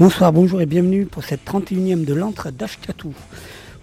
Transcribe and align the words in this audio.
Bonsoir, 0.00 0.32
bonjour 0.32 0.62
et 0.62 0.66
bienvenue 0.66 1.04
pour 1.04 1.24
cette 1.24 1.44
31e 1.44 2.06
de 2.06 2.14
l'antre 2.14 2.50
d'Ashkatou. 2.50 3.12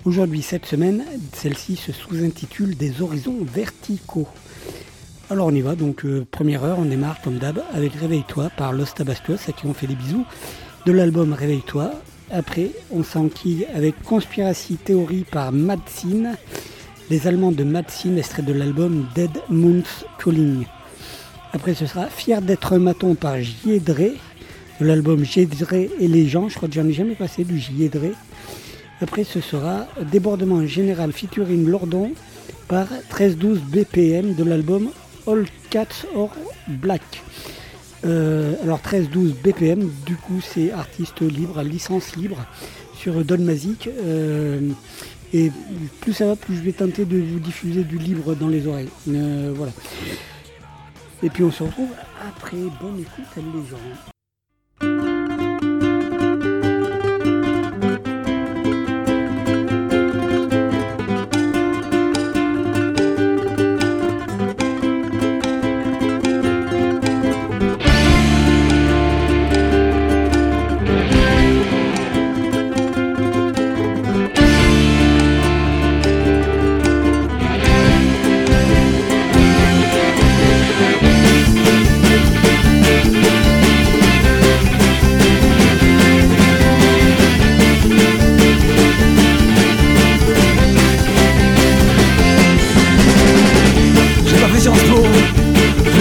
Aujourd'hui, 0.03 0.41
cette 0.41 0.65
semaine, 0.65 1.03
celle-ci 1.33 1.75
se 1.75 1.91
sous-intitule 1.91 2.75
Des 2.75 3.01
horizons 3.03 3.37
verticaux. 3.43 4.27
Alors 5.29 5.47
on 5.47 5.51
y 5.51 5.61
va, 5.61 5.75
donc 5.75 6.05
euh, 6.05 6.25
première 6.31 6.63
heure, 6.63 6.79
on 6.79 6.85
démarre 6.85 7.21
comme 7.21 7.37
d'hab 7.37 7.61
avec 7.71 7.93
Réveille-toi 7.93 8.49
par 8.57 8.73
Los 8.73 8.93
Tabascos, 8.95 9.47
à 9.47 9.51
qui 9.51 9.67
on 9.67 9.75
fait 9.75 9.85
des 9.85 9.95
bisous, 9.95 10.25
de 10.87 10.91
l'album 10.91 11.33
Réveille-toi. 11.33 11.91
Après, 12.29 12.71
on 12.91 13.03
s'enquille 13.03 13.65
avec 13.73 14.01
Conspiracy 14.03 14.75
Theory 14.75 15.23
par 15.31 15.53
Madsin, 15.53 16.35
les 17.09 17.25
Allemands 17.25 17.53
de 17.53 17.63
Madsin, 17.63 18.17
extrait 18.17 18.41
de 18.41 18.51
l'album 18.51 19.07
Dead 19.15 19.31
Moon's 19.49 20.03
Calling. 20.21 20.65
Après, 21.53 21.73
ce 21.73 21.85
sera 21.85 22.07
Fier 22.07 22.41
d'être 22.41 22.73
un 22.73 22.79
maton 22.79 23.15
par 23.15 23.41
Jiedré, 23.41 24.15
de 24.81 24.85
l'album 24.85 25.23
Jiedré 25.23 25.89
et 26.01 26.07
les 26.09 26.27
gens. 26.27 26.49
Je 26.49 26.55
crois 26.55 26.67
que 26.67 26.75
j'en 26.75 26.85
ai 26.85 26.91
jamais 26.91 27.15
passé 27.15 27.45
du 27.45 27.59
Jiedré. 27.59 28.11
Après, 28.99 29.23
ce 29.23 29.39
sera 29.39 29.87
Débordement 30.11 30.65
général 30.65 31.13
featuring 31.13 31.65
Lordon 31.65 32.11
par 32.67 32.87
1312 32.89 33.59
BPM 33.61 34.33
de 34.33 34.43
l'album 34.43 34.89
All 35.27 35.45
Cats 35.69 36.05
or 36.13 36.31
Black. 36.67 37.23
Euh, 38.05 38.53
alors 38.63 38.77
1312 38.77 39.33
BPM, 39.43 39.89
du 40.05 40.15
coup 40.15 40.39
c'est 40.41 40.71
artiste 40.71 41.21
libre, 41.21 41.61
licence 41.63 42.15
libre 42.15 42.45
sur 42.95 43.23
Don 43.25 43.39
Mazik. 43.39 43.87
Euh, 43.87 44.69
et 45.33 45.51
plus 46.01 46.13
ça 46.13 46.27
va, 46.27 46.35
plus 46.35 46.55
je 46.55 46.61
vais 46.61 46.71
tenter 46.71 47.05
de 47.05 47.17
vous 47.17 47.39
diffuser 47.39 47.83
du 47.83 47.97
libre 47.97 48.35
dans 48.35 48.47
les 48.47 48.67
oreilles. 48.67 48.89
Euh, 49.09 49.51
voilà. 49.55 49.71
Et 51.23 51.29
puis 51.29 51.43
on 51.43 51.51
se 51.51 51.63
retrouve 51.63 51.89
après. 52.27 52.57
Bonne 52.81 52.99
écoute 52.99 53.25
à 53.35 53.39
les 53.39 53.67
gens. 53.69 54.16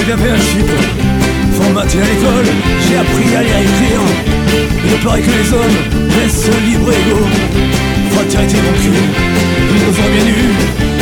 handicapé 0.07 0.31
à 0.31 0.39
Chypre, 0.39 0.83
formaté 1.53 1.99
à 1.99 2.05
l'école, 2.05 2.47
j'ai 2.87 2.97
appris 2.97 3.37
à 3.37 3.43
lire 3.43 3.57
et 3.57 3.63
écrire. 3.63 4.01
Il 4.85 5.05
paraît 5.05 5.21
que 5.21 5.31
les 5.31 5.53
hommes 5.53 5.79
restent 6.23 6.51
libres 6.65 6.93
et 6.93 7.11
égaux. 7.11 7.27
Fraternité 8.13 8.57
mon 8.57 8.73
cul, 8.79 8.91
nous 9.69 9.87
nous 9.87 9.93
bien 9.93 10.25
nus. 10.25 10.96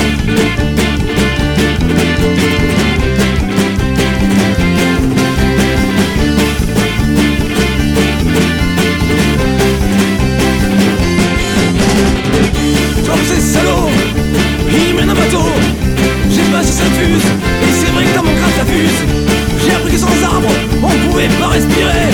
J'ai 18.66 19.74
appris 19.74 19.92
que 19.92 19.98
sans 19.98 20.22
arbres, 20.24 20.48
on 20.82 21.10
pouvait 21.10 21.28
pas 21.40 21.48
respirer. 21.48 22.10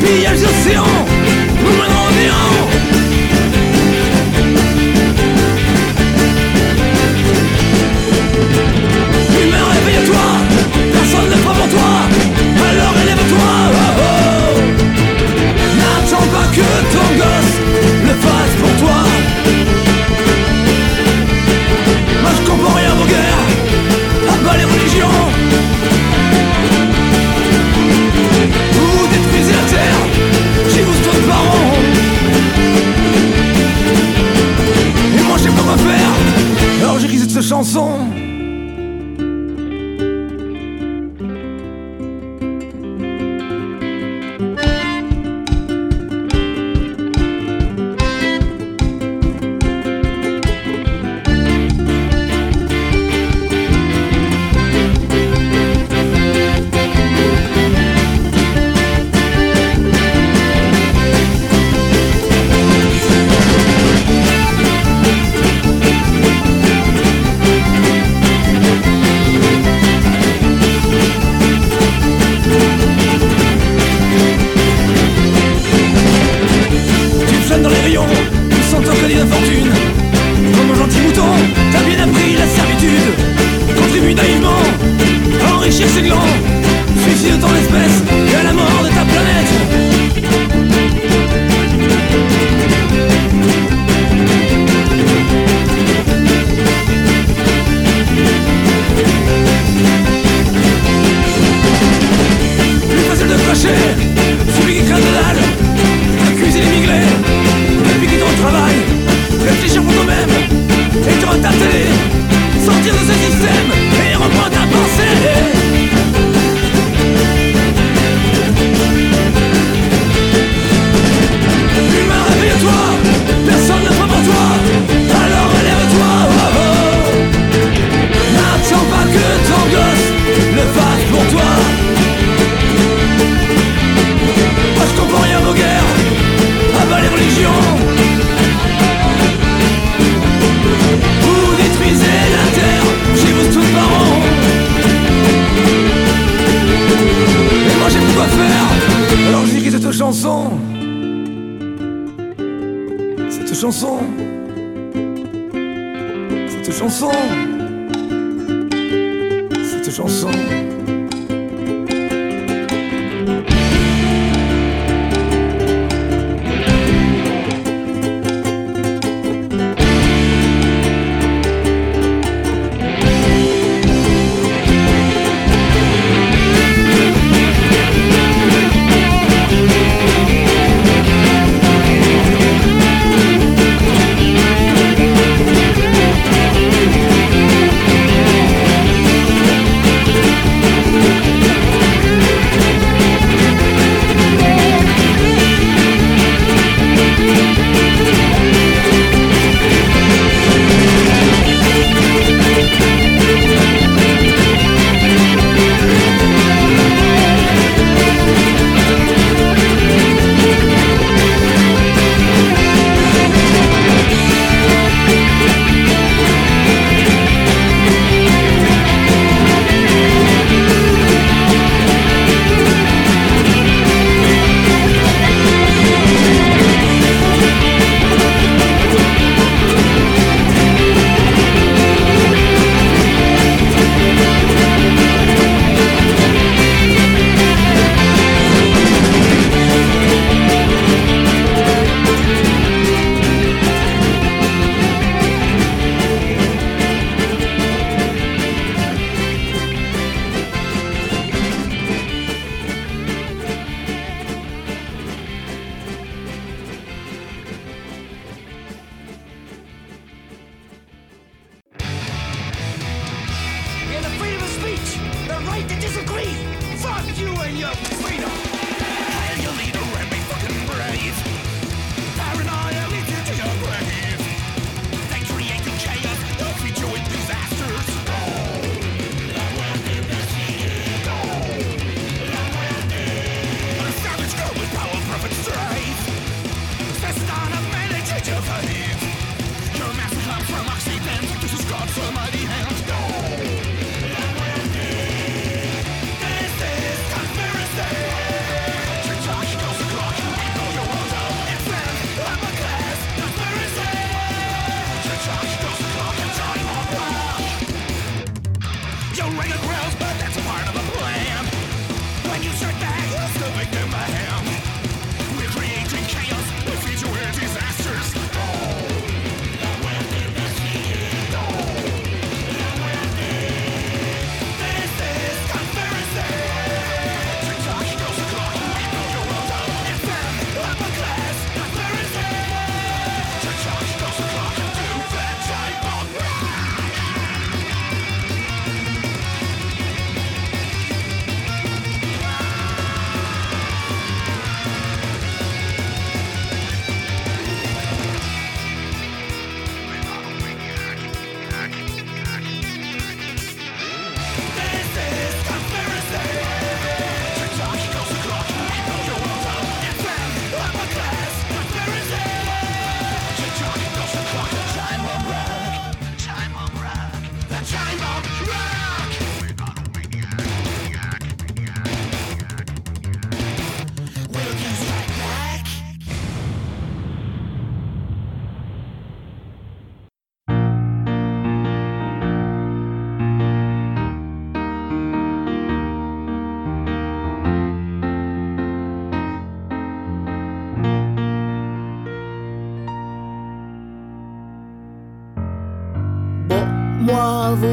Pillage 0.00 0.40
d'océan, 0.40 0.84
nous 1.64 1.72
menons 1.72 2.02
en 2.06 2.12
néant 2.12 2.87
chanson. 37.58 38.17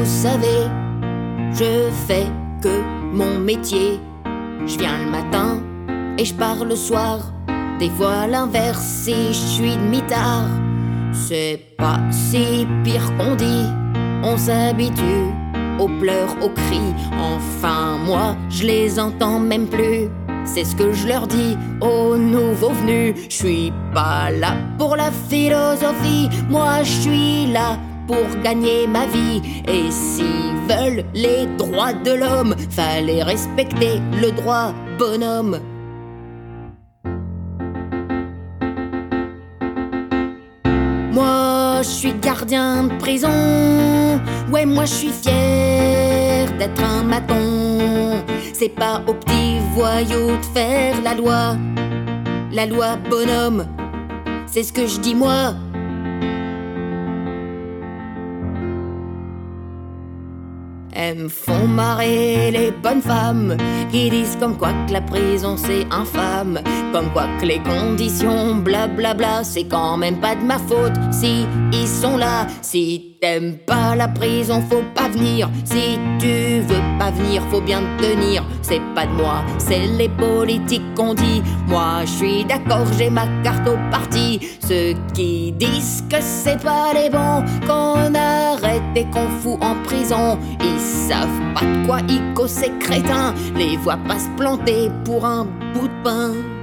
Savez, 0.06 0.68
je 1.52 1.90
fais 2.06 2.26
que 2.62 2.80
mon 3.12 3.38
métier. 3.38 4.00
Je 4.66 4.78
viens 4.78 4.98
le 5.04 5.10
matin 5.10 5.62
et 6.18 6.24
je 6.24 6.34
pars 6.34 6.64
le 6.64 6.76
soir. 6.76 7.32
Des 7.78 7.90
fois 7.90 8.26
l'inverse 8.26 8.82
si 8.82 9.28
je 9.28 9.32
suis 9.32 9.76
demi-tard. 9.76 10.48
C'est 11.12 11.60
pas 11.78 12.00
si 12.10 12.66
pire 12.84 13.12
qu'on 13.16 13.34
dit, 13.34 13.66
on 14.22 14.36
s'habitue 14.36 15.32
aux 15.78 15.88
pleurs, 16.00 16.34
aux 16.42 16.50
cris. 16.50 16.94
Enfin, 17.18 17.98
moi, 18.04 18.36
je 18.48 18.64
les 18.64 18.98
entends 18.98 19.38
même 19.38 19.66
plus. 19.66 20.08
C'est 20.44 20.64
ce 20.64 20.76
que 20.76 20.92
je 20.92 21.08
leur 21.08 21.26
dis 21.26 21.56
aux 21.80 22.16
nouveaux 22.16 22.70
venus. 22.70 23.14
Je 23.28 23.34
suis 23.34 23.72
pas 23.92 24.30
là 24.30 24.56
pour 24.78 24.96
la 24.96 25.10
philosophie, 25.10 26.28
moi 26.48 26.82
je 26.82 27.00
suis 27.00 27.46
là 27.52 27.78
pour 28.06 28.26
gagner 28.42 28.86
ma 28.86 29.06
vie. 29.06 29.42
Et 29.66 29.90
s'ils 29.90 30.56
veulent 30.68 31.04
les 31.14 31.46
droits 31.58 31.92
de 31.92 32.12
l'homme, 32.12 32.54
fallait 32.70 33.22
respecter 33.22 34.00
le 34.20 34.30
droit 34.32 34.72
bonhomme. 34.98 35.60
Moi, 41.12 41.82
je 41.82 41.88
suis 41.88 42.14
gardien 42.14 42.84
de 42.84 42.96
prison. 42.98 44.20
Ouais, 44.52 44.66
moi, 44.66 44.84
je 44.84 44.92
suis 44.92 45.12
fier 45.12 46.46
d'être 46.58 46.82
un 46.82 47.02
maton. 47.02 48.22
C'est 48.52 48.74
pas 48.74 49.02
aux 49.06 49.14
petits 49.14 49.58
voyous 49.74 50.36
de 50.36 50.44
faire 50.54 50.94
la 51.02 51.14
loi. 51.14 51.56
La 52.52 52.66
loi 52.66 52.96
bonhomme 53.10 53.66
c'est 54.56 54.62
ce 54.62 54.72
que 54.72 54.86
je 54.86 54.98
dis 55.00 55.14
moi. 55.14 55.54
Font 61.28 61.66
marrer 61.66 62.50
les 62.50 62.70
bonnes 62.70 63.02
femmes 63.02 63.56
qui 63.90 64.10
disent 64.10 64.36
comme 64.38 64.56
quoi 64.56 64.72
que 64.86 64.92
la 64.92 65.00
prison 65.00 65.56
c'est 65.56 65.86
infâme, 65.90 66.60
comme 66.92 67.10
quoi 67.12 67.26
que 67.40 67.46
les 67.46 67.60
conditions 67.60 68.56
blablabla 68.56 69.44
c'est 69.44 69.64
quand 69.64 69.96
même 69.96 70.20
pas 70.20 70.34
de 70.34 70.42
ma 70.42 70.58
faute 70.58 70.94
si 71.12 71.46
ils 71.72 71.88
sont 71.88 72.16
là, 72.16 72.46
si 72.62 73.15
T'aimes 73.26 73.56
pas 73.66 73.96
la 73.96 74.06
prison, 74.06 74.62
faut 74.70 74.84
pas 74.94 75.08
venir. 75.08 75.50
Si 75.64 75.98
tu 76.20 76.60
veux 76.60 76.84
pas 76.96 77.10
venir, 77.10 77.42
faut 77.50 77.60
bien 77.60 77.82
tenir. 77.98 78.44
C'est 78.62 78.80
pas 78.94 79.04
de 79.04 79.10
moi, 79.14 79.44
c'est 79.58 79.84
les 79.98 80.08
politiques 80.08 80.94
qu'on 80.94 81.12
dit. 81.12 81.42
Moi, 81.66 82.02
je 82.02 82.10
suis 82.10 82.44
d'accord, 82.44 82.86
j'ai 82.96 83.10
ma 83.10 83.26
carte 83.42 83.66
au 83.66 83.76
parti. 83.90 84.38
Ceux 84.60 84.94
qui 85.12 85.50
disent 85.50 86.04
que 86.08 86.18
c'est 86.20 86.62
pas 86.62 86.92
les 86.94 87.10
bons, 87.10 87.42
qu'on 87.66 88.14
arrête 88.14 88.94
et 88.94 89.06
qu'on 89.06 89.28
fout 89.40 89.58
en 89.60 89.74
prison. 89.82 90.38
Ils 90.60 90.78
savent 90.78 91.26
pas 91.52 91.66
de 91.66 91.84
quoi 91.84 91.98
ils 92.08 92.48
ces 92.48 92.70
crétins. 92.78 93.34
Les 93.56 93.76
voient 93.76 93.98
pas 94.06 94.20
se 94.20 94.28
planter 94.36 94.88
pour 95.04 95.24
un 95.24 95.48
bout 95.74 95.88
de 95.88 96.02
pain. 96.04 96.55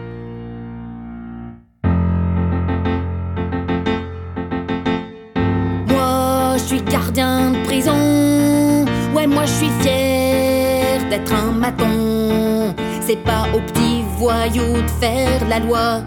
De 7.14 7.64
prison. 7.66 8.86
Ouais, 9.14 9.28
moi 9.28 9.46
je 9.46 9.52
suis 9.52 9.70
fier 9.82 11.00
d'être 11.10 11.32
un 11.34 11.52
maton. 11.52 12.74
C'est 13.02 13.24
pas 13.24 13.46
aux 13.54 13.60
petits 13.60 14.04
voyous 14.18 14.82
de 14.82 14.90
faire 15.00 15.48
la 15.48 15.60
loi. 15.60 16.02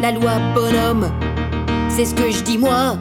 La 0.00 0.12
loi 0.12 0.32
bonhomme, 0.54 1.10
c'est 1.88 2.06
ce 2.06 2.14
que 2.14 2.30
je 2.30 2.42
dis 2.42 2.58
moi. 2.58 2.96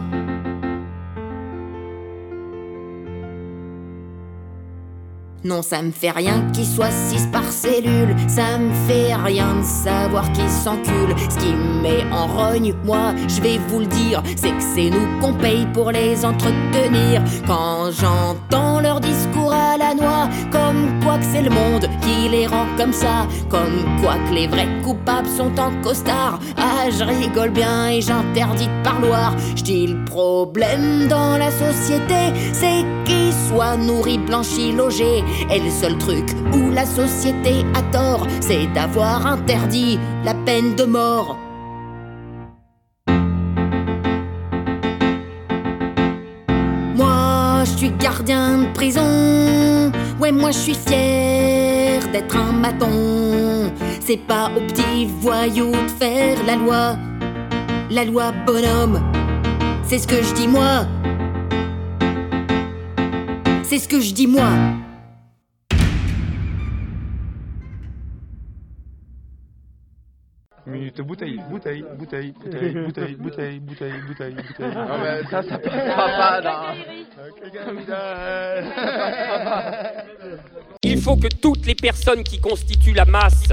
Non, 5.46 5.62
ça 5.62 5.84
me 5.84 5.92
fait 5.92 6.10
rien 6.10 6.44
qu'il 6.54 6.66
soit 6.66 6.90
six 6.90 7.28
par 7.28 7.44
cellule. 7.44 8.16
Ça 8.28 8.58
me 8.58 8.74
fait 8.88 9.14
rien 9.14 9.58
de 9.58 9.64
savoir 9.64 10.32
qui 10.32 10.42
s'encule. 10.50 11.14
Ce 11.30 11.38
qui 11.38 11.54
me 11.54 11.84
met 11.84 12.04
en 12.12 12.26
rogne, 12.26 12.74
moi, 12.84 13.14
je 13.28 13.42
vais 13.42 13.60
vous 13.68 13.82
le 13.82 13.86
dire, 13.86 14.24
c'est 14.36 14.50
que 14.50 14.64
c'est 14.74 14.90
nous 14.90 15.20
qu'on 15.22 15.34
paye 15.34 15.68
pour 15.72 15.92
les 15.92 16.26
entretenir. 16.26 17.22
Quand 17.46 17.92
j'entends 17.92 18.80
leur 18.80 19.00
le 21.46 21.52
monde 21.52 21.88
qui 22.02 22.28
les 22.30 22.48
rend 22.48 22.66
comme 22.78 22.94
ça, 22.94 23.28
comme 23.50 23.86
quoi 24.02 24.16
que 24.28 24.34
les 24.34 24.48
vrais 24.48 24.68
coupables 24.84 25.28
sont 25.28 25.58
en 25.60 25.72
costard. 25.82 26.40
Ah, 26.58 26.90
je 26.90 27.04
rigole 27.04 27.52
bien 27.52 27.90
et 27.90 28.02
j'interdis 28.02 28.68
de 28.68 28.84
parloir. 28.84 29.36
Je 29.56 29.64
dis 29.64 29.88
le 29.88 30.04
problème 30.06 31.08
dans 31.08 31.38
la 31.38 31.52
société, 31.52 32.34
c'est 32.52 32.84
qu'ils 33.06 33.34
soient 33.48 33.78
nourris, 33.78 34.18
blanchis, 34.18 34.72
logés 34.72 35.24
et 35.52 35.60
le 35.60 35.70
seul 35.70 35.98
truc 35.98 36.26
où 36.54 36.72
la 36.72 36.86
société 36.86 37.64
a 37.76 37.82
tort, 37.92 38.26
c'est 38.42 38.68
d'avoir 38.74 39.26
interdit 39.28 40.00
la 40.24 40.34
peine 40.34 40.76
de 40.76 40.84
mort. 40.84 41.38
Moi, 46.96 47.64
je 47.66 47.78
suis 47.78 47.92
gardien 47.92 48.60
de 48.60 48.74
prison. 48.74 49.55
Ouais, 50.26 50.32
moi, 50.32 50.50
je 50.50 50.58
suis 50.58 50.74
fier 50.74 52.02
d'être 52.12 52.36
un 52.36 52.52
maton. 52.52 53.72
C'est 54.00 54.18
pas 54.18 54.50
aux 54.58 54.62
petits 54.62 55.06
voyous 55.20 55.70
de 55.70 55.92
faire 56.00 56.44
la 56.48 56.56
loi. 56.56 56.98
La 57.92 58.06
loi 58.06 58.32
bonhomme, 58.44 59.04
c'est 59.84 60.00
ce 60.00 60.08
que 60.08 60.24
je 60.24 60.34
dis 60.34 60.48
moi. 60.48 60.88
C'est 63.62 63.78
ce 63.78 63.88
que 63.88 64.02
je 64.02 64.16
dis 64.16 64.26
moi. 64.26 64.50
Minute 70.86 71.02
bouteille, 71.08 71.42
bouteille, 71.50 71.86
bouteille, 71.98 72.32
bouteille, 72.32 72.76
bouteille, 72.76 73.16
bouteille, 73.16 73.60
bouteille, 73.60 74.02
bouteille, 74.08 74.36
bouteille. 74.36 75.26
Ça, 75.32 75.42
ça 75.42 75.58
passera 75.58 76.08
pas 76.08 76.42
là. 76.42 76.74
Il 80.84 81.02
faut 81.02 81.16
que 81.16 81.28
toutes 81.42 81.66
les 81.66 81.76
personnes 81.76 82.24
qui 82.24 82.40
constituent 82.40 82.94
la 82.94 83.06
masse 83.06 83.50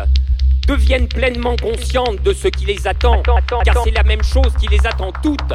deviennent 0.66 1.08
pleinement 1.08 1.56
conscientes 1.56 2.22
de 2.22 2.32
ce 2.32 2.48
qui 2.48 2.66
les 2.66 2.86
attend, 2.86 3.22
car 3.22 3.82
c'est 3.82 3.90
la 3.92 4.04
même 4.04 4.22
chose 4.22 4.54
qui 4.60 4.68
les 4.68 4.86
attend 4.86 5.12
toutes. 5.22 5.52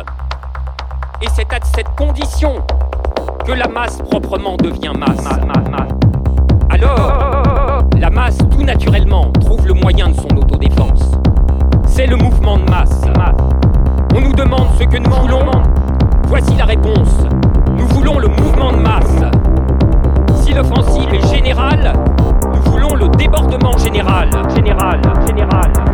Et 1.22 1.28
c'est 1.36 1.52
à 1.54 1.60
cette 1.76 1.90
condition 1.96 2.66
que 3.46 3.52
la 3.52 3.68
masse 3.68 3.98
proprement 4.00 4.58
devient 4.58 4.94
masse. 4.98 5.26
Alors, 6.70 7.88
la 8.00 8.10
masse 8.10 8.38
tout 8.52 8.64
naturellement 8.64 9.32
trouve 9.34 9.66
le 9.68 9.74
moyen 9.74 10.10
de 10.10 10.16
son 10.16 10.30
autodéfense 10.36 11.18
c'est 11.98 12.06
le 12.06 12.16
mouvement 12.16 12.60
de 12.60 12.70
masse. 12.70 13.02
On 14.16 14.22
nous 14.22 14.34
demande 14.34 14.68
ce 14.78 14.84
que 14.84 14.98
nous 14.98 15.10
voulons. 15.10 15.50
Voici 16.28 16.56
la 16.56 16.66
réponse. 16.66 17.26
Nous 17.76 17.88
voulons 17.88 18.20
le 18.20 18.28
mouvement 18.28 18.72
de 18.72 18.78
masse. 18.78 19.24
Si 20.36 20.54
l'offensive 20.54 21.12
est 21.12 21.28
générale, 21.34 21.94
nous 22.54 22.72
voulons 22.72 22.94
le 22.94 23.08
débordement 23.18 23.76
général. 23.80 24.30
Général, 24.56 25.02
général, 25.26 25.26
général. 25.26 25.87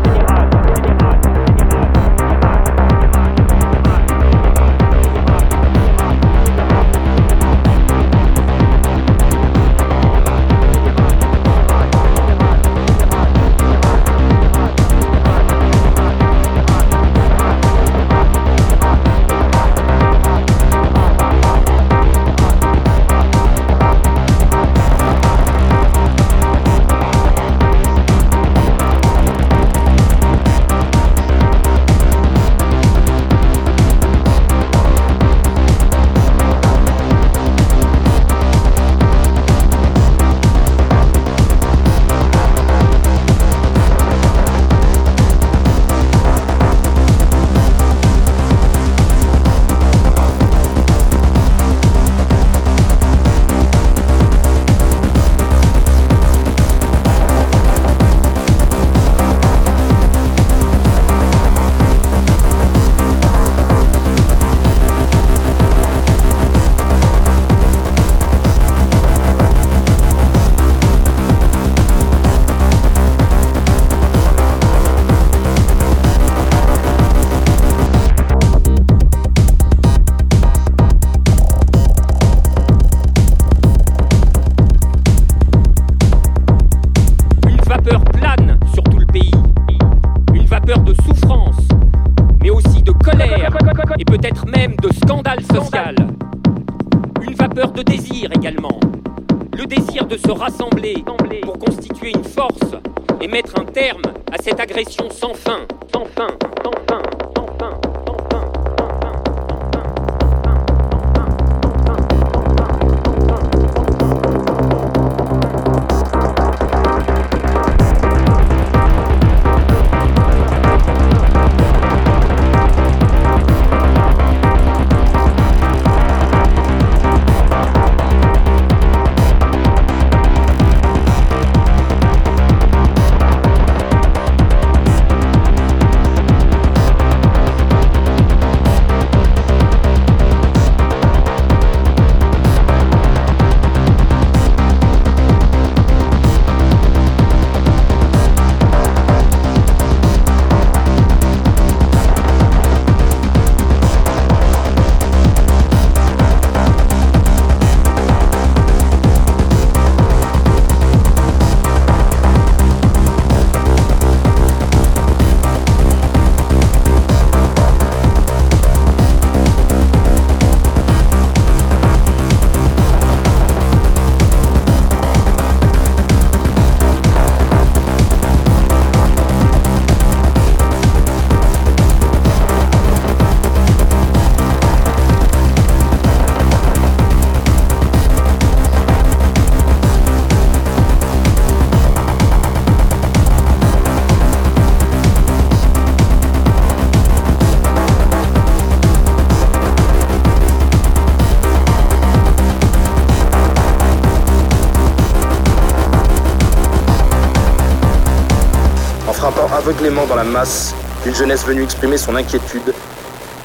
Dans 209.91 210.15
la 210.15 210.23
masse 210.23 210.73
d'une 211.03 211.13
jeunesse 211.13 211.45
venue 211.45 211.61
exprimer 211.61 211.97
son 211.97 212.15
inquiétude. 212.15 212.73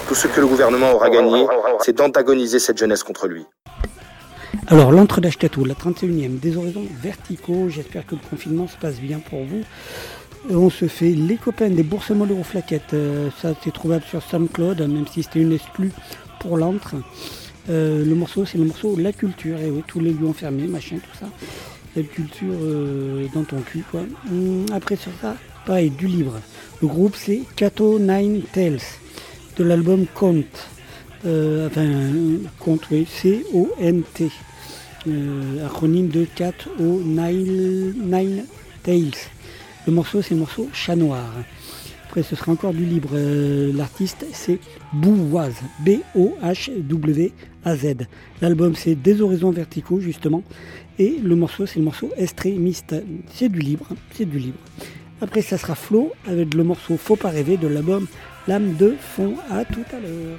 Tout 0.07 0.15
ce 0.15 0.29
que 0.29 0.41
le 0.41 0.47
gouvernement 0.47 0.93
aura 0.93 1.11
gagné, 1.11 1.45
c'est 1.81 1.97
d'antagoniser 1.97 2.61
cette 2.61 2.79
jeunesse 2.79 3.03
contre 3.03 3.27
lui. 3.27 3.45
Alors, 4.69 4.93
l'entre 4.93 5.21
d'Ashkatou, 5.21 5.65
la 5.65 5.75
31e, 5.75 6.39
des 6.39 6.57
horizons 6.57 6.85
verticaux. 7.03 7.69
J'espère 7.69 8.07
que 8.07 8.15
le 8.15 8.21
confinement 8.31 8.69
se 8.69 8.77
passe 8.77 9.01
bien 9.01 9.19
pour 9.19 9.41
vous. 9.41 9.63
Euh, 10.53 10.55
on 10.55 10.71
se 10.71 10.87
fait 10.87 11.11
les 11.11 11.37
copains 11.37 11.71
des 11.71 11.83
bourses 11.83 12.11
molles 12.11 12.33
aux 12.33 12.45
flaquettes. 12.45 12.95
Euh, 12.95 13.31
ça, 13.43 13.55
c'est 13.65 13.73
trouvable 13.73 14.05
sur 14.05 14.23
SoundCloud, 14.23 14.81
même 14.81 15.09
si 15.09 15.25
c'était 15.25 15.41
une 15.41 15.53
exclue 15.53 15.91
pour 16.39 16.57
l'entre. 16.57 16.95
Euh, 17.69 18.05
le 18.05 18.15
morceau, 18.15 18.45
c'est 18.47 18.59
le 18.59 18.65
morceau 18.65 18.97
La 18.97 19.13
Culture. 19.13 19.59
Et 19.59 19.71
oui, 19.71 19.83
tous 19.89 19.99
les 19.99 20.13
lieux 20.13 20.29
enfermés, 20.29 20.69
machin, 20.69 20.99
tout 20.99 21.19
ça. 21.19 21.27
La 21.97 22.03
culture 22.05 22.55
dans 23.35 23.43
ton 23.43 23.61
cul, 23.61 23.83
quoi. 23.91 24.03
Hum, 24.31 24.67
après, 24.73 24.95
sur 24.95 25.11
ça, 25.21 25.35
pareil, 25.69 25.91
du 25.91 26.07
livre. 26.07 26.41
Le 26.81 26.89
groupe, 26.89 27.15
c'est 27.15 27.43
Kato 27.55 27.99
Nine 27.99 28.41
Tales, 28.55 28.81
de 29.59 29.65
l'album 29.65 30.07
Count. 30.19 30.47
enfin, 31.23 31.87
Count, 32.59 32.79
oui, 32.91 33.07
C-O-N-T. 33.07 34.31
acronyme 35.67 36.09
de 36.09 36.25
Cat 36.25 36.55
O 36.81 37.03
Nine 37.05 38.47
Tales. 38.83 39.11
Le 39.87 39.93
morceau, 39.93 40.23
c'est 40.23 40.33
le 40.33 40.41
morceau 40.41 40.71
Chat 40.73 40.97
Noir. 40.97 41.31
Après, 42.07 42.23
ce 42.23 42.35
sera 42.35 42.51
encore 42.53 42.73
du 42.73 42.87
libre. 42.87 43.11
Euh, 43.13 43.71
l'artiste, 43.75 44.25
c'est 44.33 44.61
Bouvoise. 44.95 45.61
B-O-H-W-A-Z. 45.85 47.27
L'album, 48.41 48.75
c'est 48.75 48.95
Des 48.95 49.21
horizons 49.21 49.51
verticaux, 49.51 50.01
justement. 50.01 50.43
Et 50.99 51.19
le 51.23 51.37
morceau, 51.37 51.67
c'est 51.67 51.79
le 51.79 51.85
morceau 51.85 52.09
Estrémiste. 52.17 52.95
C'est 53.35 53.51
du 53.51 53.59
libre. 53.59 53.89
C'est 54.15 54.25
du 54.25 54.39
libre. 54.39 54.57
Après, 55.21 55.43
ça 55.43 55.59
sera 55.59 55.75
Flo 55.75 56.13
avec 56.27 56.55
le 56.55 56.65
morceau 56.65 56.97
Faut 56.97 57.17
pas 57.17 57.31
rêver 57.31 57.57
de 57.57 57.69
l'album 57.69 58.07
L'âme 58.47 58.75
de 58.77 58.97
fond. 58.99 59.35
À 59.51 59.65
tout 59.65 59.85
à 59.93 60.01
l'heure. 60.01 60.39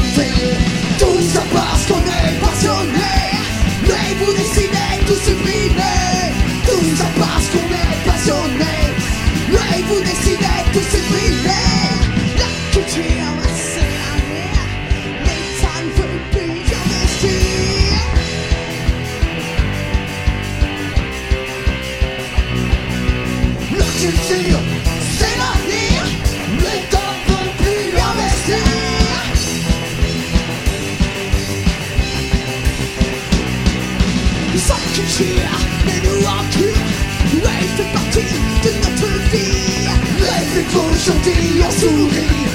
qu'aujourd'hui 40.71 41.61
on 41.65 41.71
sourit. 41.71 42.47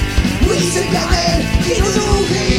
Oui, 0.48 0.58
c'est 0.72 0.86
Carrel 0.92 1.44
qui 1.64 1.80
nous 1.80 1.86
nourrit. 1.86 2.55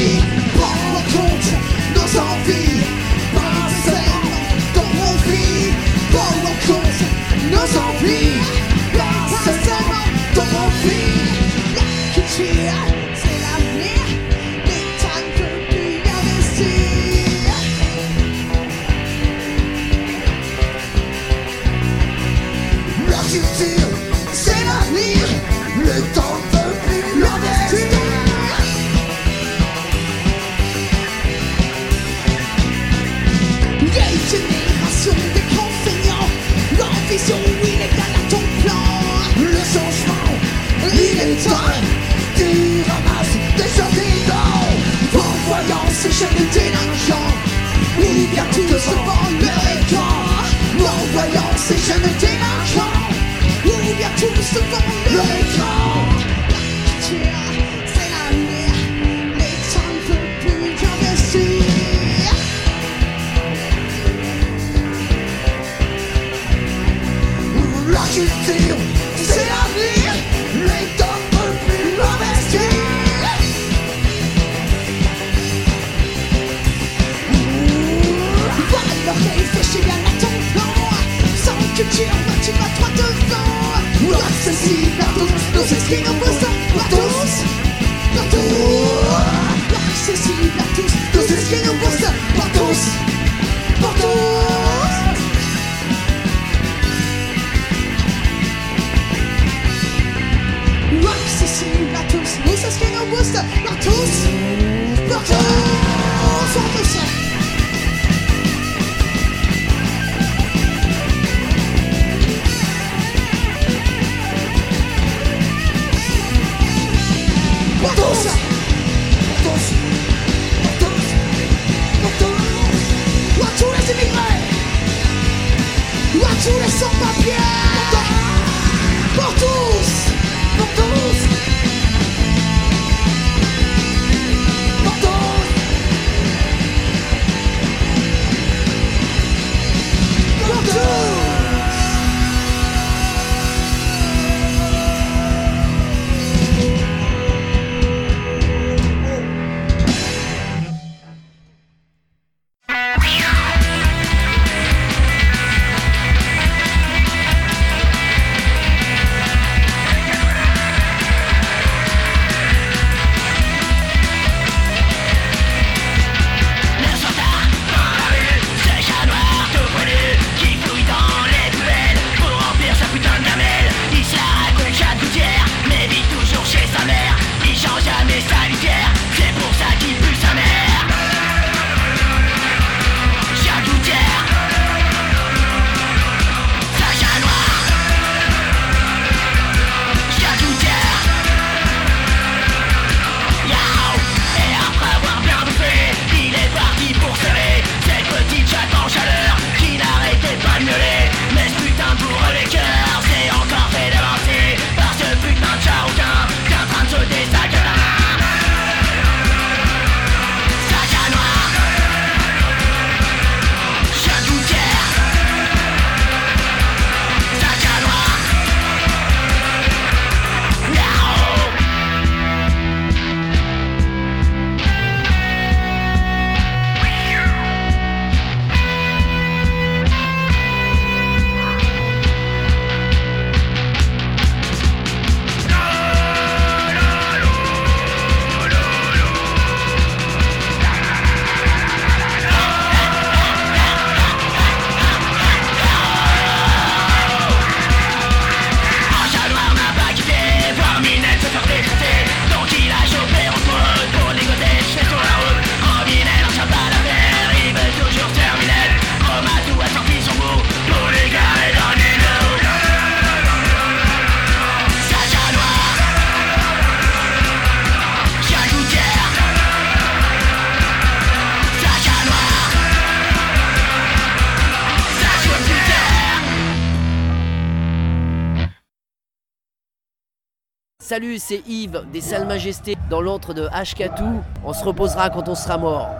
Salut, 280.98 281.20
c'est 281.20 281.48
Yves 281.48 281.84
des 281.94 282.02
Salles 282.02 282.26
Majestés 282.26 282.76
dans 282.90 283.02
l'antre 283.02 283.36
de 283.36 283.48
Ashkatou. 283.52 284.24
On 284.44 284.52
se 284.52 284.64
reposera 284.64 285.12
quand 285.12 285.30
on 285.30 285.36
sera 285.36 285.60
mort. 285.60 285.92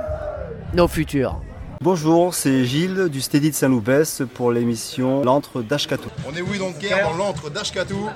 Nos 0.74 0.88
futurs. 0.88 1.40
Bonjour, 1.82 2.34
c'est 2.34 2.66
Gilles 2.66 3.08
du 3.08 3.22
Steady 3.22 3.52
de 3.52 3.56
Saint-Loupès 3.56 4.24
pour 4.34 4.52
l'émission 4.52 5.24
L'antre 5.24 5.62
d'Ashkatou. 5.62 6.10
On 6.28 6.36
est 6.36 6.42
oui 6.42 6.58
donc 6.58 6.80
guerre 6.80 7.12
dans 7.12 7.16
l'antre 7.16 7.52
d'Ashkatou. 7.52 8.10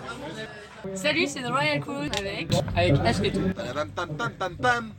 Salut, 0.96 1.28
c'est 1.28 1.44
The 1.44 1.52
Royal 1.52 1.82
Crew 1.82 2.10
avec 2.18 2.48
avec 2.76 2.96
Ashkatou. 3.06 3.42
Pam 3.96 4.10
pam 4.18 4.32
pam 4.40 4.56
pam. 4.56 4.90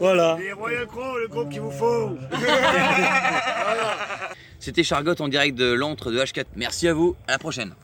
Voilà. 0.00 0.38
Les 0.40 0.52
Royal 0.52 0.86
Crew, 0.86 1.18
le 1.20 1.28
groupe 1.28 1.50
qu'il 1.50 1.60
vous 1.60 1.70
faut. 1.70 2.16
C'était 4.58 4.82
Chargotte 4.82 5.20
en 5.20 5.28
direct 5.28 5.54
de 5.54 5.70
l'antre 5.70 6.10
de 6.10 6.18
H4. 6.18 6.46
Merci 6.56 6.88
à 6.88 6.94
vous, 6.94 7.14
à 7.28 7.32
la 7.32 7.38
prochaine. 7.38 7.74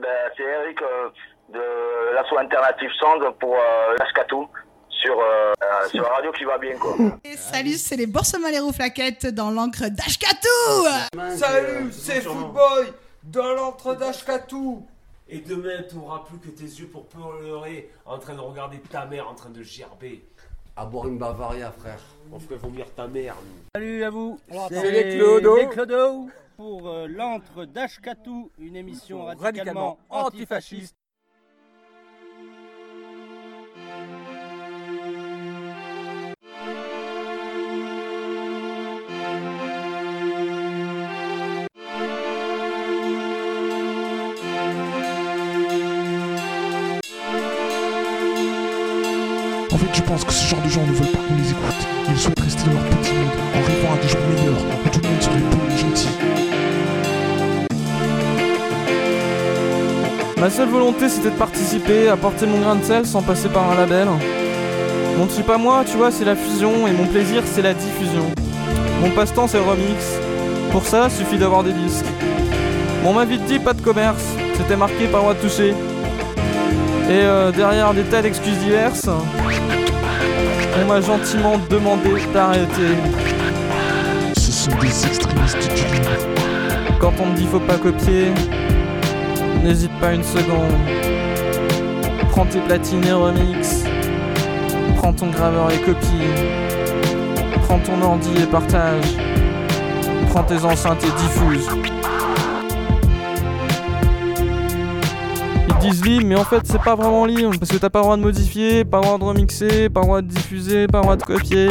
Ben, 0.00 0.08
c'est 0.36 0.42
Eric 0.42 0.80
euh, 0.82 1.08
de 1.52 2.14
l'asso 2.14 2.36
alternative 2.38 2.90
Song 2.98 3.22
pour 3.40 3.54
euh, 3.54 3.96
Ashkatou 4.00 4.48
sur, 4.88 5.18
euh, 5.20 5.52
euh, 5.62 5.88
sur 5.88 6.02
la 6.02 6.08
radio 6.10 6.32
qui 6.32 6.44
va 6.44 6.58
bien 6.58 6.76
quoi. 6.76 6.94
Et 7.24 7.36
salut, 7.36 7.74
c'est 7.74 7.96
les 7.96 8.06
les 8.06 8.72
Flaquettes 8.72 9.26
dans 9.26 9.50
l'encre 9.50 9.88
d'Ashkatou 9.88 11.36
Salut, 11.36 11.92
c'est 11.92 12.20
Footboy 12.20 12.92
dans 13.22 13.52
l'antre 13.54 13.94
d'Ashkatou 13.94 14.86
Et 15.28 15.38
demain, 15.38 15.82
tu 15.88 15.96
n'auras 15.96 16.20
plus 16.28 16.38
que 16.38 16.48
tes 16.56 16.64
yeux 16.64 16.86
pour 16.88 17.06
pleurer 17.06 17.90
en 18.04 18.18
train 18.18 18.34
de 18.34 18.40
regarder 18.40 18.78
ta 18.90 19.04
mère 19.06 19.28
en 19.28 19.34
train 19.34 19.50
de 19.50 19.62
gerber. 19.62 20.24
À 20.76 20.84
boire 20.84 21.08
une 21.08 21.16
Bavaria, 21.18 21.72
frère. 21.72 21.98
On 22.30 22.38
ferait 22.38 22.56
vomir 22.56 22.84
ta 22.94 23.06
mère. 23.06 23.34
nous. 23.42 23.64
Salut 23.74 24.04
à 24.04 24.10
vous, 24.10 24.38
C'est 24.68 24.90
les 24.90 25.16
Clodo. 25.16 25.56
les 25.56 25.68
Clodo 25.68 26.28
pour 26.56 26.88
euh, 26.88 27.06
l'antre 27.06 27.66
d'Ashkatou, 27.66 28.50
une 28.58 28.76
émission 28.76 29.24
radicalement, 29.24 29.44
Radicalement 29.44 29.98
antifasciste. 30.08 30.96
En 49.70 49.78
fait, 49.78 49.94
je 49.94 50.02
pense 50.02 50.24
que 50.24 50.32
ce 50.32 50.46
genre 50.46 50.62
de 50.62 50.68
gens 50.68 50.86
ne 50.86 50.92
veulent 50.92 51.10
pas 51.10 51.18
qu'on 51.18 51.36
les 51.36 51.50
écoute. 51.50 51.62
Ils 52.08 52.18
souhaitent 52.18 52.40
rester 52.40 52.64
dans 52.64 52.72
leur 52.72 52.84
petit 52.84 53.12
monde, 53.12 53.30
en 53.54 53.62
rêvant 53.66 53.94
à 53.94 53.98
des 53.98 54.08
jours 54.08 54.20
meilleurs, 54.28 54.76
Ma 60.46 60.50
seule 60.50 60.68
volonté 60.68 61.08
c'était 61.08 61.30
de 61.30 61.34
participer, 61.34 62.08
apporter 62.08 62.46
mon 62.46 62.60
grain 62.60 62.76
de 62.76 62.84
sel 62.84 63.04
sans 63.04 63.20
passer 63.20 63.48
par 63.48 63.68
un 63.68 63.74
label. 63.74 64.06
Mon 65.18 65.26
trip 65.26 65.50
à 65.50 65.58
moi, 65.58 65.82
tu 65.84 65.96
vois, 65.96 66.12
c'est 66.12 66.24
la 66.24 66.36
fusion 66.36 66.86
et 66.86 66.92
mon 66.92 67.04
plaisir 67.06 67.42
c'est 67.44 67.62
la 67.62 67.74
diffusion. 67.74 68.30
Mon 69.02 69.10
passe-temps 69.10 69.48
c'est 69.48 69.56
le 69.56 69.64
remix. 69.64 70.04
Pour 70.70 70.86
ça, 70.86 71.10
suffit 71.10 71.36
d'avoir 71.36 71.64
des 71.64 71.72
disques. 71.72 72.06
Bon, 73.02 73.12
ma 73.12 73.24
vie 73.24 73.38
dit 73.38 73.58
pas 73.58 73.72
de 73.72 73.80
commerce, 73.80 74.22
c'était 74.56 74.76
marqué 74.76 75.08
par 75.08 75.22
droit 75.22 75.34
de 75.34 75.40
toucher. 75.40 75.70
Et 75.70 77.24
euh, 77.24 77.50
derrière 77.50 77.92
des 77.92 78.04
tas 78.04 78.22
d'excuses 78.22 78.58
diverses, 78.58 79.08
on 80.80 80.86
m'a 80.86 81.00
gentiment 81.00 81.58
demandé 81.68 82.10
d'arrêter. 82.32 82.94
Ce 84.36 84.52
sont 84.52 84.78
des 84.80 85.06
extrémistes. 85.06 85.72
Quand 87.00 87.14
on 87.20 87.32
me 87.32 87.36
dit 87.36 87.48
faut 87.50 87.58
pas 87.58 87.78
copier, 87.78 88.26
n'hésite 89.62 89.92
pas 90.00 90.12
une 90.14 90.22
seconde. 90.22 90.72
Prends 92.30 92.46
tes 92.46 92.60
platines 92.60 93.04
et 93.04 93.12
remix. 93.12 93.84
Prends 94.96 95.12
ton 95.12 95.28
graveur 95.30 95.70
et 95.70 95.78
copie. 95.78 96.06
Prends 97.62 97.78
ton 97.78 98.00
ordi 98.02 98.30
et 98.42 98.46
partage. 98.46 99.16
Prends 100.30 100.44
tes 100.44 100.64
enceintes 100.64 101.02
et 101.04 101.22
diffuse. 101.22 101.68
Ils 105.68 105.90
disent 105.90 106.04
libre, 106.04 106.26
mais 106.26 106.36
en 106.36 106.44
fait 106.44 106.60
c'est 106.64 106.82
pas 106.82 106.94
vraiment 106.94 107.24
libre 107.24 107.52
parce 107.58 107.70
que 107.70 107.76
t'as 107.76 107.90
pas 107.90 108.00
le 108.00 108.04
droit 108.04 108.16
de 108.16 108.22
modifier, 108.22 108.84
pas 108.84 108.98
le 108.98 109.04
droit 109.04 109.18
de 109.18 109.24
remixer, 109.24 109.88
pas 109.88 110.00
le 110.00 110.06
droit 110.06 110.22
de 110.22 110.28
diffuser, 110.28 110.86
pas 110.86 110.98
le 110.98 111.02
droit 111.04 111.16
de 111.16 111.22
copier. 111.22 111.68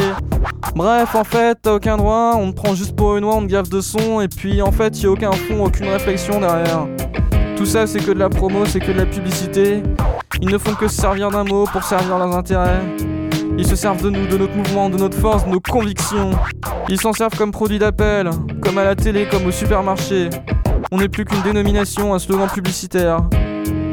Bref, 0.76 1.16
en 1.16 1.24
fait, 1.24 1.58
t'as 1.62 1.74
aucun 1.74 1.96
droit, 1.96 2.34
on 2.38 2.52
te 2.52 2.56
prend 2.56 2.76
juste 2.76 2.96
pour 2.96 3.16
une 3.16 3.24
oie, 3.24 3.36
on 3.36 3.44
te 3.44 3.48
gaffe 3.48 3.70
de 3.70 3.80
son, 3.80 4.20
et 4.20 4.28
puis 4.28 4.62
en 4.62 4.72
fait, 4.72 5.02
y 5.02 5.06
a 5.06 5.12
aucun 5.12 5.32
fond, 5.32 5.64
aucune 5.64 5.88
réflexion 5.88 6.42
derrière. 6.42 6.86
Tout 7.56 7.66
ça, 7.66 7.88
c'est 7.88 8.00
que 8.00 8.12
de 8.12 8.20
la 8.20 8.30
promo, 8.30 8.66
c'est 8.66 8.80
que 8.80 8.92
de 8.92 8.98
la 8.98 9.06
publicité. 9.06 9.82
Ils 10.42 10.50
ne 10.50 10.58
font 10.58 10.74
que 10.76 10.90
se 10.90 10.96
servir 10.96 11.32
d'un 11.32 11.46
mot 11.46 11.66
pour 11.66 11.84
servir 11.84 12.18
leurs 12.18 12.36
intérêts. 12.36 12.82
Ils 13.58 13.66
se 13.66 13.78
servent 13.78 14.04
de 14.04 14.10
nous, 14.10 14.28
de 14.28 14.38
notre 14.38 14.56
mouvement, 14.56 14.90
de 14.90 14.98
notre 14.98 15.18
force, 15.18 15.46
de 15.46 15.52
nos 15.52 15.62
convictions. 15.62 16.32
Ils 16.90 17.00
s'en 17.00 17.14
servent 17.14 17.38
comme 17.38 17.52
produit 17.52 17.80
d'appel, 17.80 18.30
comme 18.62 18.78
à 18.78 18.84
la 18.84 18.96
télé, 18.96 19.28
comme 19.32 19.46
au 19.46 19.52
supermarché. 19.52 20.30
On 20.92 20.98
n'est 20.98 21.08
plus 21.08 21.24
qu'une 21.24 21.42
dénomination, 21.42 22.14
un 22.14 22.20
slogan 22.20 22.50
publicitaire. 22.54 23.20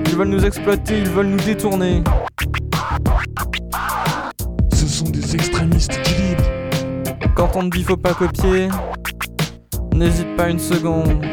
Ils 0.07 0.17
veulent 0.17 0.29
nous 0.29 0.45
exploiter, 0.45 0.99
ils 0.99 1.09
veulent 1.09 1.29
nous 1.29 1.41
détourner. 1.41 2.03
Ce 4.75 4.87
sont 4.87 5.09
des 5.09 5.35
extrémistes 5.37 5.93
du 6.05 6.15
libre. 6.15 6.45
Quand 7.37 7.51
on 7.55 7.71
te 7.71 7.77
dit 7.77 7.85
faut 7.85 7.97
pas 7.97 8.15
copier, 8.15 8.69
n'hésite 9.95 10.37
pas 10.37 10.49
une 10.49 10.59
seconde. 10.59 11.25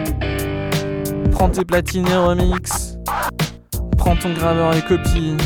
Prends 1.40 1.48
tes 1.48 1.64
platines 1.64 2.06
et 2.06 2.18
remix. 2.18 2.98
Prends 3.98 4.18
ton 4.18 4.34
graveur 4.34 4.76
et 4.76 4.82
copie. 4.82 5.38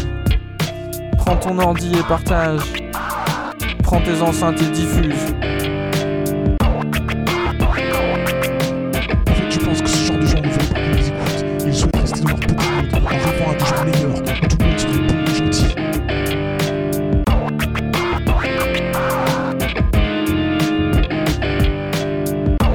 Prends 1.19 1.36
ton 1.36 1.60
ordi 1.60 1.91
et 1.95 2.01
partage. 2.01 2.62
Prends 3.84 4.01
tes 4.01 4.19
enceintes 4.19 4.60
et 4.60 4.71
diffuse. 4.71 5.36
En 6.63 6.82
fait, 9.36 9.51
je 9.51 9.60
pense 9.60 9.84
que 9.84 9.88
ce 9.88 10.08
genre 10.08 10.17
de 10.17 10.25
gens 10.25 10.41
ne 10.41 10.49
veulent 10.49 10.67
pas 10.73 10.79
qu'on 10.79 10.95
les 10.95 11.10
écoute. 11.10 11.45
Ils 11.67 11.75
souhaitent 11.75 11.95
rester 11.95 12.21
dans 12.21 12.29
leur 12.29 12.39
petit 12.39 12.56
monde, 12.56 12.89
en 12.95 13.06
rêvant 13.06 13.51
à 13.51 13.53
des 13.53 13.65
jours 13.65 13.86
meilleurs, 13.86 14.17
où 14.17 14.21
tout 14.49 14.58
le 14.58 14.65
monde 14.65 14.79
serait 14.79 14.97
beau 14.97 15.13
et 15.29 15.36
gentil. 15.36 15.75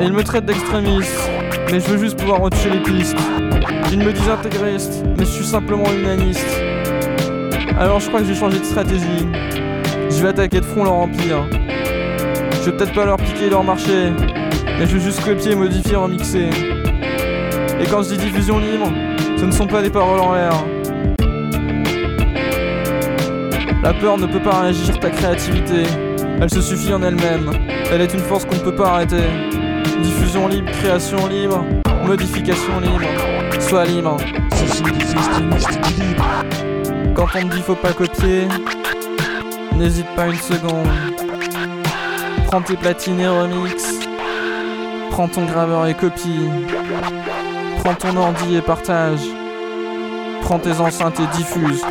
Et 0.01 0.05
ils 0.05 0.13
me 0.13 0.23
traitent 0.23 0.47
d'extrémiste. 0.47 1.38
Mais 1.71 1.81
je 1.81 1.87
veux 1.87 1.99
juste 1.99 2.19
pouvoir 2.19 2.41
retoucher 2.41 2.71
les 2.71 2.81
pistes. 2.81 3.17
Ils 3.93 3.99
me 3.99 4.11
disent 4.11 4.29
intégriste, 4.31 5.05
mais 5.19 5.25
je 5.25 5.31
suis 5.31 5.45
simplement 5.45 5.85
humaniste. 5.93 6.47
Alors 7.79 8.01
je 8.01 8.09
crois 8.09 8.21
que 8.21 8.27
j'ai 8.27 8.35
changé 8.35 8.59
de 8.59 8.65
stratégie. 8.65 9.29
Je 10.09 10.23
vais 10.23 10.29
attaquer 10.29 10.61
de 10.61 10.65
front 10.65 10.85
leur 10.85 10.95
empire. 10.95 11.45
Je 12.53 12.71
vais 12.71 12.77
peut-être 12.77 12.95
pas 12.95 13.05
leur 13.05 13.19
piquer 13.19 13.51
leur 13.51 13.65
marché, 13.65 14.13
mais 14.79 14.87
je 14.87 14.97
veux 14.97 15.01
juste 15.01 15.23
copier, 15.23 15.55
modifier, 15.55 15.97
remixer. 15.97 16.49
Et 17.81 17.85
quand 17.91 18.03
je 18.03 18.15
dis 18.15 18.17
diffusion 18.17 18.59
libre, 18.59 18.91
ce 19.37 19.45
ne 19.45 19.53
sont 19.53 19.67
pas 19.67 19.83
des 19.83 19.91
paroles 19.91 20.21
en 20.21 20.35
l'air. 20.35 20.53
La 23.83 23.93
peur 23.93 24.17
ne 24.17 24.27
peut 24.27 24.41
pas 24.41 24.63
réagir 24.63 24.99
ta 24.99 25.11
créativité. 25.11 25.83
Elle 26.41 26.51
se 26.51 26.63
suffit 26.63 26.95
en 26.95 27.03
elle-même. 27.03 27.51
Elle 27.93 28.01
est 28.01 28.15
une 28.15 28.21
force 28.21 28.47
qu'on 28.47 28.57
ne 28.57 28.61
peut 28.61 28.75
pas 28.75 28.89
arrêter. 28.89 29.25
Diffusion 30.03 30.49
libre, 30.49 30.71
création 30.73 31.27
libre, 31.27 31.65
modification 32.05 32.81
libre. 32.81 33.09
Sois 33.61 33.85
libre. 33.85 34.17
Quand 37.15 37.27
on 37.35 37.45
me 37.45 37.51
dit 37.51 37.63
faut 37.63 37.75
pas 37.75 37.93
copier, 37.93 38.47
n'hésite 39.77 40.07
pas 40.15 40.27
une 40.27 40.37
seconde. 40.37 40.89
Prends 42.47 42.63
tes 42.63 42.77
platines 42.77 43.21
et 43.21 43.29
remix. 43.29 43.99
Prends 45.11 45.29
ton 45.29 45.45
graveur 45.45 45.87
et 45.87 45.95
copie. 45.95 46.49
Prends 47.79 47.95
ton 47.95 48.17
ordi 48.17 48.57
et 48.57 48.63
partage. 48.63 49.21
Prends 50.43 50.59
tes 50.59 50.81
enceintes 50.81 51.21
et 51.21 51.37
diffuse. 51.37 51.83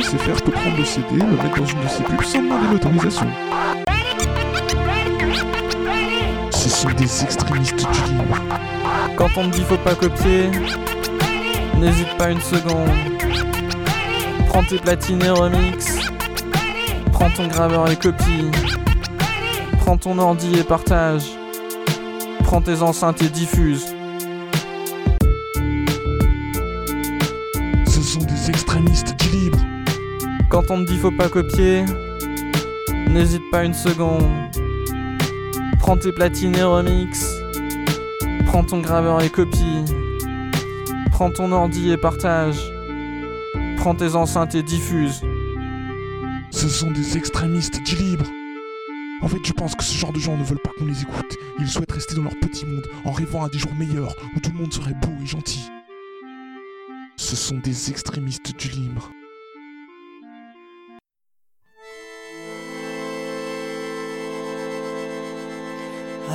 Que 0.00 0.16
demain, 0.16 0.34
SFR 0.34 0.42
peut 0.42 0.52
prendre 0.52 0.76
le 0.76 0.84
CD, 0.84 1.06
le 1.12 1.24
mettre 1.24 1.58
dans 1.58 1.66
une 1.66 1.82
de 1.82 1.88
ses 1.88 2.02
pubs 2.02 2.24
sans 2.24 2.42
demander 2.42 2.66
l'autorisation. 2.72 3.26
Ce 6.50 6.68
sont 6.68 6.90
des 6.90 7.22
extrémistes 7.22 7.76
du 7.76 8.12
libre. 8.12 8.36
Quand 9.16 9.28
on 9.36 9.44
me 9.44 9.50
dit 9.50 9.62
faut 9.62 9.76
pas 9.78 9.94
copier, 9.94 10.50
n'hésite 11.78 12.16
pas 12.16 12.30
une 12.30 12.40
seconde. 12.40 12.88
Prends 14.48 14.64
tes 14.64 14.78
platines 14.78 15.22
et 15.22 15.30
remix. 15.30 15.98
Prends 17.12 17.30
ton 17.30 17.46
graveur 17.46 17.90
et 17.90 17.96
copie. 17.96 18.50
Prends 19.80 19.96
ton 19.96 20.18
ordi 20.18 20.58
et 20.58 20.64
partage. 20.64 21.24
Prends 22.44 22.62
tes 22.62 22.82
enceintes 22.82 23.22
et 23.22 23.28
diffuse. 23.28 23.94
Ce 27.86 28.02
sont 28.02 28.20
des 28.20 28.50
extrémistes. 28.50 29.19
Quand 30.50 30.68
on 30.72 30.78
me 30.78 30.84
dit 30.84 30.98
faut 30.98 31.12
pas 31.12 31.28
copier, 31.28 31.84
n'hésite 33.08 33.48
pas 33.52 33.62
une 33.62 33.72
seconde. 33.72 34.26
Prends 35.78 35.96
tes 35.96 36.10
platines 36.10 36.56
et 36.56 36.64
remix. 36.64 37.24
Prends 38.46 38.64
ton 38.64 38.80
graveur 38.80 39.22
et 39.22 39.30
copie. 39.30 39.84
Prends 41.12 41.30
ton 41.30 41.52
ordi 41.52 41.92
et 41.92 41.96
partage. 41.96 42.58
Prends 43.76 43.94
tes 43.94 44.16
enceintes 44.16 44.56
et 44.56 44.64
diffuse. 44.64 45.22
Ce 46.50 46.68
sont 46.68 46.90
des 46.90 47.16
extrémistes 47.16 47.80
du 47.84 47.94
libre. 47.94 48.26
En 49.22 49.28
fait, 49.28 49.38
je 49.44 49.52
pense 49.52 49.76
que 49.76 49.84
ce 49.84 49.96
genre 49.96 50.12
de 50.12 50.18
gens 50.18 50.36
ne 50.36 50.42
veulent 50.42 50.58
pas 50.58 50.72
qu'on 50.76 50.86
les 50.86 51.02
écoute. 51.02 51.36
Ils 51.60 51.68
souhaitent 51.68 51.92
rester 51.92 52.16
dans 52.16 52.24
leur 52.24 52.36
petit 52.40 52.66
monde 52.66 52.88
en 53.04 53.12
rêvant 53.12 53.44
à 53.44 53.48
des 53.48 53.58
jours 53.58 53.74
meilleurs 53.78 54.16
où 54.34 54.40
tout 54.40 54.50
le 54.50 54.58
monde 54.58 54.72
serait 54.72 54.94
beau 55.00 55.12
et 55.22 55.26
gentil. 55.26 55.70
Ce 57.14 57.36
sont 57.36 57.58
des 57.58 57.90
extrémistes 57.90 58.58
du 58.58 58.68
libre. 58.70 59.12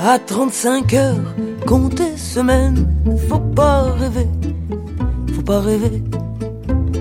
À 0.04 0.18
35 0.18 0.92
heures, 0.92 1.34
compter 1.66 2.18
semaine, 2.18 2.86
faut 3.28 3.40
pas 3.40 3.82
rêver, 3.94 4.28
faut 5.34 5.42
pas 5.42 5.60
rêver. 5.60 6.02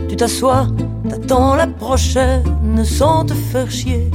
Tu 0.08 0.16
t'assois, 0.16 0.68
t'attends 1.10 1.56
la 1.56 1.68
prochaine 1.68 2.86
sans 2.86 3.26
te 3.26 3.34
faire 3.34 3.70
chier, 3.70 4.10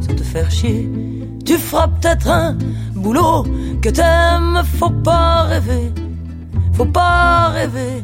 sans 0.00 0.14
te 0.14 0.22
faire 0.22 0.50
chier. 0.50 0.90
Tu 1.44 1.58
feras 1.58 1.88
peut-être 1.88 2.28
un 2.30 2.56
boulot 2.94 3.44
que 3.82 3.90
t'aimes, 3.90 4.62
faut 4.78 4.90
pas 4.90 5.42
rêver, 5.42 5.92
faut 6.72 6.86
pas 6.86 7.48
rêver. 7.48 8.02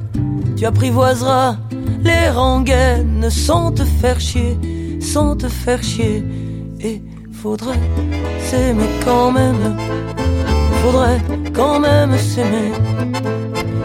Tu 0.57 0.67
apprivoiseras 0.67 1.57
les 2.03 2.29
rengaines 2.29 3.31
sans 3.31 3.73
te 3.73 3.85
faire 3.85 4.21
chier, 4.21 4.59
sans 5.01 5.35
te 5.35 5.49
faire 5.49 5.83
chier. 5.83 6.23
Et 6.81 7.01
faudrait 7.45 7.79
s'aimer 8.41 8.89
quand 9.05 9.31
même, 9.31 9.77
faudrait 10.81 11.21
quand 11.53 11.79
même 11.79 12.17
s'aimer. 12.17 12.73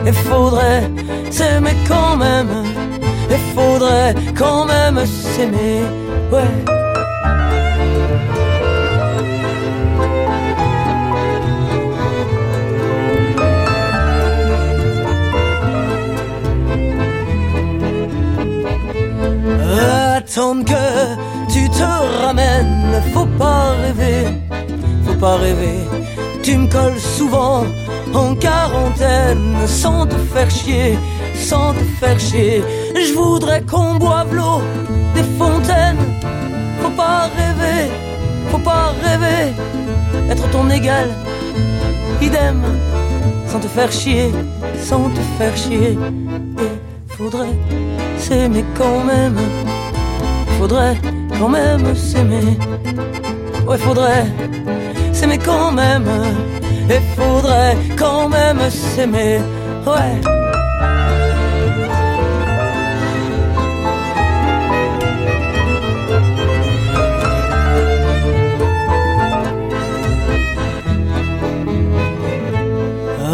Et 0.08 0.14
faudrait 0.14 0.90
s'aimer 1.30 1.76
quand 1.86 2.16
même, 2.16 2.48
et 3.30 3.42
faudrait 3.54 4.16
quand 4.38 4.64
même 4.64 5.06
s'aimer, 5.06 5.82
ouais. 6.32 6.54
Attendre 20.16 20.64
que 20.64 21.39
te 21.78 22.24
ramènes, 22.24 23.02
faut 23.14 23.28
pas 23.38 23.72
rêver, 23.82 24.28
faut 25.06 25.20
pas 25.20 25.36
rêver. 25.38 25.80
Tu 26.44 26.58
me 26.58 26.68
colles 26.68 27.00
souvent 27.00 27.64
en 28.14 28.36
quarantaine 28.36 29.56
sans 29.66 30.06
te 30.06 30.16
faire 30.34 30.50
chier, 30.50 30.98
sans 31.36 31.74
te 31.74 31.84
faire 32.00 32.20
chier. 32.20 32.64
Je 32.96 33.14
voudrais 33.14 33.62
qu'on 33.62 33.96
boive 33.96 34.34
l'eau 34.34 34.62
des 35.16 35.24
fontaines. 35.38 36.06
Faut 36.82 36.92
pas 36.92 37.30
rêver, 37.38 37.92
faut 38.52 38.60
pas 38.60 38.94
rêver. 39.04 39.54
Être 40.30 40.50
ton 40.52 40.70
égal, 40.70 41.10
idem, 42.22 42.62
sans 43.48 43.60
te 43.60 43.68
faire 43.68 43.92
chier, 43.92 44.32
sans 44.82 45.10
te 45.10 45.22
faire 45.38 45.56
chier. 45.56 45.98
Et 46.64 47.14
faudrait 47.16 47.58
s'aimer 48.18 48.64
quand 48.78 49.04
même. 49.04 49.38
Faudrait 50.60 50.98
quand 51.40 51.48
même 51.48 51.96
s'aimer. 51.96 52.58
Ouais, 53.66 53.78
faudrait 53.78 54.26
s'aimer 55.14 55.38
quand 55.38 55.72
même. 55.72 56.04
Et 56.90 57.00
faudrait 57.16 57.78
quand 57.98 58.28
même 58.28 58.60
s'aimer. 58.70 59.40
Ouais. 59.88 60.20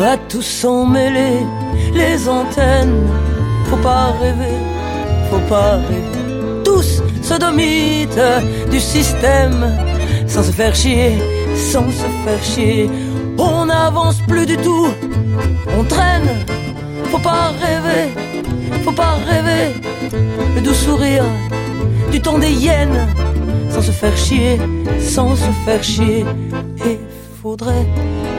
À 0.04 0.18
tous 0.30 0.44
s'en 0.44 0.86
mêler 0.86 1.40
les 1.92 2.30
antennes. 2.30 3.08
Faut 3.66 3.78
pas 3.78 4.14
rêver, 4.22 4.58
faut 5.32 5.50
pas 5.50 5.78
rêver. 5.78 6.64
Tous 6.64 7.02
sodomites 7.26 8.22
du 8.70 8.80
système, 8.80 9.60
sans 10.28 10.44
se 10.44 10.52
faire 10.52 10.76
chier, 10.76 11.18
sans 11.56 11.88
se 11.90 12.08
faire 12.24 12.44
chier. 12.44 12.90
On 13.38 13.66
n'avance 13.66 14.18
plus 14.28 14.46
du 14.46 14.58
tout, 14.58 14.90
on 15.78 15.84
traîne. 15.84 16.30
Faut 17.12 17.20
pas 17.20 17.52
rêver, 17.66 18.04
faut 18.84 18.92
pas 18.92 19.16
rêver. 19.30 19.66
Le 20.56 20.62
doux 20.62 20.74
sourire 20.74 21.26
du 22.12 22.22
temps 22.22 22.38
des 22.38 22.52
hyènes, 22.52 23.08
sans 23.70 23.82
se 23.82 23.92
faire 23.92 24.16
chier, 24.16 24.60
sans 25.00 25.36
se 25.36 25.50
faire 25.66 25.84
chier. 25.84 26.26
Et 26.86 27.00
faudrait 27.42 27.88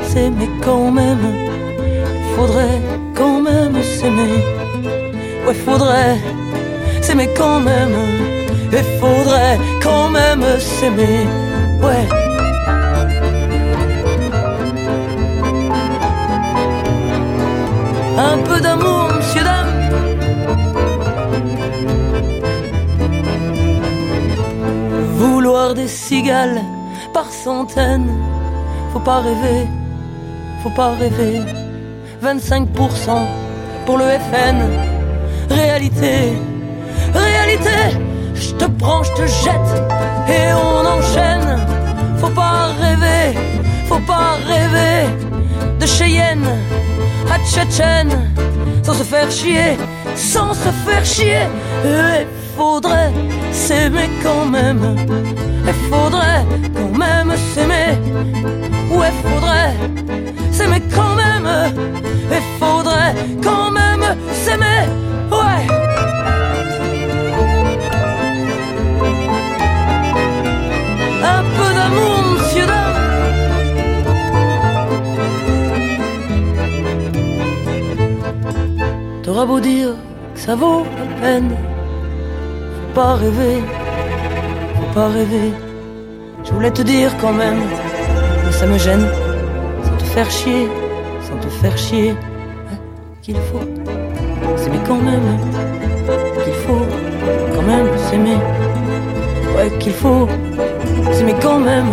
s'aimer 0.08 0.50
quand 0.64 0.90
même, 0.92 1.26
faudrait 2.36 2.80
quand 3.14 3.40
même 3.40 3.76
s'aimer. 3.82 4.44
Ouais, 5.46 5.54
faudrait 5.54 6.18
s'aimer 7.00 7.28
quand 7.36 7.60
même. 7.60 8.35
Et 8.72 8.82
faudrait 9.00 9.58
quand 9.82 10.10
même 10.10 10.44
s'aimer. 10.58 11.26
Ouais. 11.82 12.08
Un 18.18 18.38
peu 18.38 18.60
d'amour, 18.60 19.08
monsieur, 19.14 19.44
dame. 19.44 19.72
Vouloir 25.16 25.74
des 25.74 25.88
cigales 25.88 26.60
par 27.12 27.30
centaines. 27.30 28.10
Faut 28.92 29.00
pas 29.00 29.20
rêver, 29.20 29.66
faut 30.62 30.70
pas 30.70 30.92
rêver. 30.92 31.40
25% 32.22 32.66
pour 33.84 33.98
le 33.98 34.04
FN. 34.04 34.58
Réalité, 35.50 36.32
réalité. 37.14 38.05
Te 39.16 39.26
jette 39.26 39.82
et 40.28 40.52
on 40.52 40.84
enchaîne. 40.84 41.58
Faut 42.18 42.28
pas 42.28 42.68
rêver, 42.78 43.38
faut 43.88 44.00
pas 44.00 44.36
rêver 44.46 45.08
de 45.80 45.86
Cheyenne 45.86 46.46
à 47.32 47.38
Tchétchène 47.38 48.30
sans 48.82 48.92
se 48.92 49.04
faire 49.04 49.30
chier, 49.30 49.78
sans 50.14 50.52
se 50.52 50.68
faire 50.84 51.04
chier. 51.04 51.48
Et 51.84 52.26
faudrait 52.58 53.10
s'aimer 53.52 54.10
quand 54.22 54.44
même. 54.44 54.96
Et 55.66 55.72
faudrait 55.90 56.44
quand 56.74 56.98
même 56.98 57.32
s'aimer. 57.54 57.98
Ouais, 58.90 59.12
faudrait 59.22 59.74
s'aimer 60.52 60.82
quand 60.94 61.14
même. 61.14 61.48
Et 62.30 62.42
faudrait 62.60 63.14
quand 63.42 63.70
même 63.70 64.04
s'aimer. 64.44 64.82
Ouais. 65.30 65.75
T'auras 79.36 79.48
beau 79.48 79.60
dire 79.60 79.90
que 80.34 80.40
ça 80.40 80.54
vaut 80.54 80.82
la 80.98 81.20
peine. 81.20 81.50
Faut 81.50 82.94
pas 82.94 83.16
rêver, 83.16 83.62
faut 84.76 84.94
pas 84.94 85.08
rêver. 85.08 85.52
Je 86.42 86.52
voulais 86.52 86.70
te 86.70 86.80
dire 86.80 87.10
quand 87.20 87.34
même, 87.34 87.58
mais 88.46 88.50
ça 88.52 88.64
me 88.66 88.78
gêne. 88.78 89.06
Sans 89.84 89.96
te 89.98 90.04
faire 90.04 90.30
chier, 90.30 90.66
sans 91.20 91.36
te 91.36 91.48
faire 91.48 91.76
chier. 91.76 92.12
hein, 92.12 92.78
Qu'il 93.20 93.36
faut 93.36 93.60
s'aimer 94.56 94.78
quand 94.88 95.02
même. 95.10 95.28
Qu'il 96.42 96.54
faut 96.64 96.86
quand 97.54 97.66
même 97.72 97.88
s'aimer. 98.08 98.38
Ouais, 99.54 99.70
qu'il 99.78 99.92
faut 99.92 100.26
s'aimer 101.12 101.34
quand 101.42 101.58
même. 101.58 101.90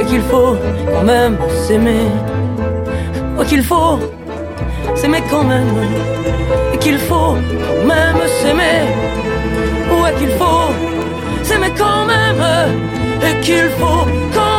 Et 0.00 0.04
qu'il 0.04 0.20
faut 0.20 0.54
quand 0.92 1.02
même 1.02 1.36
s'aimer. 1.66 2.06
Ouais, 3.36 3.44
qu'il 3.44 3.64
faut 3.64 3.98
s'aimer 4.94 5.22
quand 5.28 5.42
même. 5.42 5.66
Et 6.74 6.78
qu'il 6.78 6.98
faut 6.98 7.34
même 7.92 8.20
s'aimer. 8.40 8.80
Ouais, 9.90 10.12
qu'il 10.18 10.30
faut 10.40 10.70
s'aimer 11.42 11.72
quand 11.76 12.06
même. 12.06 12.44
Et 13.26 13.40
qu'il 13.40 13.68
faut 13.78 14.04
quand 14.34 14.57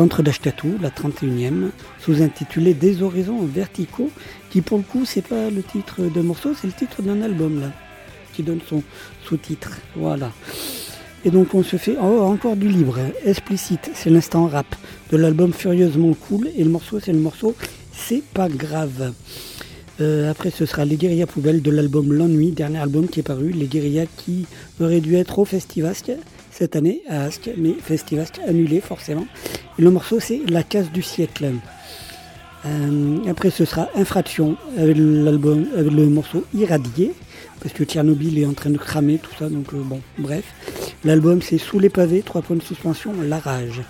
Alors, 0.00 0.06
l'entre 0.06 0.22
d'Ashkatou, 0.22 0.78
la 0.80 0.88
31e, 0.88 1.72
sous-intitulée 2.02 2.72
Des 2.72 3.02
horizons 3.02 3.44
verticaux, 3.44 4.08
qui 4.48 4.62
pour 4.62 4.78
le 4.78 4.82
coup, 4.82 5.04
c'est 5.04 5.20
pas 5.20 5.50
le 5.50 5.62
titre 5.62 6.00
de 6.04 6.22
morceau, 6.22 6.54
c'est 6.58 6.68
le 6.68 6.72
titre 6.72 7.02
d'un 7.02 7.20
album 7.20 7.60
là, 7.60 7.70
qui 8.32 8.42
donne 8.42 8.60
son 8.66 8.82
sous-titre. 9.26 9.76
Voilà. 9.94 10.32
Et 11.26 11.30
donc 11.30 11.54
on 11.54 11.62
se 11.62 11.76
fait 11.76 11.96
oh, 12.00 12.20
encore 12.22 12.56
du 12.56 12.68
libre, 12.68 12.98
explicite, 13.26 13.90
c'est 13.92 14.08
l'instant 14.08 14.46
rap 14.46 14.74
de 15.12 15.18
l'album 15.18 15.52
Furieusement 15.52 16.14
Cool, 16.14 16.48
et 16.56 16.64
le 16.64 16.70
morceau 16.70 16.98
c'est 16.98 17.12
le 17.12 17.18
morceau 17.18 17.54
C'est 17.92 18.24
pas 18.24 18.48
grave. 18.48 19.12
Euh, 20.00 20.30
après 20.30 20.50
ce 20.50 20.64
sera 20.64 20.86
Les 20.86 20.96
Guérillas 20.96 21.26
Poubelles 21.26 21.60
de 21.60 21.70
l'album 21.70 22.10
L'Ennui, 22.10 22.52
dernier 22.52 22.78
album 22.78 23.06
qui 23.06 23.20
est 23.20 23.22
paru, 23.22 23.50
Les 23.50 23.66
Guérillas 23.66 24.06
qui 24.16 24.46
aurait 24.80 25.00
dû 25.00 25.16
être 25.16 25.38
au 25.38 25.44
Festivasque 25.44 26.12
cette 26.60 26.76
année 26.76 27.00
à 27.08 27.22
Asque, 27.22 27.50
mais 27.56 27.72
Festivasque 27.72 28.38
annulé 28.46 28.82
forcément. 28.82 29.26
Et 29.78 29.82
le 29.82 29.90
morceau 29.90 30.20
c'est 30.20 30.42
La 30.50 30.62
casse 30.62 30.92
du 30.92 31.00
siècle. 31.00 31.52
Euh, 32.66 33.16
après 33.30 33.48
ce 33.48 33.64
sera 33.64 33.88
Infraction 33.94 34.56
avec 34.76 34.98
l'album, 34.98 35.66
avec 35.74 35.90
le 35.90 36.06
morceau 36.10 36.44
Irradié, 36.52 37.14
parce 37.62 37.72
que 37.72 37.84
Tchernobyl 37.84 38.38
est 38.38 38.44
en 38.44 38.52
train 38.52 38.68
de 38.68 38.76
cramer 38.76 39.16
tout 39.16 39.30
ça, 39.38 39.48
donc 39.48 39.72
euh, 39.72 39.78
bon, 39.82 40.00
bref. 40.18 40.44
L'album 41.02 41.40
c'est 41.40 41.56
Sous 41.56 41.78
les 41.78 41.88
pavés, 41.88 42.20
trois 42.20 42.42
points 42.42 42.56
de 42.56 42.62
suspension, 42.62 43.14
La 43.24 43.38
rage. 43.38 43.80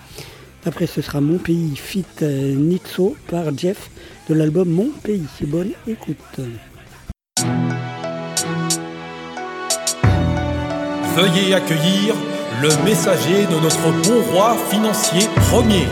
Après 0.64 0.86
ce 0.86 1.02
sera 1.02 1.20
Mon 1.20 1.38
pays 1.38 1.74
fit 1.74 2.04
euh, 2.22 2.54
Nitso 2.54 3.16
par 3.26 3.46
Jeff 3.58 3.90
de 4.28 4.34
l'album 4.34 4.68
Mon 4.68 4.90
pays. 5.02 5.26
Bonne 5.40 5.72
écoute. 5.88 6.16
Veuillez 11.16 11.52
accueillir 11.52 12.14
le 12.60 12.68
messager 12.84 13.46
de 13.46 13.58
notre 13.62 13.90
bon 14.02 14.20
roi 14.32 14.54
financier 14.70 15.26
premier. 15.48 15.86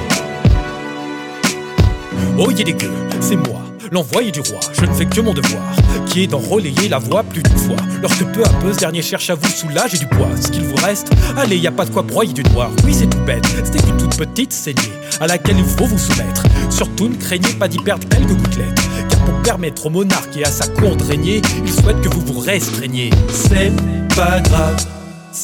Oh 2.36 2.50
les 2.50 2.74
gueux, 2.74 2.92
c'est 3.20 3.36
moi, 3.36 3.62
l'envoyé 3.90 4.30
du 4.30 4.40
roi. 4.40 4.60
Je 4.74 4.84
ne 4.84 4.92
fais 4.92 5.06
que 5.06 5.22
mon 5.22 5.32
devoir, 5.32 5.62
qui 6.06 6.24
est 6.24 6.26
d'en 6.26 6.38
relayer 6.38 6.90
la 6.90 6.98
voix 6.98 7.22
plus 7.22 7.42
d'une 7.42 7.56
fois. 7.56 7.76
Lorsque 8.02 8.24
peu 8.26 8.44
à 8.44 8.50
peu 8.60 8.72
ce 8.74 8.78
dernier 8.80 9.00
cherche 9.00 9.30
à 9.30 9.34
vous 9.34 9.48
soulager 9.48 9.96
du 9.96 10.06
poids, 10.06 10.28
ce 10.38 10.48
qu'il 10.48 10.64
vous 10.64 10.76
reste, 10.84 11.10
allez, 11.38 11.56
y 11.56 11.66
a 11.66 11.72
pas 11.72 11.86
de 11.86 11.90
quoi 11.90 12.02
broyer 12.02 12.34
du 12.34 12.42
noir. 12.50 12.70
Oui, 12.84 12.92
c'est 12.92 13.08
tout 13.08 13.24
bête, 13.24 13.46
c'était 13.64 13.86
une 13.88 13.96
toute 13.96 14.18
petite 14.18 14.52
saignée 14.52 14.92
à 15.20 15.26
laquelle 15.26 15.58
il 15.58 15.64
faut 15.64 15.86
vous 15.86 15.98
soumettre. 15.98 16.42
Surtout 16.68 17.08
ne 17.08 17.14
craignez 17.14 17.54
pas 17.54 17.68
d'y 17.68 17.78
perdre 17.78 18.06
quelques 18.08 18.36
gouttelettes, 18.36 18.80
car 19.08 19.18
pour 19.20 19.42
permettre 19.42 19.86
au 19.86 19.90
monarque 19.90 20.36
et 20.36 20.44
à 20.44 20.50
sa 20.50 20.66
cour 20.66 20.96
de 20.96 21.04
régner, 21.04 21.40
il 21.64 21.72
souhaite 21.72 22.02
que 22.02 22.10
vous 22.10 22.20
vous 22.20 22.40
restreigniez. 22.40 23.08
C'est 23.30 23.72
pas 24.14 24.40
grave, 24.40 24.86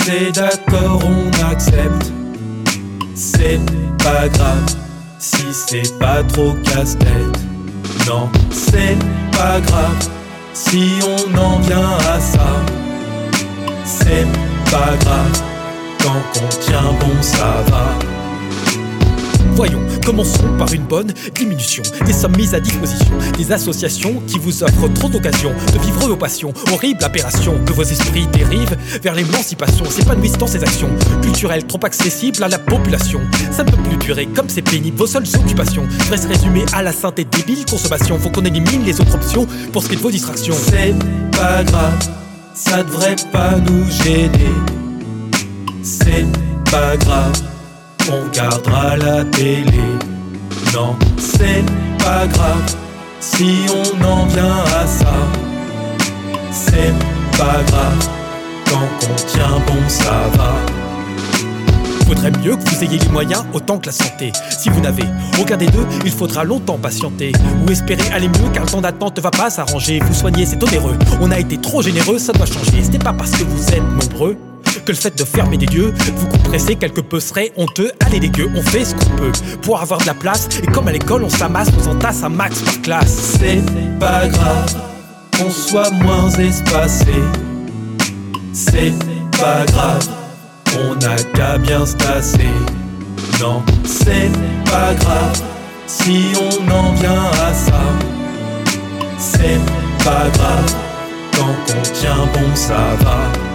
c'est 0.03 0.33
d'accord, 0.33 1.01
on 1.05 1.51
accepte. 1.51 2.13
C'est 3.15 3.61
pas 3.99 4.29
grave 4.29 4.67
si 5.19 5.47
c'est 5.53 5.99
pas 5.99 6.23
trop 6.25 6.55
casse-tête. 6.65 7.39
Non, 8.07 8.29
c'est 8.51 8.99
pas 9.33 9.61
grave 9.61 10.09
si 10.53 10.99
on 11.03 11.39
en 11.39 11.59
vient 11.61 11.97
à 12.13 12.21
ça. 12.21 12.51
C'est 13.85 14.27
pas 14.71 14.97
grave 15.01 15.43
tant 15.99 16.23
qu'on 16.33 16.49
tient 16.61 16.93
bon, 17.01 17.23
ça 17.23 17.63
va. 17.71 18.14
Voyons, 19.53 19.81
commençons 20.05 20.49
par 20.59 20.73
une 20.73 20.85
bonne 20.85 21.13
diminution 21.35 21.83
des 22.07 22.13
sommes 22.13 22.37
mises 22.37 22.55
à 22.55 22.61
disposition 22.61 23.15
des 23.37 23.53
associations 23.53 24.23
qui 24.27 24.39
vous 24.39 24.63
offrent 24.63 24.93
trop 24.95 25.09
d'occasions 25.09 25.53
de 25.73 25.79
vivre 25.79 26.09
vos 26.09 26.17
passions. 26.17 26.53
Horrible 26.73 27.05
aberration 27.05 27.55
que 27.65 27.73
vos 27.73 27.83
esprits 27.83 28.27
dérivent 28.29 28.77
vers 29.03 29.15
l'émancipation, 29.15 29.85
s'épanouissent 29.85 30.39
dans 30.39 30.47
ces 30.47 30.63
actions 30.63 30.91
culturelles 31.23 31.67
trop 31.67 31.81
accessibles 31.85 32.43
à 32.43 32.49
la 32.49 32.59
population. 32.59 33.21
Ça 33.51 33.65
ne 33.65 33.71
peut 33.71 33.83
plus 33.83 33.97
durer 33.99 34.27
comme 34.27 34.49
c'est 34.49 34.63
pénible, 34.63 34.97
vos 34.97 35.07
seules 35.07 35.27
occupations 35.35 35.87
devraient 36.01 36.17
se 36.17 36.29
résumer 36.29 36.65
à 36.73 36.83
la 36.83 36.93
et 37.17 37.25
débile 37.25 37.65
consommation. 37.67 38.19
Faut 38.19 38.31
qu'on 38.31 38.45
élimine 38.45 38.85
les 38.85 39.01
autres 39.01 39.15
options 39.15 39.47
pour 39.73 39.83
ce 39.83 39.89
qui 39.89 39.95
est 39.95 39.99
de 39.99 40.03
vos 40.03 40.11
distractions. 40.11 40.55
C'est 40.55 40.95
pas 41.33 41.63
grave, 41.65 42.09
ça 42.55 42.83
devrait 42.83 43.17
pas 43.31 43.57
nous 43.57 43.91
gêner. 43.91 44.53
C'est 45.83 46.27
pas 46.71 46.97
grave 46.97 47.54
on 48.11 48.29
gardera 48.29 48.97
la 48.97 49.25
télé. 49.25 49.81
Non, 50.75 50.97
c'est 51.19 51.65
pas 51.99 52.27
grave 52.27 52.77
si 53.21 53.67
on 53.71 54.05
en 54.05 54.27
vient 54.27 54.65
à 54.81 54.87
ça. 54.87 55.15
C'est 56.51 56.93
pas 57.39 57.63
grave, 57.67 58.09
tant 58.67 58.89
qu'on 59.01 59.15
tient 59.15 59.61
bon, 59.67 59.89
ça 59.89 60.29
va. 60.37 60.55
Faudrait 62.07 62.33
mieux 62.43 62.57
que 62.57 62.69
vous 62.69 62.85
ayez 62.85 62.99
les 62.99 63.09
moyens 63.09 63.45
autant 63.55 63.79
que 63.79 63.87
la 63.87 63.93
santé. 63.93 64.31
Si 64.51 64.69
vous 64.69 64.81
n'avez 64.81 65.05
aucun 65.41 65.57
des 65.57 65.67
deux, 65.67 65.87
il 66.05 66.11
faudra 66.11 66.45
longtemps 66.45 66.77
patienter. 66.77 67.33
Ou 67.67 67.71
espérer 67.71 68.03
aller 68.13 68.29
mieux 68.29 68.51
car 68.53 68.65
le 68.65 68.71
temps 68.71 68.83
d'attente 68.83 69.17
ne 69.17 69.23
va 69.23 69.31
pas 69.31 69.49
s'arranger. 69.49 70.01
Vous 70.05 70.15
soignez, 70.15 70.45
c'est 70.45 70.63
onéreux. 70.63 70.99
On 71.23 71.31
a 71.31 71.39
été 71.39 71.57
trop 71.57 71.81
généreux, 71.81 72.19
ça 72.19 72.33
doit 72.33 72.47
changer. 72.47 72.85
Ce 72.85 72.99
pas 72.99 73.15
parce 73.15 73.31
que 73.31 73.45
vous 73.45 73.69
êtes 73.69 73.83
nombreux 73.83 74.37
que 74.85 74.93
le 74.93 74.99
fait 74.99 75.17
de 75.17 75.25
fermer 75.25 75.57
des 75.57 75.67
lieux 75.67 75.93
vous 76.17 76.29
compresser 76.29 76.77
quelque 76.77 77.01
peu 77.01 77.21
serait 77.21 77.53
honteux. 77.57 77.91
Allez 78.01 78.21
les 78.21 78.29
gueux, 78.29 78.51
on 78.55 78.63
fait 78.63 78.85
ce 78.85 78.95
qu'on 78.95 79.17
peut 79.17 79.33
pour 79.63 79.81
avoir 79.81 80.01
de 80.01 80.07
la 80.07 80.15
place. 80.15 80.49
Et 80.63 80.67
comme 80.67 80.89
à 80.89 80.93
l'école, 80.93 81.25
on 81.25 81.29
s'amasse, 81.29 81.69
on 81.79 81.83
s'entasse 81.83 82.23
un 82.23 82.29
max 82.29 82.61
par 82.61 82.83
classe. 82.83 83.37
C'est 83.39 83.63
pas 83.99 84.27
grave 84.29 84.75
qu'on 85.39 85.51
soit 85.51 85.91
moins 85.91 86.31
espacé. 86.31 87.15
C'est 88.53 88.95
pas 89.33 89.65
grave, 89.67 90.09
on 90.79 90.95
n'a 90.97 91.17
qu'à 91.35 91.59
bien 91.59 91.85
se 91.85 91.97
tasser. 91.97 92.51
Non, 93.41 93.63
c'est 93.85 94.31
pas 94.65 94.95
grave 94.95 95.43
si 95.87 96.27
on 96.41 96.71
en 96.71 96.93
vient 96.95 97.31
à 97.47 97.53
ça. 97.53 97.81
C'est 99.19 99.61
pas 100.05 100.29
grave, 100.35 100.75
tant 101.33 101.55
qu'on 101.67 101.83
tient 101.93 102.27
bon, 102.33 102.55
ça 102.55 102.97
va. 103.01 103.54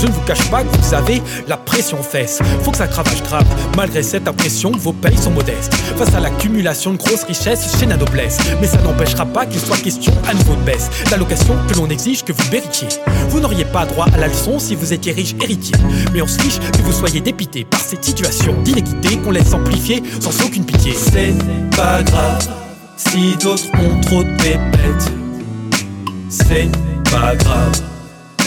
Je 0.00 0.06
ne 0.06 0.12
vous 0.12 0.20
cache 0.22 0.50
pas 0.50 0.62
que 0.62 0.74
vous 0.74 0.94
avez 0.94 1.20
la 1.46 1.58
pression 1.58 2.02
fesse. 2.02 2.38
Faut 2.62 2.70
que 2.70 2.78
ça 2.78 2.86
cravache 2.86 3.22
grave, 3.22 3.44
malgré 3.76 4.02
cette 4.02 4.26
impression 4.26 4.72
vos 4.72 4.94
payes 4.94 5.18
sont 5.18 5.30
modestes. 5.30 5.74
Face 5.74 6.14
à 6.14 6.20
l'accumulation 6.20 6.92
de 6.92 6.96
grosses 6.96 7.24
richesses 7.24 7.76
chez 7.78 7.84
la 7.84 7.98
noblesse. 7.98 8.38
Mais 8.60 8.66
ça 8.66 8.78
n'empêchera 8.78 9.26
pas 9.26 9.44
qu'il 9.44 9.60
soit 9.60 9.76
question 9.76 10.12
à 10.26 10.32
nouveau 10.32 10.54
de 10.54 10.62
baisse. 10.62 10.88
L'allocation 11.10 11.54
que 11.68 11.74
l'on 11.74 11.90
exige 11.90 12.24
que 12.24 12.32
vous 12.32 12.50
méritiez. 12.50 12.88
Vous 13.28 13.40
n'auriez 13.40 13.66
pas 13.66 13.84
droit 13.84 14.06
à 14.14 14.16
la 14.16 14.28
leçon 14.28 14.58
si 14.58 14.74
vous 14.74 14.92
étiez 14.94 15.12
riche 15.12 15.34
héritier. 15.42 15.74
Mais 16.14 16.22
on 16.22 16.26
se 16.26 16.40
fiche 16.40 16.58
que 16.58 16.82
vous 16.82 16.92
soyez 16.92 17.20
dépité 17.20 17.64
par 17.64 17.80
cette 17.80 18.04
situation 18.04 18.54
d'inéquité 18.62 19.18
qu'on 19.18 19.32
laisse 19.32 19.52
amplifier 19.52 20.02
sans 20.18 20.46
aucune 20.46 20.64
pitié. 20.64 20.94
C'est 20.94 21.34
pas 21.76 22.02
grave 22.02 22.48
si 22.96 23.36
d'autres 23.36 23.66
ont 23.74 24.00
trop 24.00 24.22
de 24.22 24.36
pépettes. 24.36 25.12
C'est 26.30 26.70
pas 27.10 27.36
grave 27.36 27.89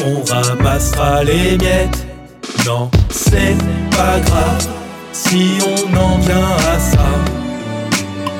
on 0.06 0.24
ramassera 0.24 1.24
les 1.24 1.58
miettes. 1.58 2.06
Non, 2.66 2.90
c'est 3.10 3.58
pas 3.92 4.20
grave 4.20 4.68
si 5.12 5.58
on 5.62 5.98
en 5.98 6.18
vient 6.20 6.56
à 6.74 6.80
ça. 6.80 7.10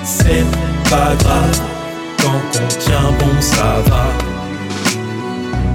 C'est 0.04 0.46
pas 0.90 1.16
grave, 1.20 1.62
tant 2.18 2.42
qu'on 2.52 2.68
tient 2.68 3.12
bon, 3.20 3.42
ça 3.42 3.82
va. 3.88 4.33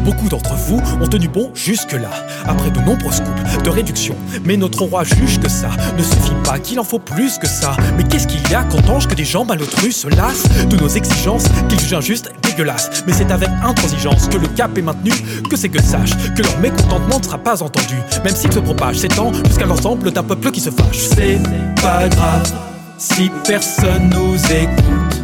Beaucoup 0.09 0.30
d'entre 0.30 0.54
vous 0.54 0.80
ont 1.02 1.06
tenu 1.06 1.28
bon 1.28 1.50
jusque-là, 1.54 2.09
après 2.46 2.70
de 2.70 2.80
nombreuses 2.80 3.20
coupes 3.20 3.62
de 3.62 3.68
réduction. 3.68 4.16
Mais 4.42 4.56
notre 4.56 4.80
roi 4.84 5.04
juge 5.04 5.38
que 5.38 5.50
ça 5.50 5.68
ne 5.98 6.02
suffit 6.02 6.32
pas, 6.44 6.59
qu'il 6.59 6.80
en 6.80 6.84
faut 6.84 6.98
plus 6.98 7.36
que 7.36 7.46
ça. 7.46 7.76
Mais 7.94 8.04
qu'est-ce 8.04 8.26
qu'il 8.26 8.40
y 8.50 8.54
a 8.54 8.64
quand 8.64 8.88
ange 8.88 9.06
que 9.06 9.14
des 9.14 9.26
gens 9.26 9.44
malotrus 9.44 9.94
se 9.94 10.09
lassent 10.09 10.48
de 10.66 10.76
nos 10.78 10.88
exigences, 10.88 11.44
qu'ils 11.68 11.78
jugent 11.78 11.92
injustes, 11.92 12.32
dégueulasses? 12.42 13.04
Mais 13.06 13.12
c'est 13.12 13.30
avec 13.30 13.50
intransigeance 13.62 14.28
que 14.28 14.38
le 14.38 14.48
cap 14.48 14.78
est 14.78 14.82
maintenu, 14.82 15.12
que 15.50 15.56
c'est 15.59 15.68
que 15.68 15.82
sache 15.82 16.16
que 16.34 16.40
leur 16.40 16.59
mécontentement 16.59 17.18
ne 17.18 17.24
sera 17.24 17.36
pas 17.36 17.62
entendu, 17.62 17.96
même 18.24 18.34
s'il 18.34 18.50
se 18.50 18.61
propage, 18.61 18.96
s'étend 18.96 19.30
jusqu'à 19.44 19.66
l'ensemble 19.66 20.11
d'un 20.11 20.22
peuple 20.22 20.50
qui 20.52 20.61
se 20.61 20.70
fâche. 20.70 21.00
C'est 21.14 21.38
pas 21.82 22.09
grave 22.09 22.50
si 22.96 23.30
personne 23.46 24.09
nous 24.09 24.36
écoute. 24.50 25.22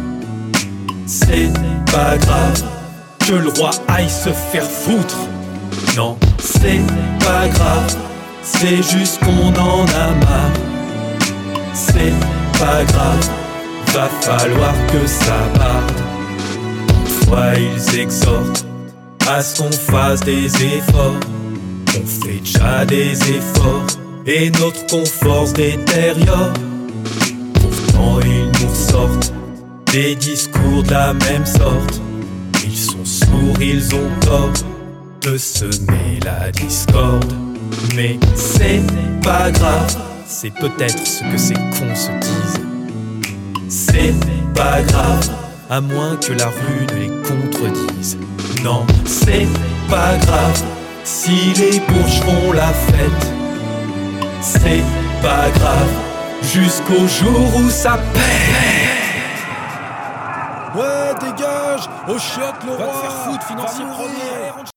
C'est 1.07 1.51
pas 1.91 2.19
grave 2.19 2.74
que 3.27 3.33
le 3.33 3.49
roi 3.49 3.71
aille 3.87 4.09
se 4.09 4.29
faire 4.29 4.63
foutre. 4.63 5.17
Non, 5.97 6.17
c'est 6.39 6.81
pas 7.19 7.47
grave, 7.47 7.95
c'est 8.43 8.83
juste 8.83 9.19
qu'on 9.19 9.47
en 9.49 9.85
a 9.85 10.07
marre. 10.25 10.51
C'est 11.73 12.13
pas 12.59 12.83
grave, 12.83 13.29
va 13.93 14.07
falloir 14.21 14.73
que 14.87 15.07
ça 15.07 15.37
parte. 15.55 16.03
Fois 17.25 17.53
ils 17.55 17.99
exhortent 17.99 18.65
à 19.27 19.41
ce 19.41 19.59
qu'on 19.61 19.71
fasse 19.71 20.19
des 20.19 20.45
efforts. 20.45 21.19
On 21.97 22.05
fait 22.05 22.41
déjà 22.43 22.85
des 22.85 23.13
efforts 23.13 23.87
et 24.27 24.51
notre 24.51 24.85
confort 24.85 25.47
se 25.47 25.53
détériore. 25.53 26.53
Pourtant 27.55 28.19
ils 28.23 28.51
nous 28.61 28.75
sortent 28.75 29.33
des 29.91 30.13
discours 30.15 30.83
de 30.83 30.91
la 30.91 31.13
même 31.13 31.45
sorte. 31.45 32.01
Ils 32.75 32.81
sont 32.81 33.05
sourds, 33.05 33.61
ils 33.61 33.95
ont 33.95 34.19
tort 34.19 34.51
de 35.21 35.37
semer 35.37 36.19
la 36.25 36.51
discorde. 36.51 37.33
Mais 37.95 38.19
c'est 38.35 38.83
pas 39.23 39.49
grave 39.49 39.95
c'est 40.27 40.53
peut-être 40.53 41.05
ce 41.05 41.23
que 41.23 41.37
ces 41.37 41.53
cons 41.53 41.95
se 41.95 42.11
disent. 42.19 42.61
C'est 43.69 44.13
pas 44.53 44.81
grave, 44.81 45.29
à 45.69 45.81
moins 45.81 46.17
que 46.17 46.33
la 46.33 46.47
rue 46.47 46.85
ne 46.91 46.99
les 46.99 47.21
contredise. 47.23 48.17
Non, 48.63 48.85
c'est 49.05 49.47
pas 49.89 50.17
grave, 50.17 50.63
si 51.03 51.53
les 51.55 51.79
bourges 51.79 52.19
font 52.21 52.51
la 52.53 52.73
fête. 52.73 53.33
C'est 54.41 54.83
pas 55.21 55.49
grave, 55.51 55.91
jusqu'au 56.53 57.07
jour 57.07 57.55
où 57.55 57.69
ça 57.69 57.99
pète. 58.13 58.84
Ouais, 60.75 61.13
dégage 61.21 61.89
Au 62.07 62.19
chiotte, 62.19 62.63
le 62.65 62.71
Va 62.73 62.85
roi 62.85 62.93
te 62.93 62.99
faire 62.99 63.11
foutre, 63.23 63.47
financier 63.47 63.85
Va 63.85 63.91
premier. 63.91 64.74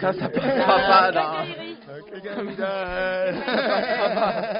Ça, 0.00 0.12
ça 0.12 0.28
passera 0.34 0.78
pas 0.88 1.12
dans. 1.12 1.44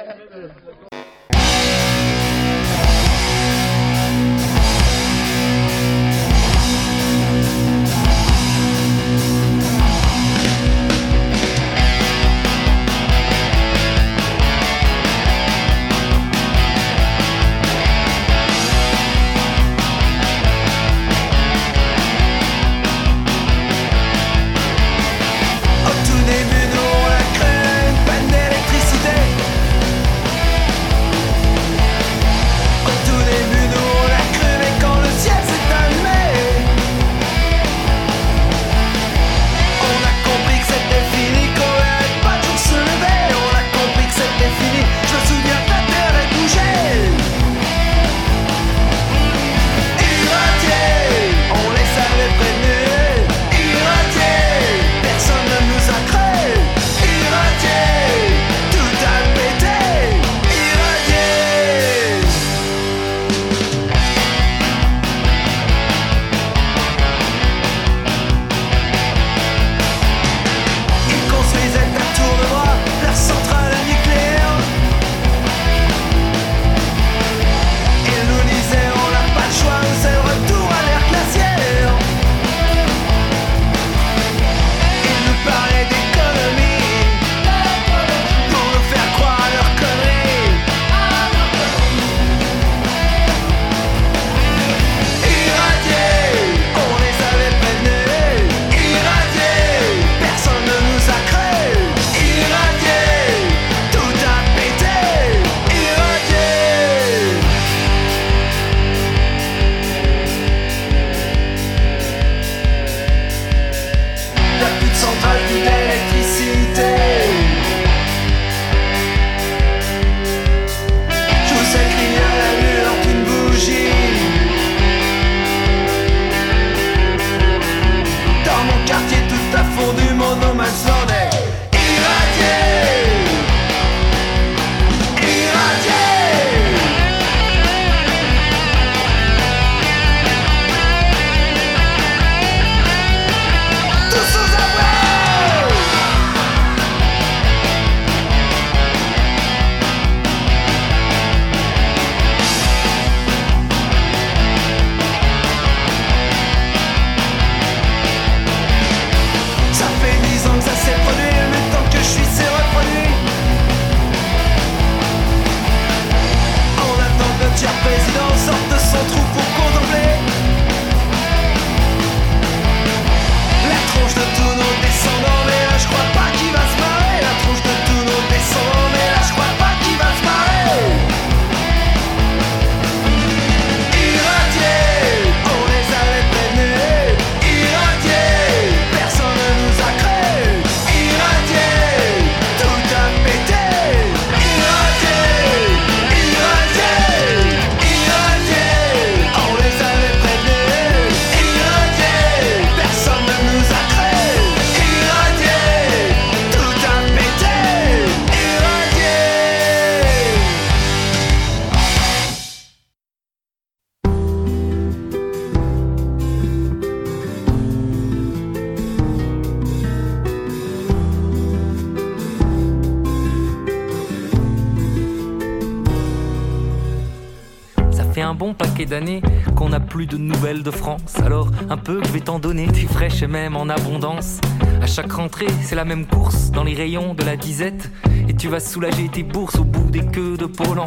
paquet 228.53 228.85
d'années 228.85 229.21
qu'on 229.55 229.69
n'a 229.69 229.79
plus 229.79 230.05
de 230.05 230.17
nouvelles 230.17 230.63
de 230.63 230.71
France. 230.71 231.15
Alors, 231.23 231.49
un 231.69 231.77
peu, 231.77 232.01
je 232.03 232.11
vais 232.11 232.21
t'en 232.21 232.39
donner, 232.39 232.67
des 232.67 232.81
fraîches 232.81 233.21
et 233.21 233.27
même 233.27 233.55
en 233.55 233.69
abondance. 233.69 234.39
À 234.81 234.87
chaque 234.87 235.11
rentrée, 235.11 235.47
c'est 235.61 235.75
la 235.75 235.85
même 235.85 236.05
course 236.05 236.51
dans 236.51 236.63
les 236.63 236.73
rayons 236.73 237.13
de 237.13 237.23
la 237.23 237.35
disette. 237.35 237.91
Et 238.27 238.33
tu 238.33 238.47
vas 238.47 238.59
soulager 238.59 239.09
tes 239.09 239.23
bourses 239.23 239.57
au 239.57 239.63
bout 239.63 239.89
des 239.89 240.05
queues 240.05 240.37
de 240.37 240.45
pôle 240.45 240.79
en. 240.79 240.85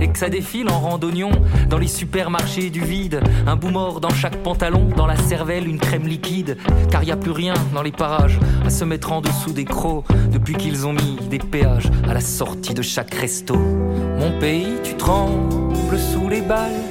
Et 0.00 0.08
que 0.08 0.18
ça 0.18 0.28
défile 0.28 0.70
en 0.70 0.80
randonnion 0.80 1.30
dans 1.68 1.78
les 1.78 1.88
supermarchés 1.88 2.70
du 2.70 2.80
vide. 2.80 3.20
Un 3.46 3.56
bout 3.56 3.70
mort 3.70 4.00
dans 4.00 4.10
chaque 4.10 4.36
pantalon, 4.42 4.88
dans 4.96 5.06
la 5.06 5.16
cervelle, 5.16 5.66
une 5.68 5.78
crème 5.78 6.06
liquide. 6.06 6.56
Car 6.90 7.02
y 7.04 7.10
a 7.10 7.16
plus 7.16 7.32
rien 7.32 7.54
dans 7.74 7.82
les 7.82 7.92
parages 7.92 8.38
à 8.64 8.70
se 8.70 8.84
mettre 8.84 9.12
en 9.12 9.20
dessous 9.20 9.52
des 9.52 9.64
crocs 9.64 10.04
depuis 10.32 10.54
qu'ils 10.54 10.86
ont 10.86 10.92
mis 10.92 11.18
des 11.28 11.38
péages 11.38 11.90
à 12.08 12.14
la 12.14 12.20
sortie 12.20 12.74
de 12.74 12.82
chaque 12.82 13.14
resto. 13.14 13.56
Mon 13.56 14.38
pays, 14.38 14.74
tu 14.82 14.94
trembles 14.94 15.98
sous 16.12 16.28
les 16.28 16.42
balles. 16.42 16.82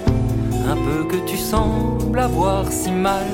Un 0.69 0.75
peu 0.75 1.05
que 1.05 1.25
tu 1.25 1.37
sembles 1.37 2.19
avoir 2.19 2.71
si 2.71 2.91
mal 2.91 3.27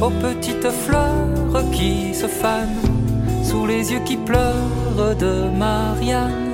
aux 0.00 0.10
petites 0.10 0.70
fleurs 0.70 1.35
qui 1.72 2.14
se 2.14 2.26
fanent 2.26 2.82
sous 3.42 3.66
les 3.66 3.92
yeux 3.92 4.00
qui 4.04 4.16
pleurent 4.16 5.16
de 5.18 5.48
Marianne. 5.56 6.45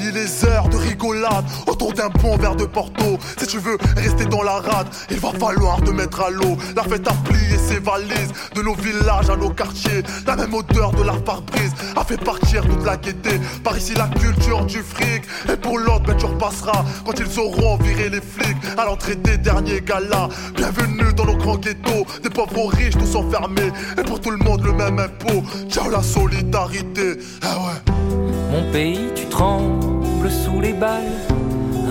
Fini 0.00 0.12
les 0.12 0.44
heures 0.44 0.68
de 0.68 0.76
rigolade 0.76 1.44
autour 1.66 1.92
d'un 1.92 2.08
bon 2.08 2.36
verre 2.36 2.56
de 2.56 2.64
Porto. 2.64 3.18
Si 3.38 3.46
tu 3.46 3.58
veux 3.58 3.76
rester 3.96 4.24
dans 4.24 4.42
la 4.42 4.60
rade, 4.60 4.86
il 5.10 5.18
va 5.18 5.30
falloir 5.32 5.82
te 5.82 5.90
mettre 5.90 6.20
à 6.22 6.30
l'eau. 6.30 6.56
La 6.74 6.84
fête 6.84 7.06
a 7.06 7.12
plié 7.24 7.58
ses 7.58 7.80
valises, 7.80 8.32
de 8.54 8.62
nos 8.62 8.74
villages 8.74 9.28
à 9.28 9.36
nos 9.36 9.50
quartiers. 9.50 10.02
La 10.26 10.36
même 10.36 10.54
odeur 10.54 10.92
de 10.92 11.02
la 11.02 11.12
pare-brise 11.12 11.72
a 11.96 12.04
fait 12.04 12.16
partir 12.16 12.62
toute 12.62 12.84
la 12.84 12.96
gaieté. 12.96 13.40
Par 13.62 13.76
ici, 13.76 13.94
la 13.94 14.08
culture 14.08 14.64
du 14.64 14.82
fric. 14.82 15.24
Et 15.52 15.56
pour 15.56 15.78
l'autre, 15.78 16.04
ben, 16.06 16.16
tu 16.16 16.26
repasseras 16.26 16.84
quand 17.04 17.18
ils 17.18 17.38
auront 17.38 17.76
viré 17.78 18.08
les 18.08 18.22
flics 18.22 18.56
à 18.78 18.86
l'entrée 18.86 19.16
des 19.16 19.36
derniers 19.36 19.80
galas. 19.80 20.28
Bienvenue 20.56 21.12
dans 21.14 21.26
nos 21.26 21.36
grands 21.36 21.58
ghettos, 21.58 22.06
des 22.22 22.30
pauvres 22.30 22.58
aux 22.58 22.68
riches, 22.68 22.96
tous 22.96 23.16
enfermés. 23.16 23.72
Et 23.98 24.02
pour 24.02 24.20
tout 24.20 24.30
le 24.30 24.38
monde, 24.38 24.62
le 24.64 24.72
même 24.72 24.98
impôt. 24.98 25.42
Ciao 25.68 25.90
la 25.90 26.02
solidarité. 26.02 27.18
Ah. 27.42 28.29
Mon 28.50 28.64
pays, 28.72 29.10
tu 29.14 29.26
trembles 29.26 30.30
sous 30.30 30.60
les 30.60 30.72
balles, 30.72 31.20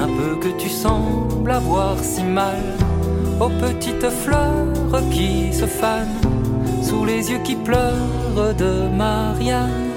un 0.01 0.07
peu 0.07 0.35
que 0.39 0.57
tu 0.57 0.69
sembles 0.69 1.49
avoir 1.49 1.97
si 1.99 2.23
mal 2.23 2.61
aux 3.39 3.49
petites 3.49 4.09
fleurs 4.09 5.01
qui 5.11 5.53
se 5.53 5.65
fanent 5.65 6.19
sous 6.83 7.05
les 7.05 7.31
yeux 7.31 7.39
qui 7.43 7.55
pleurent 7.55 8.53
de 8.57 8.89
Marianne. 8.95 9.88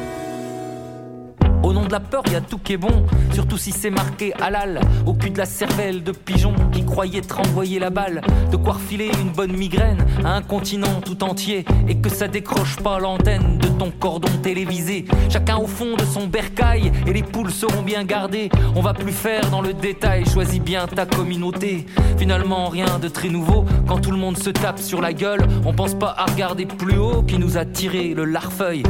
Au 1.63 1.73
nom 1.73 1.85
de 1.85 1.93
la 1.93 2.01
peur, 2.01 2.23
y 2.31 2.35
a 2.35 2.41
tout 2.41 2.59
qui 2.59 2.73
est 2.73 2.77
bon, 2.77 3.07
surtout 3.33 3.57
si 3.57 3.71
c'est 3.71 3.91
marqué 3.91 4.33
halal. 4.41 4.81
Au 5.07 5.15
cul 5.15 5.31
de 5.31 5.39
la 5.39 5.47
cervelle 5.47 6.03
de 6.03 6.11
pigeon 6.11 6.55
qui 6.73 6.85
croyait 6.85 7.21
te 7.21 7.35
renvoyer 7.35 7.79
la 7.79 7.91
balle. 7.91 8.21
De 8.51 8.57
quoi 8.57 8.75
refiler 8.75 9.11
une 9.21 9.31
bonne 9.31 9.53
migraine 9.53 10.05
à 10.25 10.35
un 10.35 10.43
continent 10.43 11.01
tout 11.05 11.23
entier. 11.23 11.65
Et 11.89 11.97
que 11.97 12.09
ça 12.09 12.27
décroche 12.27 12.77
pas 12.77 12.99
l'antenne 12.99 13.59
de 13.59 13.69
ton 13.69 13.91
cordon 13.91 14.29
télévisé. 14.43 15.05
Chacun 15.31 15.57
au 15.57 15.67
fond 15.67 15.97
de 15.97 16.05
son 16.05 16.27
bercail 16.27 16.91
et 17.07 17.13
les 17.13 17.23
poules 17.23 17.53
seront 17.53 17.83
bien 17.83 18.05
gardées. 18.05 18.51
On 18.75 18.81
va 18.81 18.93
plus 18.93 19.13
faire 19.13 19.49
dans 19.51 19.61
le 19.61 19.73
détail, 19.73 20.25
choisis 20.27 20.61
bien 20.61 20.87
ta 20.87 21.07
communauté. 21.07 21.87
Finalement, 22.19 22.69
rien 22.69 22.99
de 23.01 23.09
très 23.09 23.29
nouveau. 23.29 23.65
Quand 23.87 23.99
tout 23.99 24.11
le 24.11 24.19
monde 24.19 24.37
se 24.37 24.51
tape 24.51 24.81
sur 24.81 25.01
la 25.01 25.13
gueule, 25.13 25.47
on 25.65 25.73
pense 25.73 25.95
pas 25.95 26.15
à 26.19 26.25
regarder 26.27 26.67
plus 26.67 26.99
haut 26.99 27.23
qui 27.23 27.39
nous 27.39 27.57
a 27.57 27.65
tiré 27.65 28.15
le 28.15 28.25
larfeuille. 28.25 28.83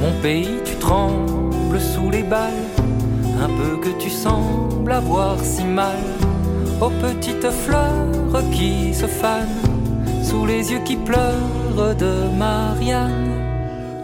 Mon 0.00 0.12
pays, 0.22 0.48
tu 0.64 0.74
sous 1.80 2.10
les 2.10 2.22
balles, 2.22 2.68
un 3.40 3.48
peu 3.48 3.76
que 3.78 3.98
tu 3.98 4.10
sembles 4.10 4.92
avoir 4.92 5.38
si 5.40 5.64
mal 5.64 5.98
aux 6.80 6.90
petites 6.90 7.50
fleurs 7.50 8.42
qui 8.52 8.94
se 8.94 9.06
fanent 9.06 9.62
sous 10.22 10.46
les 10.46 10.72
yeux 10.72 10.80
qui 10.84 10.96
pleurent 10.96 11.94
de 11.96 12.28
Marianne. 12.38 13.43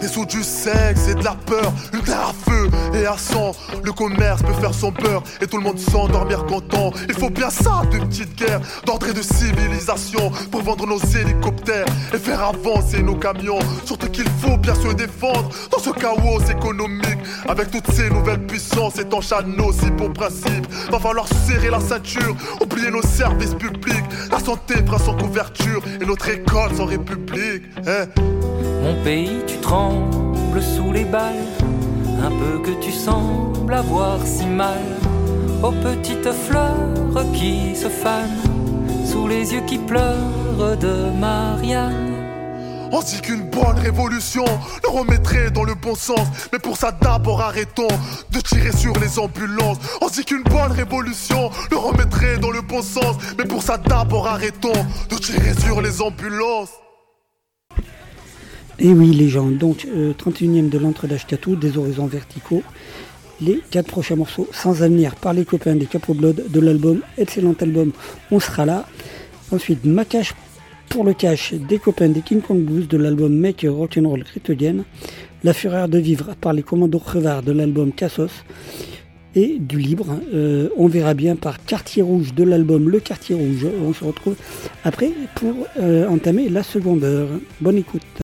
Des 0.01 0.09
sous 0.09 0.25
du 0.27 0.43
sexe 0.43 1.09
et 1.09 1.15
de 1.15 1.25
la 1.25 1.37
peur, 1.47 1.73
une 1.93 2.01
terre 2.01 2.29
à 2.29 2.51
feu 2.51 2.71
et 2.95 3.07
à 3.07 3.17
sang. 3.17 3.53
Le 3.83 3.93
commerce 3.93 4.43
peut 4.43 4.55
faire 4.55 4.75
son 4.75 4.91
beurre 4.93 5.23
et 5.41 5.47
tout 5.47 5.59
le 5.59 5.63
monde 5.63 5.79
s'endormir 5.79 6.45
content. 6.47 6.93
Il 7.09 7.15
faut 7.15 7.31
bien 7.31 7.51
ça 7.51 7.83
de 7.91 7.99
petite 7.99 8.35
guerre, 8.37 8.61
et 9.09 9.13
de 9.13 9.23
civilisation 9.23 10.31
pour 10.51 10.63
vendre 10.63 10.87
nos 10.87 10.99
hélicoptères 10.99 11.87
et 12.13 12.19
faire 12.19 12.43
avancer 12.43 13.03
nos 13.03 13.15
camions. 13.15 13.59
Surtout 13.85 14.09
qu'il 14.09 14.29
faut 14.41 14.57
bien 14.57 14.75
se 14.75 14.93
défendre 14.95 15.49
dans 15.71 15.79
ce 15.79 15.91
chaos 15.91 16.41
économique. 16.51 17.19
Avec 17.49 17.71
toutes 17.71 17.91
ces 17.93 18.11
nouvelles 18.11 18.45
puissances 18.47 18.99
étanches 18.99 19.33
nos 19.47 19.71
aussi 19.71 19.91
pour 19.93 20.13
principe. 20.13 20.67
Va 20.91 20.99
falloir 20.99 21.27
serrer 21.47 21.71
la 21.71 21.81
ceinture, 21.81 22.37
oublier 22.61 22.91
nos 22.91 23.03
services 23.03 23.55
publics. 23.55 24.05
La 24.31 24.41
santé 24.41 24.75
fera 24.85 24.99
sans 24.99 25.17
couverture 25.17 25.83
et 26.01 26.05
notre 26.05 26.29
école 26.29 26.75
sans 26.77 26.87
république. 26.87 27.63
Hein 27.87 28.07
Mon 28.83 29.03
pays, 29.03 29.39
tu 29.47 29.57
trembles 29.59 29.90
sous 30.61 30.93
les 30.93 31.05
balles, 31.05 31.47
un 32.23 32.31
peu 32.31 32.59
que 32.63 32.79
tu 32.81 32.93
sembles 32.93 33.73
avoir 33.73 34.19
si 34.25 34.47
mal 34.47 34.83
aux 35.63 35.73
petites 35.73 36.33
fleurs 36.33 37.33
qui 37.33 37.75
se 37.75 37.89
fanent 37.89 38.43
sous 39.05 39.27
les 39.27 39.53
yeux 39.55 39.63
qui 39.67 39.79
pleurent 39.79 40.77
de 40.79 41.11
Marianne. 41.19 42.11
Dit 43.07 43.23
qu'une 43.23 43.49
bonne 43.49 43.79
révolution 43.79 44.45
le 44.83 44.91
remettrait 44.91 45.51
dans 45.51 45.65
le 45.65 45.75
bon 45.75 45.95
sens. 45.95 46.21
Mais 46.53 46.59
pour 46.59 46.77
ça, 46.77 46.93
d'abord 46.93 47.41
arrêtons 47.41 47.89
de 48.31 48.41
tirer 48.41 48.73
sur 48.73 48.93
les 49.01 49.19
ambulances. 49.19 49.79
Dit 50.13 50.25
qu'une 50.25 50.43
bonne 50.43 50.73
révolution 50.73 51.51
le 51.71 51.77
remettrait 51.79 52.37
dans 52.39 52.51
le 52.51 52.61
bon 52.61 52.83
sens. 52.83 53.17
Mais 53.39 53.45
pour 53.45 53.63
ça, 53.63 53.79
d'abord 53.79 54.27
arrêtons 54.29 54.73
de 55.09 55.17
tirer 55.17 55.55
sur 55.55 55.81
les 55.81 56.03
ambulances. 56.03 56.71
Et 58.83 58.95
oui, 58.95 59.13
les 59.13 59.29
gens, 59.29 59.51
donc 59.51 59.87
31e 60.19 60.71
de 60.71 60.79
l'entre 60.79 61.07
d'Ashkatou, 61.07 61.55
des 61.55 61.77
horizons 61.77 62.07
verticaux. 62.07 62.63
Les 63.43 63.61
quatre 63.71 63.89
prochains 63.89 64.17
morceaux 64.17 64.49
sans 64.53 64.83
avenir 64.83 65.15
par 65.17 65.35
les 65.35 65.45
copains 65.45 65.75
des 65.75 65.87
Capo 65.87 66.15
Blood 66.15 66.45
de 66.51 66.61
l'album 66.61 67.01
Excellent 67.19 67.55
album, 67.61 67.93
on 68.31 68.41
sera 68.41 68.65
là. 68.65 68.87
Ensuite, 69.51 69.85
Macache 69.85 70.35
pour 70.89 71.05
le 71.05 71.13
cash 71.13 71.53
des 71.53 71.79
copains 71.79 72.09
des 72.09 72.23
King 72.23 72.41
Kong 72.41 72.63
Blues 72.63 72.89
de 72.89 72.97
l'album 72.97 73.35
Make 73.35 73.67
Rock'n'Roll 73.69 74.25
Crétolienne. 74.25 74.85
La 75.45 75.53
fureur 75.53 75.89
de 75.89 75.99
vivre 75.99 76.35
par 76.41 76.53
les 76.55 76.63
commandos 76.63 77.01
crevards 77.01 77.43
de 77.43 77.53
l'album 77.53 77.93
Cassos. 77.93 78.45
Et 79.35 79.59
du 79.59 79.79
libre, 79.79 80.21
euh, 80.35 80.71
on 80.77 80.89
verra 80.89 81.15
bien 81.15 81.37
par 81.37 81.65
Quartier 81.65 82.03
Rouge 82.03 82.35
de 82.35 82.45
l'album 82.45 82.89
Le 82.89 82.99
Quartier 82.99 83.37
Rouge. 83.37 83.67
On 83.87 83.93
se 83.93 84.05
retrouve 84.05 84.37
après 84.85 85.13
pour 85.35 85.55
euh, 85.79 86.09
entamer 86.09 86.49
la 86.49 86.63
seconde 86.63 87.05
heure. 87.05 87.29
Bonne 87.61 87.77
écoute. 87.79 88.21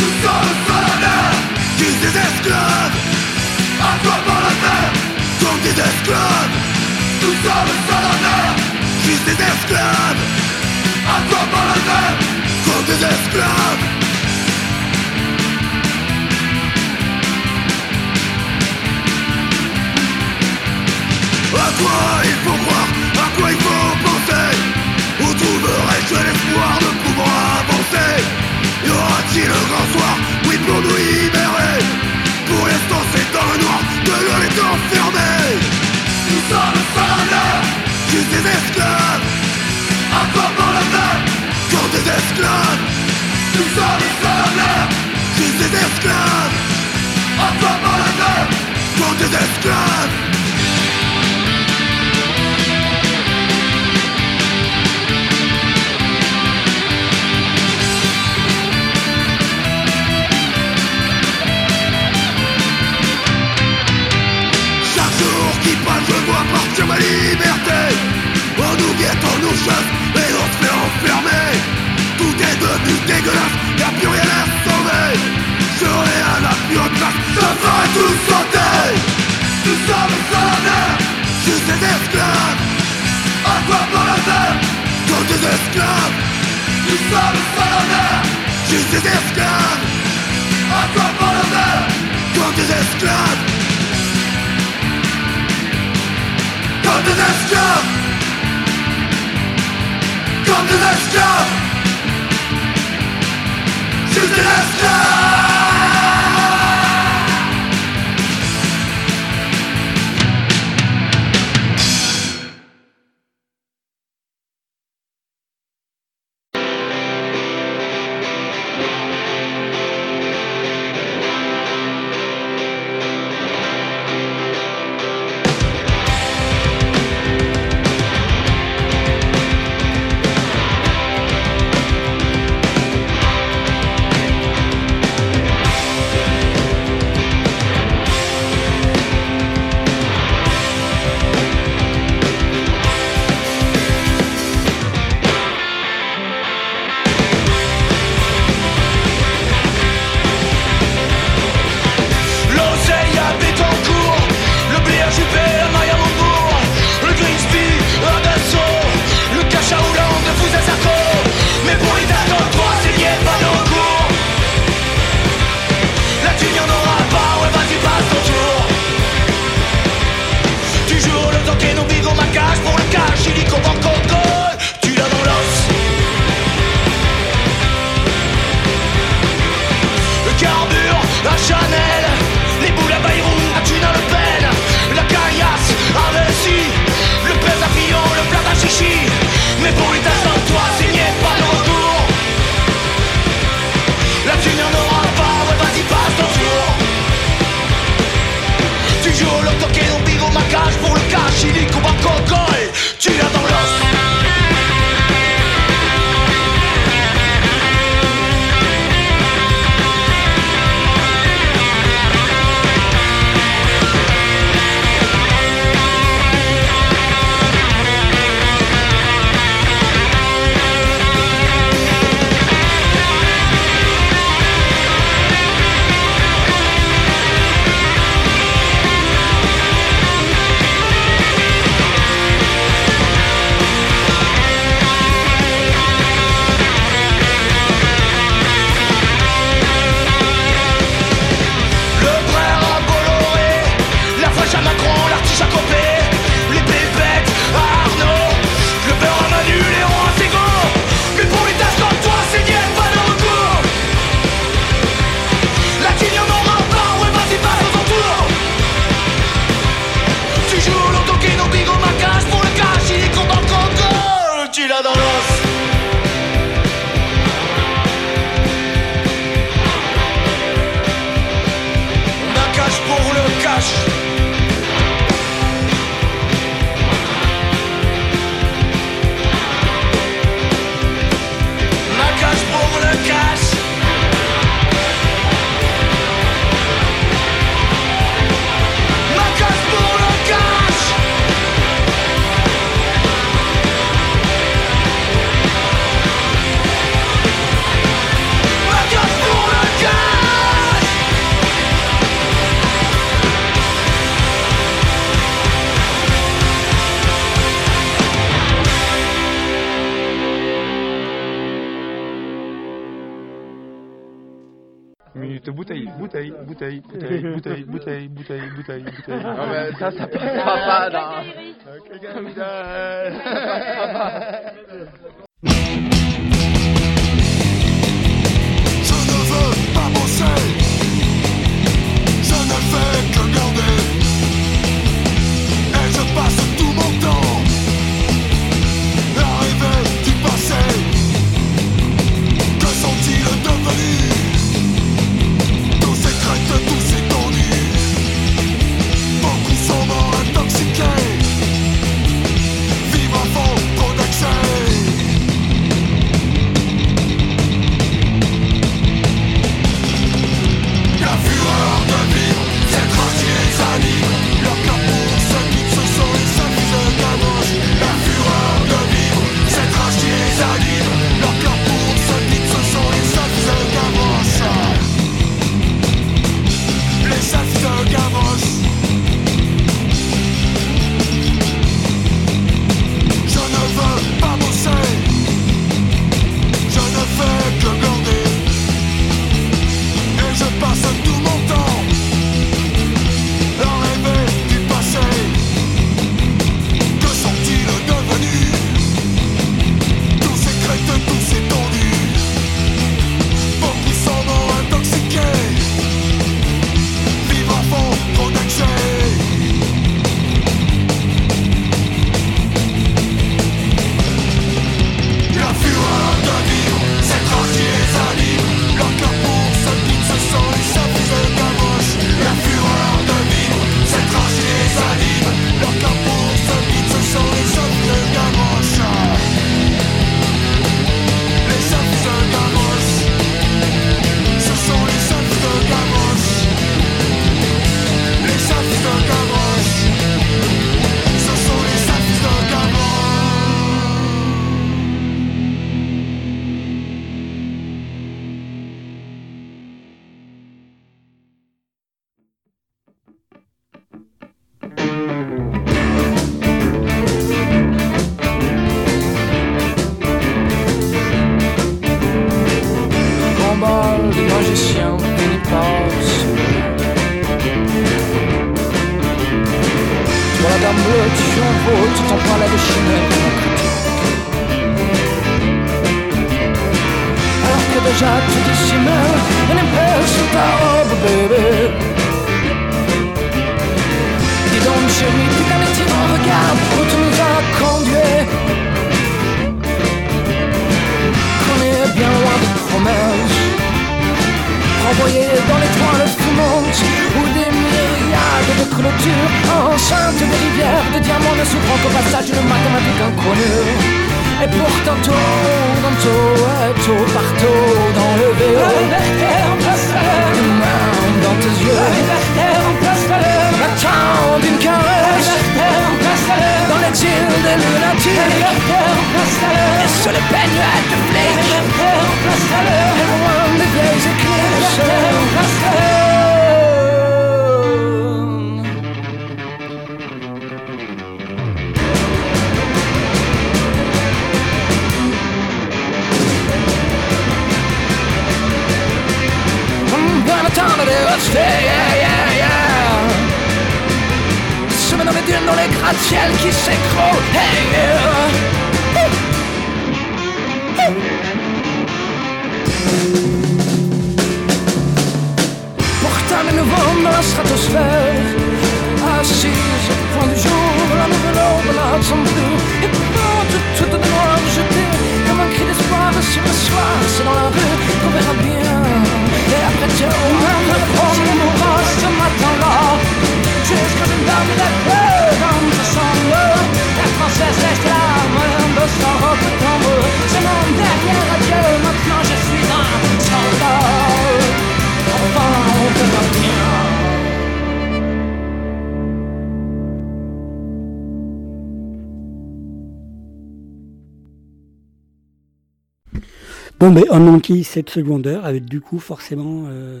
Bon, 596.82 596.90
mais 596.90 597.04
on 597.12 597.28
Anki, 597.28 597.62
cette 597.62 597.90
seconde 597.90 598.26
heure, 598.26 598.44
avec 598.44 598.64
du 598.64 598.80
coup, 598.80 598.98
forcément, 598.98 599.66
euh, 599.68 600.00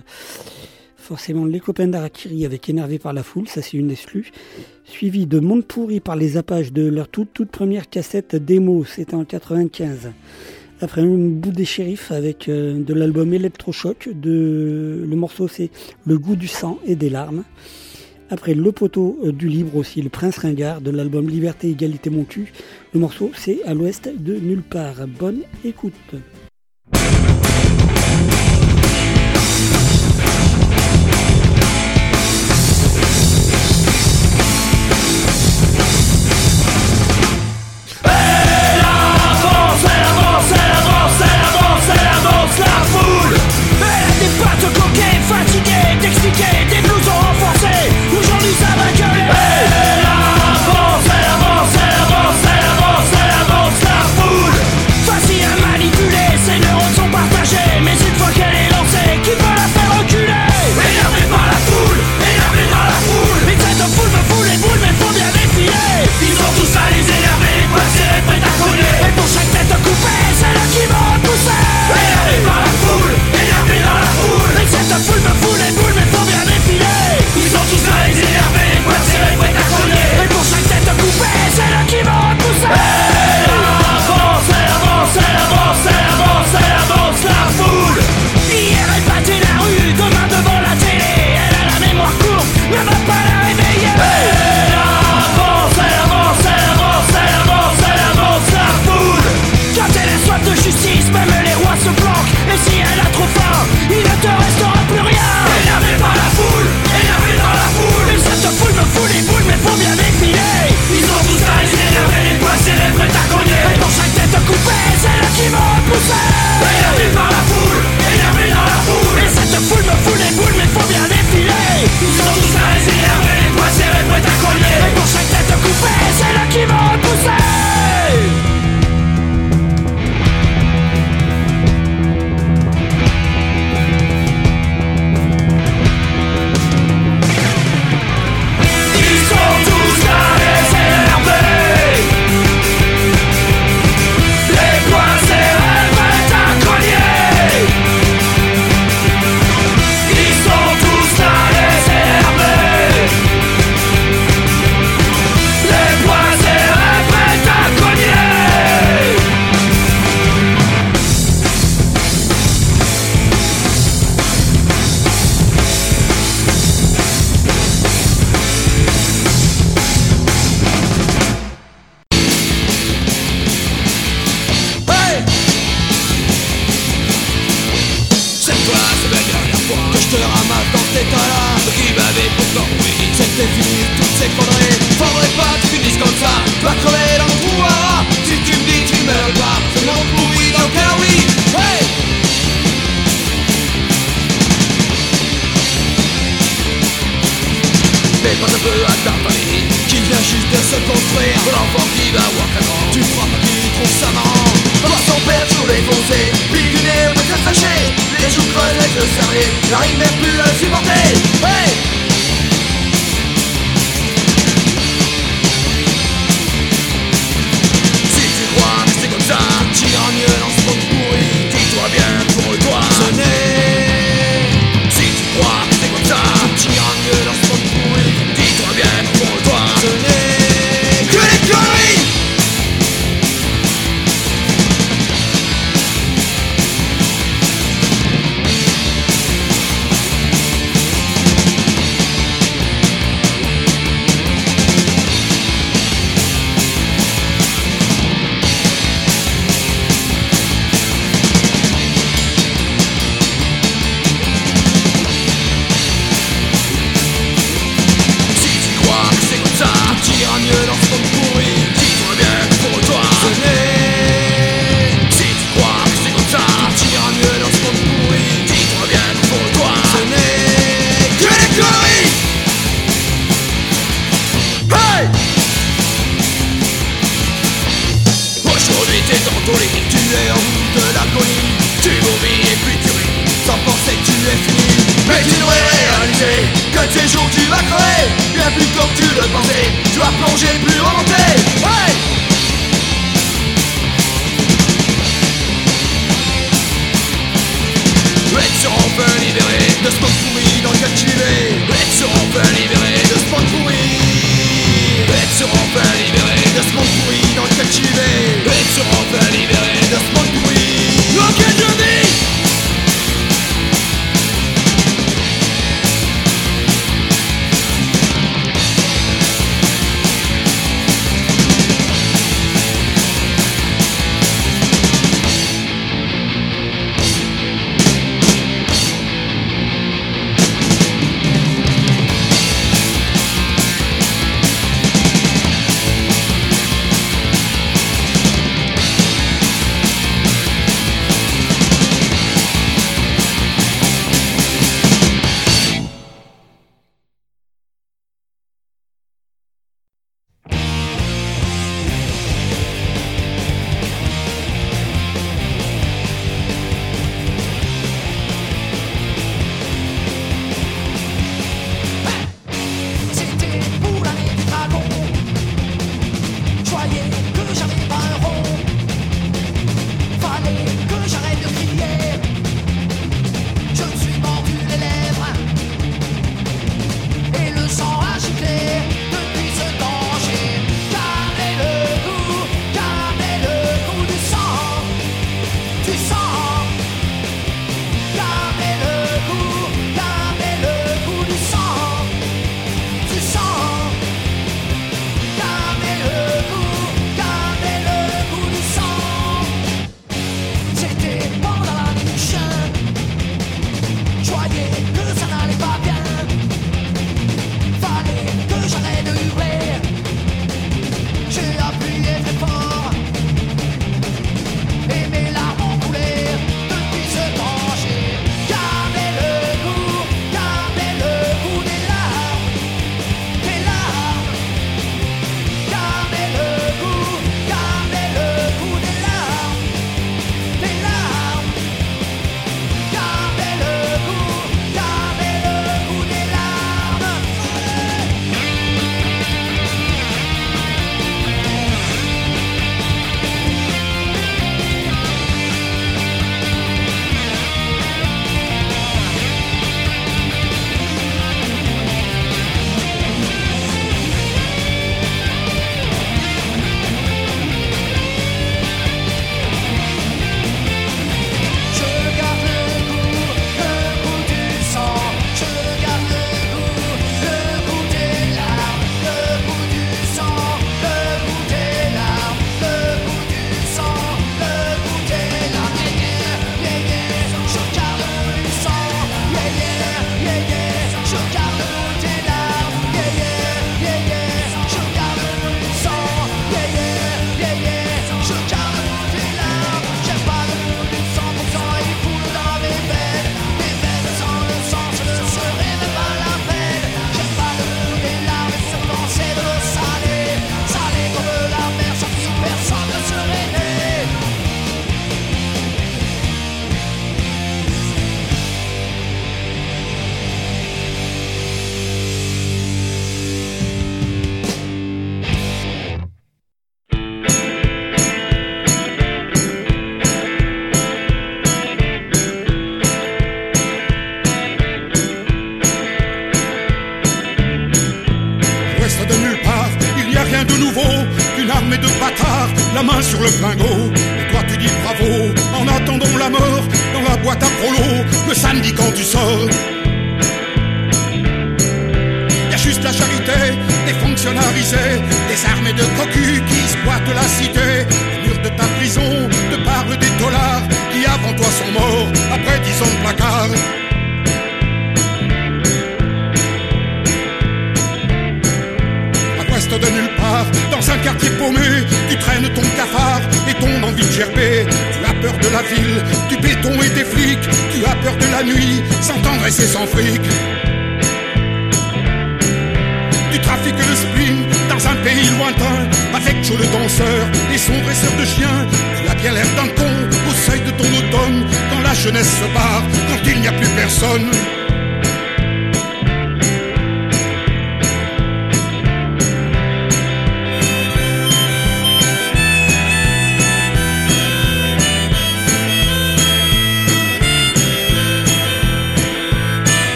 forcément 0.96 1.44
les 1.44 1.60
copains 1.60 1.86
d'Arakiri 1.86 2.44
avec 2.44 2.68
Énervé 2.68 2.98
par 2.98 3.12
la 3.12 3.22
foule, 3.22 3.46
ça 3.46 3.62
c'est 3.62 3.76
une 3.76 3.92
exclue, 3.92 4.32
suivi 4.82 5.26
de 5.26 5.38
Monde 5.38 5.64
pourri 5.64 6.00
par 6.00 6.16
les 6.16 6.36
apaches 6.36 6.72
de 6.72 6.84
leur 6.88 7.06
toute, 7.06 7.32
toute 7.32 7.52
première 7.52 7.88
cassette 7.88 8.34
démo, 8.34 8.84
c'était 8.84 9.14
en 9.14 9.24
95. 9.24 10.10
Après 10.80 11.02
une 11.02 11.36
bout 11.36 11.52
des 11.52 11.64
shérifs 11.64 12.10
avec 12.10 12.48
euh, 12.48 12.82
de 12.82 12.94
l'album 12.94 13.32
Electrochoc, 13.32 14.08
de, 14.12 15.06
le 15.08 15.16
morceau 15.16 15.46
c'est 15.46 15.70
Le 16.04 16.18
goût 16.18 16.34
du 16.34 16.48
sang 16.48 16.80
et 16.84 16.96
des 16.96 17.10
larmes. 17.10 17.44
Après 18.28 18.54
Le 18.54 18.72
poteau 18.72 19.20
euh, 19.22 19.30
du 19.30 19.46
libre 19.46 19.76
aussi, 19.76 20.02
Le 20.02 20.08
prince 20.08 20.38
ringard 20.38 20.80
de 20.80 20.90
l'album 20.90 21.28
Liberté, 21.28 21.70
égalité, 21.70 22.10
mon 22.10 22.24
cul. 22.24 22.52
Le 22.92 22.98
morceau 22.98 23.30
c'est 23.36 23.62
À 23.66 23.72
l'ouest 23.72 24.10
de 24.12 24.34
nulle 24.34 24.62
part. 24.62 25.06
Bonne 25.06 25.42
écoute. 25.64 25.94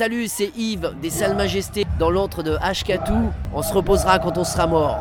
Salut, 0.00 0.28
c'est 0.28 0.50
Yves 0.56 0.94
des 1.02 1.10
Salles 1.10 1.36
Majestés 1.36 1.84
dans 1.98 2.08
l'antre 2.08 2.42
de 2.42 2.56
Ashkatou. 2.62 3.30
On 3.52 3.62
se 3.62 3.70
reposera 3.74 4.18
quand 4.18 4.38
on 4.38 4.44
sera 4.44 4.66
mort. 4.66 4.98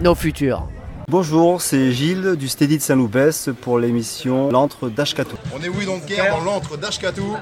Nos 0.00 0.16
futurs. 0.16 0.68
Bonjour, 1.06 1.62
c'est 1.62 1.92
Gilles 1.92 2.34
du 2.34 2.48
Steady 2.48 2.78
de 2.78 2.82
Saint-Loupès 2.82 3.50
pour 3.60 3.78
l'émission 3.78 4.50
L'antre 4.50 4.88
d'Ashkatou. 4.88 5.36
On 5.54 5.62
est 5.62 5.68
oui 5.68 5.86
donc 5.86 6.04
guerre 6.06 6.36
dans 6.36 6.42
l'antre 6.42 6.76
d'Ashkatou. 6.76 7.36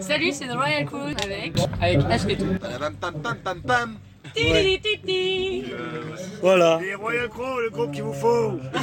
Salut, 0.00 0.32
c'est 0.32 0.48
The 0.48 0.52
Royal 0.52 0.84
Crew 0.84 1.14
avec 1.24 1.54
avec 1.80 1.98
Ashketou. 2.10 2.58
Pam 2.60 2.94
pam 3.00 3.14
pam 3.22 3.36
pam 3.42 3.62
pam. 3.62 3.96
Titi, 4.34 4.80
titi. 4.82 5.64
Voilà. 6.42 6.78
Les 6.82 6.94
Royal 6.94 7.30
Crow, 7.30 7.58
le 7.58 7.70
groupe 7.70 7.92
qu'il 7.92 8.02
vous 8.02 8.12
faut. 8.12 8.60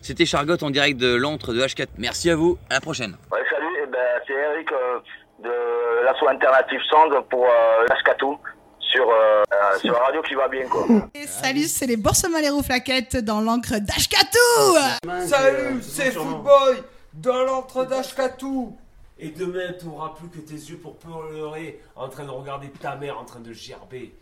C'était 0.00 0.24
Chargotte 0.24 0.62
en 0.62 0.70
direct 0.70 0.98
de 0.98 1.14
l'antre 1.14 1.52
de 1.52 1.60
H4. 1.60 1.88
Merci 1.98 2.30
à 2.30 2.36
vous, 2.36 2.56
à 2.70 2.74
la 2.74 2.80
prochaine. 2.80 3.18
Ouais, 3.30 3.40
salut, 3.50 3.79
c'est 4.26 4.32
Eric 4.34 4.70
euh, 4.72 4.98
de 5.42 6.04
l'asso 6.04 6.26
alternative 6.28 6.80
Sound 6.90 7.12
pour 7.30 7.44
euh, 7.44 7.86
Ashkatou 7.90 8.38
sur, 8.78 9.08
euh, 9.08 9.42
euh, 9.52 9.78
sur 9.78 9.92
la 9.92 10.00
radio 10.00 10.22
qui 10.22 10.34
va 10.34 10.48
bien 10.48 10.66
quoi. 10.68 10.84
Et 11.14 11.26
salut, 11.26 11.64
c'est 11.64 11.86
les 11.86 11.96
Boursemaleros 11.96 12.62
Flaquettes 12.62 13.16
dans 13.16 13.40
l'encre 13.40 13.78
d'Ashkatou 13.78 15.08
Salut, 15.26 15.80
c'est 15.82 16.10
Footboy 16.10 16.82
dans 17.14 17.42
l'entre 17.44 17.84
d'Ashkatou. 17.84 18.76
Et 19.22 19.28
demain, 19.30 19.74
tu 19.78 19.86
n'auras 19.86 20.14
plus 20.18 20.28
que 20.28 20.38
tes 20.38 20.54
yeux 20.54 20.78
pour 20.78 20.96
pleurer 20.96 21.78
en 21.94 22.08
train 22.08 22.24
de 22.24 22.30
regarder 22.30 22.70
ta 22.70 22.96
mère 22.96 23.18
en 23.18 23.24
train 23.24 23.40
de 23.40 23.52
gerber. 23.52 24.14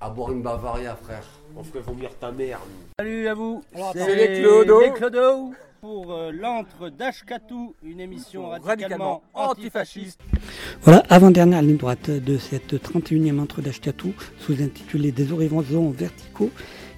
À 0.00 0.08
boire 0.08 0.30
une 0.30 0.42
Bavaria, 0.42 0.96
frère. 0.96 1.24
On 1.56 1.64
ferait 1.64 1.80
vomir 1.80 2.10
ta 2.20 2.30
mère. 2.30 2.60
nous. 2.64 2.86
Salut 2.98 3.26
à 3.26 3.34
vous. 3.34 3.64
C'est 3.94 4.14
les 4.14 4.40
Clodo. 4.40 4.80
Les 4.80 4.92
Clodo 4.92 5.52
pour 5.84 6.14
euh, 6.14 6.32
l'antre 6.32 6.88
d'Ashkatou, 6.88 7.74
une 7.82 8.00
émission 8.00 8.48
radicalement 8.48 9.22
antifasciste. 9.34 10.18
Voilà, 10.80 11.02
avant-dernière 11.10 11.60
ligne 11.60 11.76
droite 11.76 12.08
de 12.08 12.38
cette 12.38 12.72
31e 12.72 13.38
entre 13.38 13.60
d'Ashkatou, 13.60 14.14
sous-intitulée 14.38 15.12
Des 15.12 15.30
horizons 15.30 15.90
verticaux. 15.90 16.50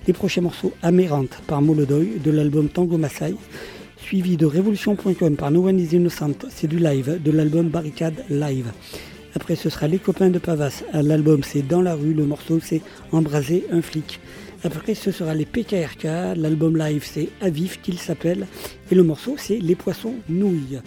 Les 0.07 0.13
prochains 0.13 0.43
morceaux 0.43 0.73
Amérante 0.85 1.43
par 1.49 1.63
Molodoy 1.63 2.21
de 2.23 2.31
l'album 2.31 2.69
Tango 2.69 2.97
Maasai, 2.97 3.35
suivi 3.97 4.37
de 4.37 4.47
Révolution.com 4.47 5.35
par 5.35 5.51
No 5.51 5.67
One 5.67 5.81
is 5.81 5.97
Innocent, 5.97 6.47
c'est 6.49 6.69
du 6.69 6.79
live, 6.79 7.21
de 7.21 7.31
l'album 7.33 7.69
Barricade 7.69 8.25
Live. 8.31 8.71
Après 9.35 9.57
ce 9.57 9.69
sera 9.69 9.89
Les 9.89 9.99
copains 9.99 10.31
de 10.31 10.39
Pavas, 10.39 10.85
l'album 10.93 11.43
c'est 11.43 11.63
Dans 11.67 11.83
la 11.83 11.97
rue, 11.97 12.15
le 12.15 12.25
morceau 12.25 12.61
c'est 12.63 12.83
Embraser 13.11 13.67
un 13.73 13.83
flic. 13.83 14.21
Après 14.65 14.95
ce 14.95 15.11
sera 15.11 15.35
les 15.35 15.45
PKRK, 15.45 16.37
l'album 16.37 16.77
live 16.77 17.05
c'est 17.05 17.29
Avif 17.41 17.81
qu'il 17.83 17.99
s'appelle, 17.99 18.47
et 18.91 18.95
le 18.95 19.03
morceau 19.03 19.37
c'est 19.39 19.59
Les 19.59 19.75
poissons 19.75 20.15
nouilles. 20.29 20.81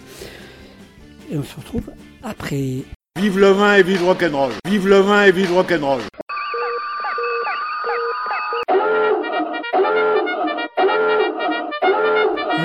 Et 1.32 1.36
on 1.36 1.42
se 1.42 1.56
retrouve 1.56 1.90
après. 2.22 2.82
Vive 3.18 3.38
le 3.38 3.50
vin 3.50 3.74
et 3.74 3.82
vive 3.82 4.04
rock'n'roll. 4.04 4.52
Vive 4.66 4.88
le 4.88 4.98
vin 4.98 5.24
et 5.24 5.32
vive 5.32 5.52
rock'n'roll. 5.52 6.00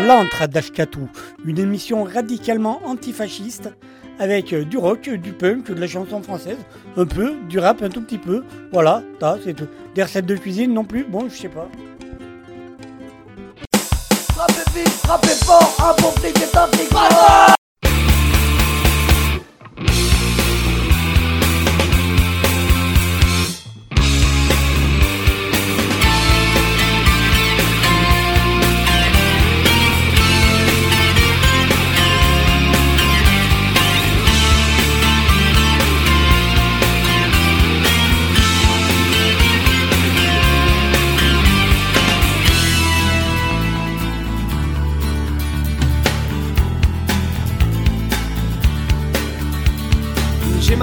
L'antre 0.07 0.47
d'Ashkatou, 0.47 1.09
une 1.45 1.57
émission 1.57 2.03
radicalement 2.03 2.79
antifasciste 2.85 3.69
avec 4.19 4.53
euh, 4.53 4.63
du 4.63 4.77
rock, 4.77 5.09
du 5.09 5.31
punk, 5.31 5.71
de 5.71 5.79
la 5.79 5.87
chanson 5.87 6.21
française, 6.21 6.57
un 6.97 7.05
peu, 7.05 7.35
du 7.49 7.59
rap 7.59 7.81
un 7.81 7.89
tout 7.89 8.01
petit 8.01 8.17
peu. 8.17 8.43
Voilà, 8.71 9.03
ça, 9.19 9.37
c'est 9.43 9.53
tout. 9.53 9.67
Des 9.93 10.03
recettes 10.03 10.25
de 10.25 10.35
cuisine 10.35 10.73
non 10.73 10.83
plus, 10.83 11.03
bon, 11.03 11.27
je 11.29 11.35
sais 11.35 11.49
pas. 11.49 11.67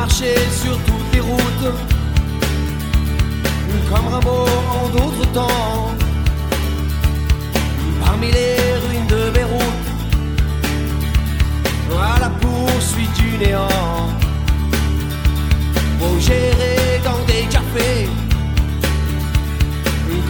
Marché 0.02 0.34
sur 0.62 0.76
toutes 0.88 1.10
les 1.12 1.20
routes, 1.20 1.68
comme 3.88 4.06
Rimbaud 4.12 4.48
en 4.78 4.88
d'autres 4.94 5.28
temps, 5.32 5.94
parmi 8.04 8.28
les 8.38 8.56
ruines 8.84 9.10
de 9.14 9.30
Beyrouth, 9.30 9.86
à 12.14 12.18
la 12.18 12.30
poursuite 12.42 13.14
du 13.20 13.30
néant. 13.42 14.08
Pour 16.00 16.18
gérer 16.18 17.00
dans 17.08 17.22
des 17.30 17.44
cafés, 17.54 18.08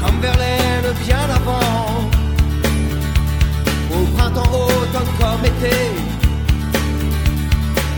comme 0.00 0.18
Verlaine 0.20 0.88
bien 1.06 1.26
avant, 1.38 2.10
au 3.94 4.04
printemps, 4.16 4.52
automne 4.66 5.12
comme 5.18 5.44
été 5.52 6.11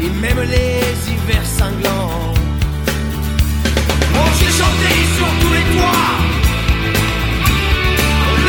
et 0.04 0.10
même 0.20 0.40
les 0.40 0.80
hivers 1.10 1.46
cinglants. 1.58 2.34
Oh, 4.16 4.30
j'ai 4.38 4.52
chanté 4.60 4.90
sur 5.16 5.30
tous 5.40 5.52
les 5.56 5.66
toits, 5.72 6.12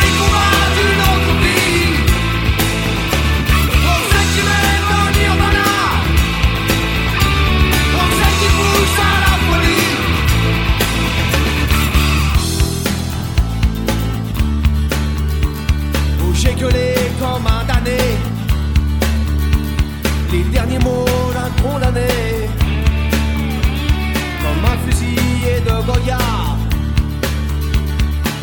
les 0.00 0.12
combats 0.18 0.68
d'une 0.76 1.02
autre 1.12 1.32
vie. 1.42 1.88
Pour 3.82 4.00
ceux 4.10 4.26
qui 4.32 4.42
mènent 4.48 4.90
au 4.98 5.04
nirvana, 5.18 5.72
pour 7.92 8.08
ceux 8.18 8.34
qui 8.38 8.48
poussent 8.58 9.02
à 9.08 9.14
la 9.24 9.34
folie. 9.46 9.88
Oh, 16.20 16.32
j'ai 16.34 16.54
gueulé 16.60 16.88
comme 17.20 17.46
un 17.46 17.62
damné 17.64 18.02
les 20.32 20.42
derniers 20.44 20.78
mots 20.80 21.05
Goya 25.86 26.18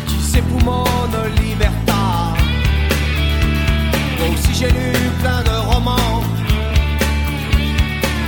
Qui 0.06 0.18
s'époumonne 0.30 1.18
libertà 1.42 2.32
Moi 4.18 4.28
aussi 4.32 4.54
j'ai 4.54 4.70
lu 4.70 4.92
plein 5.20 5.42
de 5.42 5.56
romans 5.72 6.22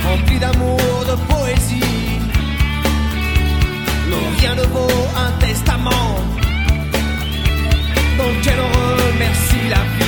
Remplis 0.07 0.39
d'amour, 0.39 0.79
de 1.09 1.15
poésie. 1.33 2.19
Non 4.09 4.23
rien 4.39 4.55
ne 4.55 4.61
vaut 4.61 5.07
un 5.25 5.31
testament 5.45 6.15
Dans 8.17 8.29
lequel 8.29 8.59
remercie 8.59 9.69
la 9.69 9.83
vie 9.97 10.06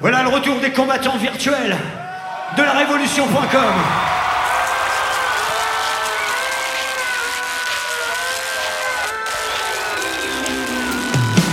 Voilà 0.00 0.22
le 0.22 0.28
retour 0.28 0.60
des 0.60 0.70
combattants 0.70 1.16
virtuels 1.16 1.76
de 2.56 2.62
la 2.62 2.72
révolution.com. 2.72 3.74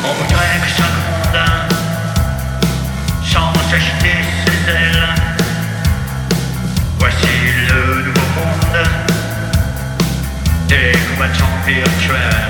On 0.04 0.28
dirait 0.28 0.60
que 0.62 0.68
chaque 0.68 1.00
mondain 1.10 1.68
change 3.24 3.56
ses 4.02 4.72
ailes. 4.72 5.08
Voici 7.00 7.28
le 7.70 8.04
nouveau 8.04 8.28
monde 8.36 8.88
des 10.68 10.92
combattants 11.10 11.58
virtuels. 11.66 12.43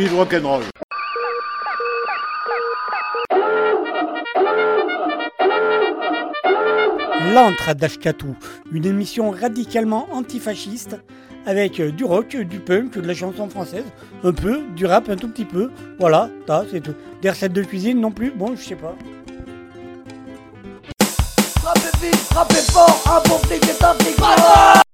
vive 0.00 0.14
rock'n'roll. 0.14 0.62
À 7.66 7.74
une 8.72 8.86
émission 8.86 9.30
radicalement 9.30 10.08
antifasciste 10.12 10.96
avec 11.44 11.80
euh, 11.80 11.90
du 11.90 12.04
rock, 12.04 12.34
du 12.34 12.60
punk, 12.60 12.98
de 12.98 13.06
la 13.06 13.14
chanson 13.14 13.48
française, 13.48 13.84
un 14.24 14.32
peu, 14.32 14.62
du 14.74 14.86
rap 14.86 15.08
un 15.10 15.16
tout 15.16 15.28
petit 15.28 15.44
peu. 15.44 15.70
Voilà, 15.98 16.30
ça 16.46 16.64
c'est 16.70 16.80
tout. 16.80 16.94
Des 17.20 17.30
recettes 17.30 17.52
de 17.52 17.62
cuisine 17.62 18.00
non 18.00 18.10
plus, 18.10 18.30
bon, 18.30 18.56
je 18.56 18.62
sais 18.62 18.76
pas. 18.76 18.94
Frappez 21.58 22.06
vite, 22.06 22.16
frappez 22.16 22.54
fort, 22.54 23.02
un 23.06 23.28
bon 23.28 23.40
est 23.50 23.84
un 23.84 23.94
flic 23.94 24.89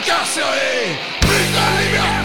Acácia 0.00 0.46
e 0.56 0.98
Brita 1.26 2.19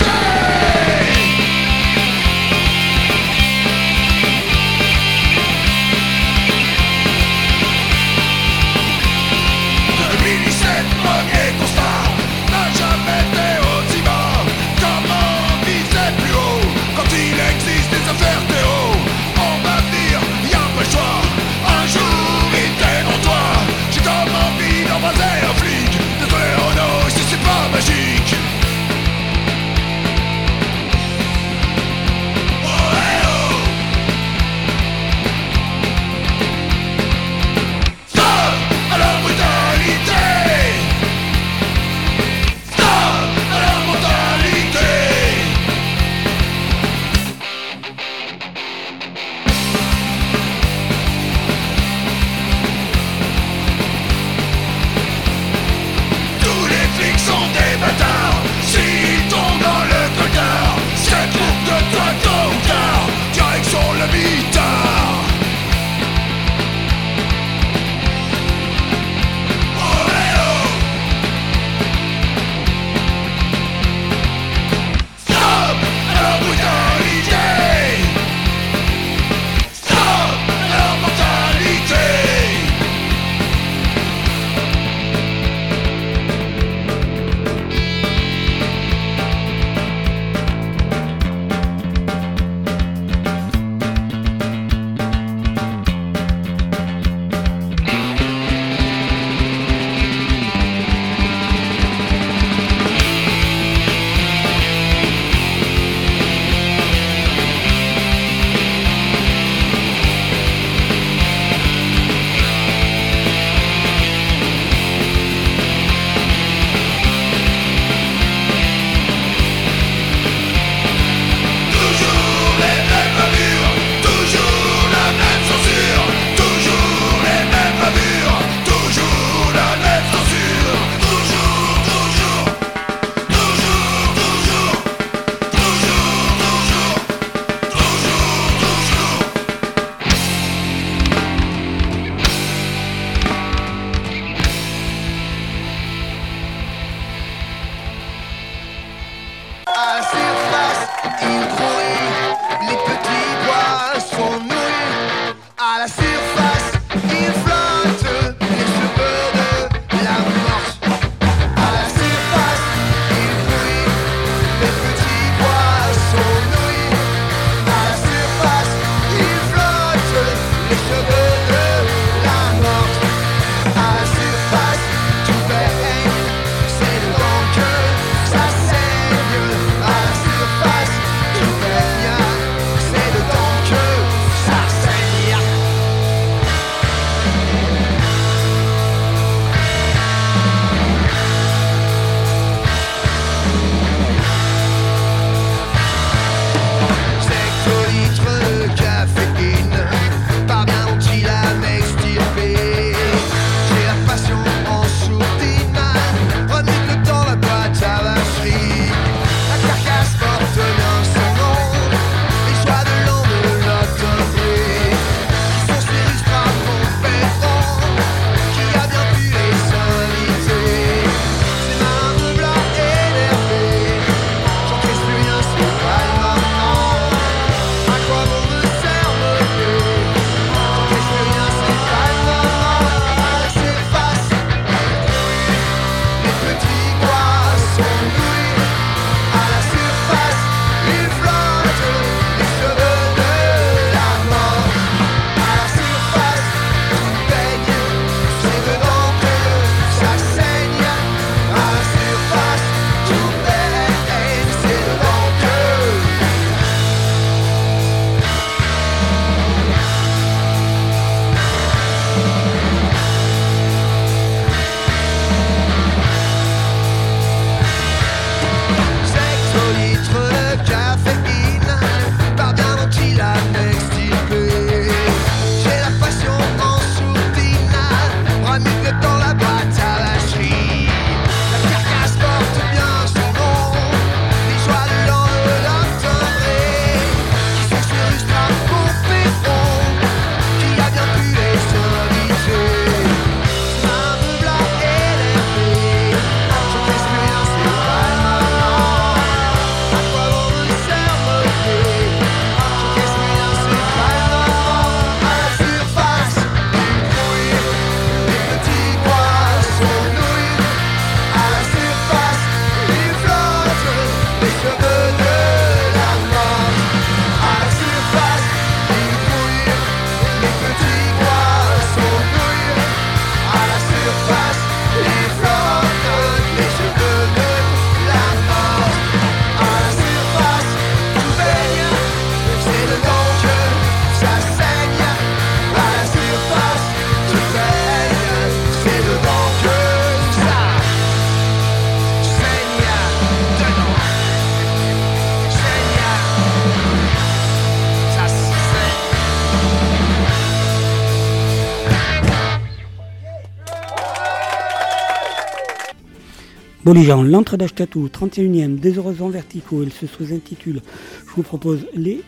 gens, 356.93 357.23
l'entre 357.23 357.57
d'Ashkatou, 357.57 358.07
31e, 358.07 358.75
des 358.77 358.97
horizons 358.99 359.29
verticaux, 359.29 359.83
il 359.83 359.91
se 359.91 360.05
sous-intitule, 360.05 360.81
je 361.27 361.31
vous 361.35 361.41
propose 361.41 361.87
les 361.95 362.21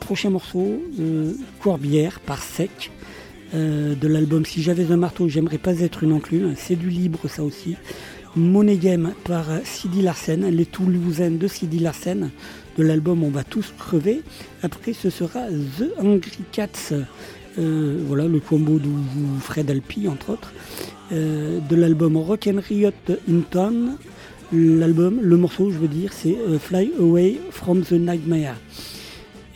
prochains 0.00 0.30
morceaux, 0.30 0.82
euh, 1.00 1.32
Corbière 1.62 2.20
par 2.20 2.42
Sec, 2.42 2.90
euh, 3.54 3.94
de 3.94 4.08
l'album 4.08 4.44
Si 4.44 4.62
j'avais 4.62 4.90
un 4.90 4.96
marteau, 4.96 5.28
j'aimerais 5.28 5.58
pas 5.58 5.80
être 5.80 6.02
une 6.02 6.12
enclume, 6.12 6.54
c'est 6.56 6.76
du 6.76 6.88
libre 6.88 7.28
ça 7.28 7.42
aussi. 7.42 7.76
Money 8.36 8.78
par 9.24 9.46
Sidi 9.64 10.02
Larsen, 10.02 10.48
les 10.48 10.66
Toulousains 10.66 11.30
de 11.30 11.48
Sidi 11.48 11.78
Larsen, 11.78 12.30
de 12.76 12.82
l'album 12.82 13.24
On 13.24 13.30
va 13.30 13.42
tous 13.42 13.72
crever. 13.76 14.22
Après 14.62 14.92
ce 14.92 15.10
sera 15.10 15.46
The 15.78 15.90
Angry 15.98 16.44
Cats, 16.52 16.92
euh, 17.58 18.02
voilà 18.06 18.26
le 18.26 18.38
combo 18.38 18.78
de 18.78 18.88
Fred 19.40 19.70
Alpi 19.70 20.08
entre 20.08 20.30
autres, 20.30 20.52
de 21.10 21.76
l'album 21.76 22.16
Rock 22.16 22.48
and 22.48 22.60
Riot 22.68 22.92
in 23.28 23.40
Town. 23.50 23.96
Le 24.50 25.36
morceau 25.36 25.70
je 25.70 25.78
veux 25.78 25.88
dire, 25.88 26.12
c'est 26.12 26.36
euh, 26.36 26.58
Fly 26.58 26.92
Away 26.98 27.38
from 27.50 27.82
the 27.82 27.92
Nightmare. 27.92 28.56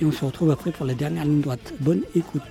Et 0.00 0.04
on 0.04 0.12
se 0.12 0.24
retrouve 0.24 0.50
après 0.50 0.70
pour 0.70 0.84
la 0.84 0.94
dernière 0.94 1.24
ligne 1.24 1.40
droite. 1.40 1.72
Bonne 1.80 2.02
écoute. 2.14 2.42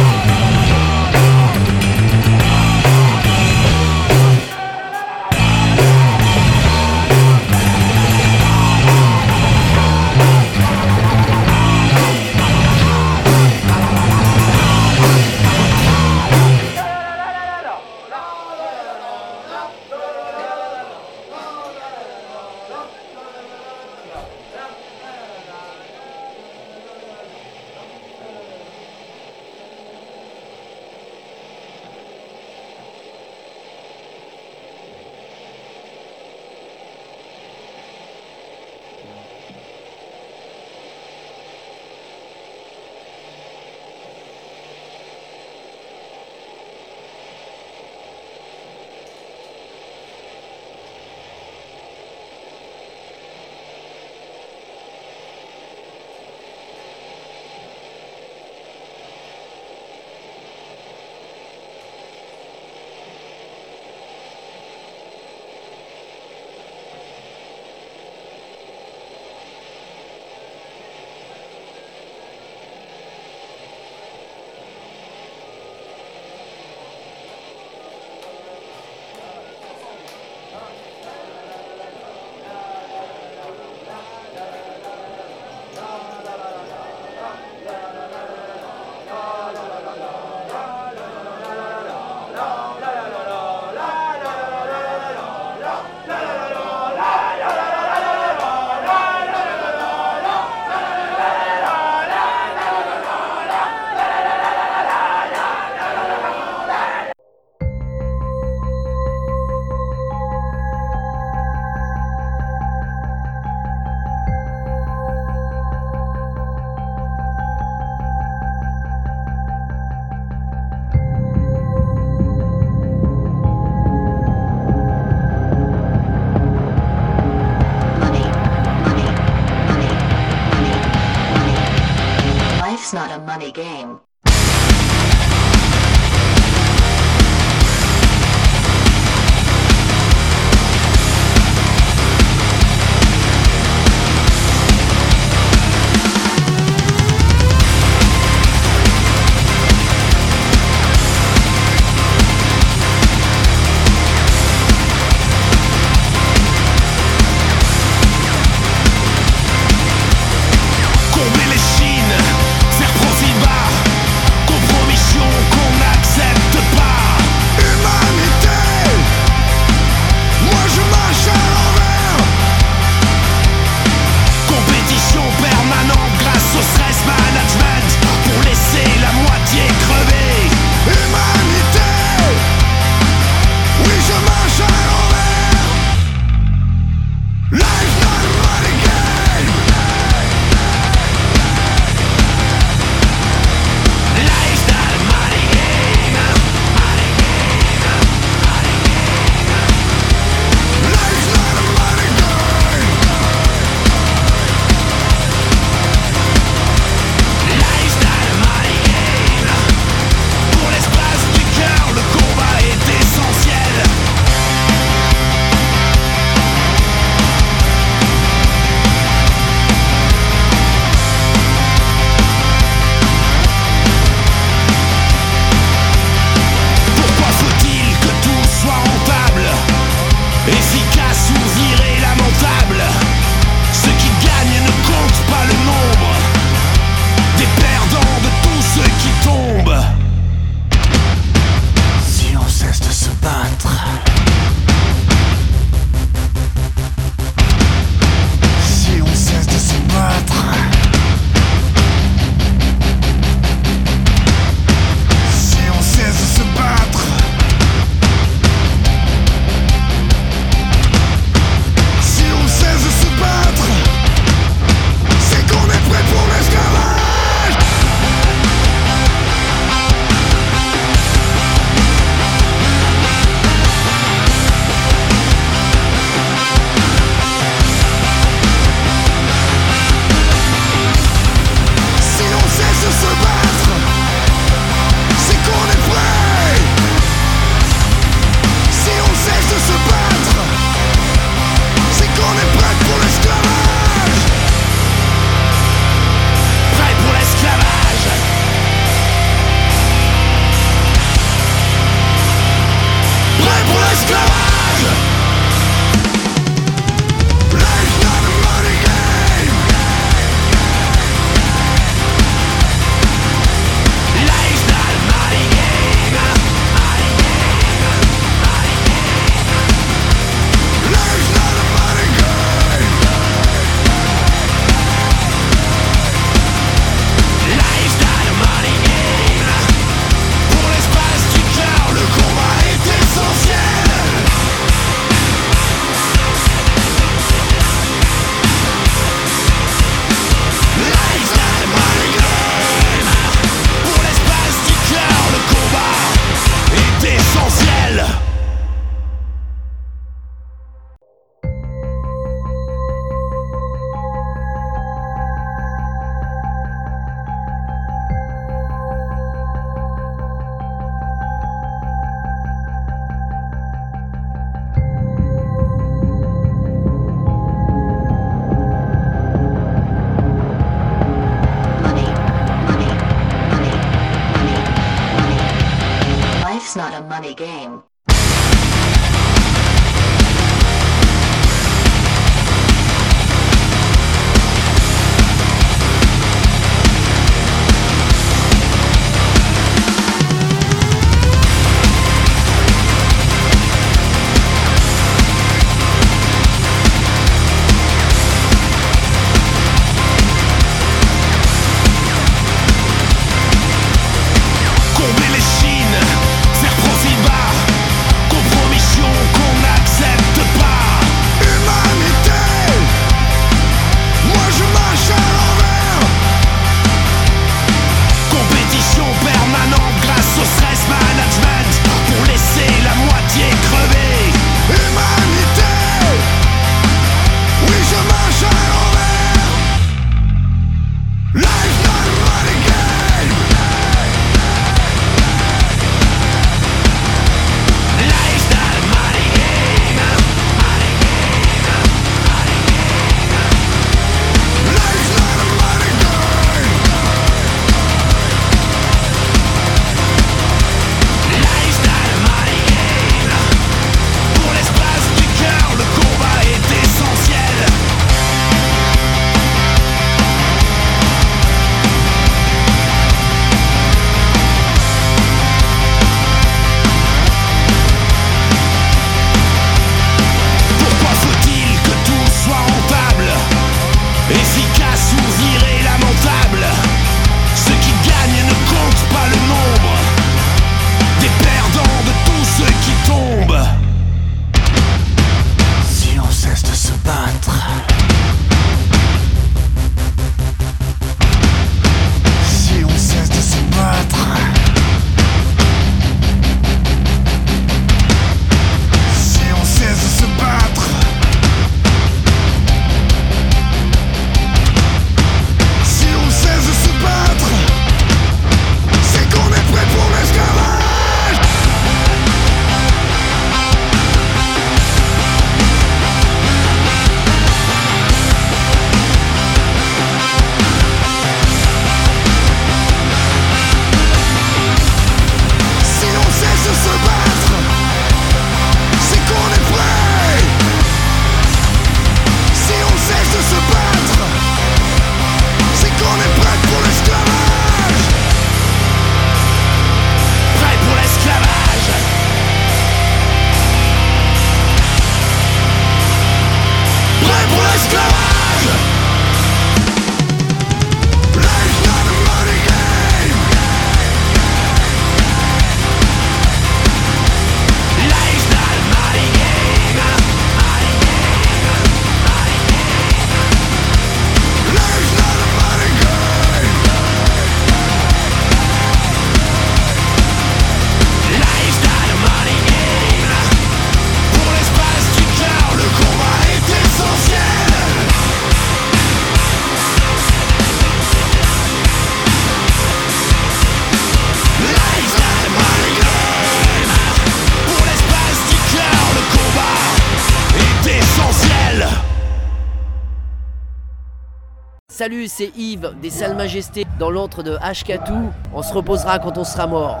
Salut, 595.06 595.28
c'est 595.28 595.56
Yves 595.56 595.94
des 596.02 596.10
Salles 596.10 596.34
Majestés 596.34 596.84
dans 596.98 597.10
l'antre 597.10 597.44
de 597.44 597.56
Ashkatou. 597.60 598.32
On 598.52 598.60
se 598.60 598.74
reposera 598.74 599.20
quand 599.20 599.38
on 599.38 599.44
sera 599.44 599.68
mort. 599.68 600.00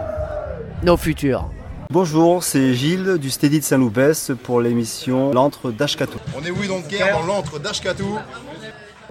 Nos 0.82 0.96
futurs. 0.96 1.48
Bonjour, 1.90 2.42
c'est 2.42 2.74
Gilles 2.74 3.18
du 3.18 3.30
Steady 3.30 3.60
de 3.60 3.64
Saint-Loupès 3.64 4.32
pour 4.42 4.60
l'émission 4.60 5.32
L'antre 5.32 5.70
d'Ashkatou. 5.70 6.18
On 6.36 6.44
est 6.44 6.50
oui 6.50 6.66
donc 6.66 6.88
guerre 6.88 7.20
dans 7.20 7.24
l'antre 7.24 7.60
d'Ashkatou. 7.60 8.18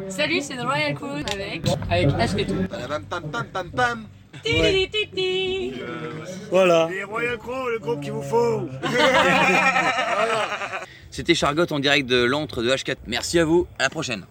Salut, 0.10 0.42
c'est 0.42 0.58
The 0.58 0.66
Royal 0.66 0.96
Crew 0.96 1.24
avec 1.32 1.62
avec 1.90 2.10
Ashkatou. 2.20 2.56
Pam 2.68 3.06
pam 3.10 3.24
pam 3.32 3.46
pam 3.46 3.70
pam. 3.70 4.04
Ti-li-li-ti-ti. 4.44 5.76
Voilà. 6.52 6.90
Les 6.92 7.06
Royal 7.06 7.38
Crow, 7.38 7.70
le 7.70 7.80
groupe 7.80 8.02
qu'il 8.02 8.12
vous 8.12 8.22
faut. 8.22 8.68
C'était 11.10 11.36
Chargotte 11.36 11.72
en 11.72 11.80
direct 11.80 12.06
de 12.06 12.22
l'antre 12.22 12.62
de 12.62 12.70
H4. 12.70 12.98
Merci 13.08 13.40
à 13.40 13.46
vous, 13.46 13.66
à 13.80 13.84
la 13.84 13.90
prochaine. 13.90 14.26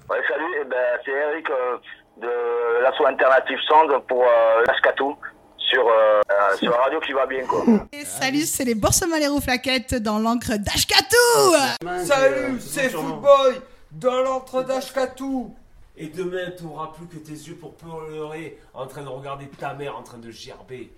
Ben, 0.75 0.99
c'est 1.05 1.13
Eric 1.13 1.49
euh, 1.51 1.77
de 2.21 2.83
l'asso 2.83 3.07
alternative 3.07 3.59
Sound 3.69 3.93
pour 4.09 4.25
euh, 4.25 4.65
Ashkatou 4.69 5.17
sur, 5.57 5.87
euh, 5.87 6.21
euh, 6.29 6.57
sur 6.57 6.73
la 6.73 6.79
radio 6.79 6.99
qui 6.99 7.13
va 7.13 7.27
bien 7.27 7.47
quoi. 7.47 7.63
Et 7.93 8.05
salut, 8.05 8.41
c'est 8.41 8.65
les 8.65 8.75
Boursemans 8.75 9.41
Flaquettes 9.41 9.95
dans 9.95 10.19
l'encre 10.19 10.57
d'Ashkatou 10.57 11.85
Salut, 12.05 12.59
c'est 12.59 12.89
Footboy 12.89 13.61
dans 13.93 14.21
l'antre 14.23 14.65
d'Ashkatou. 14.65 15.55
Et 15.97 16.09
demain, 16.09 16.51
tu 16.59 16.65
n'auras 16.65 16.89
plus 16.89 17.07
que 17.07 17.25
tes 17.25 17.35
yeux 17.35 17.55
pour 17.55 17.75
pleurer 17.77 18.59
en 18.75 18.87
train 18.89 19.03
de 19.03 19.09
regarder 19.09 19.47
ta 19.47 19.75
mère 19.75 19.97
en 19.97 20.03
train 20.03 20.19
de 20.19 20.33
gerber. 20.33 20.91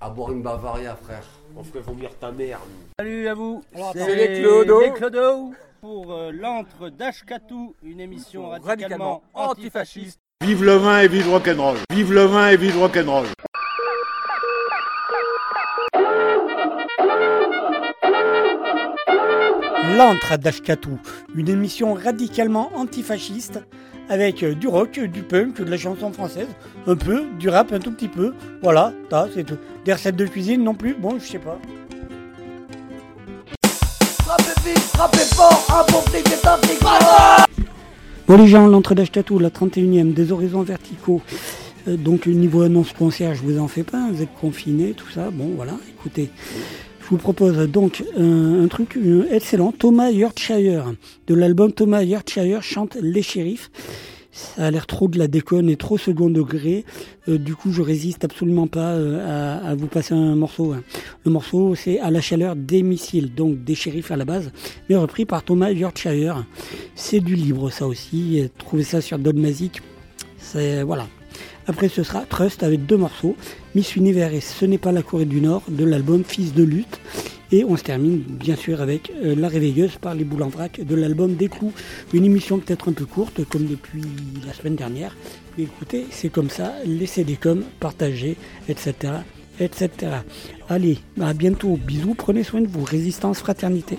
À 0.00 0.10
boire 0.10 0.32
une 0.32 0.42
Bavaria, 0.42 0.96
frère. 0.96 1.22
On 1.56 1.62
ferait 1.62 1.84
vomir 1.84 2.10
ta 2.18 2.32
mère. 2.32 2.58
Salut 2.98 3.28
à 3.28 3.34
vous. 3.34 3.62
C'est 3.92 4.16
les 4.16 4.40
Clodo. 4.40 4.80
Les 4.80 4.92
Clodo 4.92 5.52
pour 5.80 6.12
euh, 6.12 6.30
l'antre 6.32 6.90
d'Ashkatou, 6.90 7.74
une 7.82 8.00
émission 8.00 8.50
radicalement 8.50 9.22
antifasciste. 9.32 10.18
Vive 10.44 10.64
le 10.64 10.74
vin 10.74 11.00
et 11.00 11.08
vive 11.08 11.26
le 11.26 11.32
rock'n'roll. 11.32 11.76
Vive 11.90 12.12
le 12.12 12.24
vin 12.24 12.48
et 12.50 12.56
vive 12.56 12.74
le 12.74 12.80
rock'n'roll. 12.80 13.26
L'antre 19.96 20.36
d'Ashkatou, 20.38 20.98
une 21.34 21.48
émission 21.48 21.94
radicalement 21.94 22.70
antifasciste 22.74 23.60
avec 24.08 24.42
euh, 24.42 24.54
du 24.54 24.68
rock, 24.68 24.98
du 25.00 25.22
punk, 25.22 25.62
de 25.62 25.70
la 25.70 25.78
chanson 25.78 26.12
française, 26.12 26.48
un 26.86 26.96
peu, 26.96 27.24
du 27.38 27.48
rap 27.48 27.72
un 27.72 27.78
tout 27.78 27.92
petit 27.92 28.08
peu. 28.08 28.34
Voilà, 28.62 28.92
ça 29.10 29.28
c'est 29.34 29.44
tout. 29.44 29.58
Des 29.84 29.92
recettes 29.94 30.16
de 30.16 30.26
cuisine 30.26 30.62
non 30.62 30.74
plus, 30.74 30.94
bon 30.94 31.18
je 31.18 31.26
sais 31.26 31.38
pas. 31.38 31.58
Frappez 34.30 34.60
vite, 34.64 34.78
frappez 34.78 35.18
fort, 35.34 35.66
un 35.70 35.92
bon 35.92 36.00
flic 36.02 36.24
est 36.28 36.46
un 36.46 36.56
flic 36.58 36.78
Bon 38.28 38.36
les 38.36 38.46
gens, 38.46 38.68
l'entrée 38.68 38.94
d'Ashkatou, 38.94 39.40
la 39.40 39.50
31e 39.50 40.12
des 40.12 40.30
horizons 40.30 40.62
verticaux. 40.62 41.20
Euh, 41.88 41.96
donc 41.96 42.26
niveau 42.26 42.62
annonce 42.62 42.92
concert, 42.92 43.34
je 43.34 43.42
vous 43.42 43.58
en 43.58 43.66
fais 43.66 43.82
pas, 43.82 43.98
hein, 43.98 44.10
vous 44.12 44.22
êtes 44.22 44.32
confinés, 44.40 44.92
tout 44.92 45.10
ça. 45.10 45.30
Bon 45.32 45.50
voilà, 45.56 45.72
écoutez. 45.88 46.30
Je 47.00 47.08
vous 47.08 47.16
propose 47.16 47.58
donc 47.68 48.04
un, 48.16 48.62
un 48.62 48.68
truc 48.68 48.96
euh, 48.96 49.26
excellent, 49.32 49.72
Thomas 49.72 50.10
Yorkshire, 50.10 50.94
de 51.26 51.34
l'album 51.34 51.72
Thomas 51.72 52.04
Yorkshire 52.04 52.62
chante 52.62 52.98
Les 53.02 53.22
Shérifs. 53.22 53.72
Ça 54.56 54.66
a 54.66 54.70
l'air 54.70 54.86
trop 54.86 55.08
de 55.08 55.18
la 55.18 55.28
déconne 55.28 55.68
et 55.68 55.76
trop 55.76 55.98
second 55.98 56.30
degré. 56.30 56.84
Euh, 57.28 57.38
du 57.38 57.54
coup, 57.54 57.72
je 57.72 57.82
résiste 57.82 58.24
absolument 58.24 58.66
pas 58.66 58.92
euh, 58.92 59.70
à, 59.70 59.74
vous 59.74 59.86
passer 59.86 60.14
un 60.14 60.34
morceau. 60.34 60.72
hein. 60.72 60.82
Le 61.24 61.30
morceau, 61.30 61.74
c'est 61.74 61.98
À 62.00 62.10
la 62.10 62.20
chaleur 62.20 62.56
des 62.56 62.82
missiles, 62.82 63.34
donc 63.34 63.62
des 63.64 63.74
shérifs 63.74 64.10
à 64.10 64.16
la 64.16 64.24
base, 64.24 64.50
mais 64.88 64.96
repris 64.96 65.24
par 65.24 65.42
Thomas 65.42 65.70
Yorkshire. 65.70 66.44
C'est 66.94 67.20
du 67.20 67.34
libre, 67.34 67.70
ça 67.70 67.86
aussi. 67.86 68.48
Trouvez 68.58 68.84
ça 68.84 69.00
sur 69.00 69.18
Dogmazic. 69.18 69.82
C'est 70.38 70.82
voilà. 70.82 71.06
Après, 71.66 71.88
ce 71.88 72.02
sera 72.02 72.22
Trust 72.22 72.62
avec 72.62 72.86
deux 72.86 72.96
morceaux, 72.96 73.36
Miss 73.74 73.94
Univers 73.94 74.32
et 74.34 74.40
Ce 74.40 74.64
n'est 74.64 74.78
pas 74.78 74.90
la 74.92 75.02
Corée 75.02 75.24
du 75.26 75.40
Nord 75.40 75.62
de 75.68 75.84
l'album 75.84 76.24
Fils 76.24 76.54
de 76.54 76.64
lutte. 76.64 77.00
Et 77.52 77.64
on 77.64 77.76
se 77.76 77.82
termine 77.82 78.18
bien 78.18 78.54
sûr 78.54 78.80
avec 78.80 79.10
euh, 79.10 79.34
La 79.34 79.48
Réveilleuse 79.48 79.96
par 80.00 80.14
les 80.14 80.22
boules 80.22 80.42
en 80.42 80.48
vrac 80.48 80.80
de 80.80 80.94
l'album 80.94 81.34
Des 81.34 81.48
coups. 81.48 81.74
Une 82.14 82.24
émission 82.24 82.58
peut-être 82.58 82.88
un 82.88 82.92
peu 82.92 83.06
courte 83.06 83.44
comme 83.44 83.66
depuis 83.66 84.02
la 84.46 84.52
semaine 84.52 84.76
dernière. 84.76 85.16
Mais 85.58 85.64
écoutez, 85.64 86.06
c'est 86.10 86.28
comme 86.28 86.48
ça, 86.48 86.72
laissez 86.84 87.24
des 87.24 87.36
coms, 87.36 87.64
partagez, 87.80 88.36
etc. 88.68 89.14
etc. 89.58 89.90
Allez, 90.68 90.98
à 91.20 91.34
bientôt, 91.34 91.76
bisous, 91.76 92.14
prenez 92.14 92.44
soin 92.44 92.60
de 92.60 92.68
vous, 92.68 92.84
résistance, 92.84 93.40
fraternité. 93.40 93.98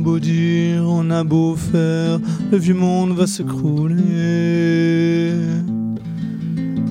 Beau 0.00 0.18
dire, 0.18 0.82
on 0.86 1.10
a 1.10 1.22
beau 1.24 1.54
faire, 1.54 2.18
le 2.50 2.58
vieux 2.58 2.74
monde 2.74 3.12
va 3.12 3.26
s'écrouler. 3.26 4.00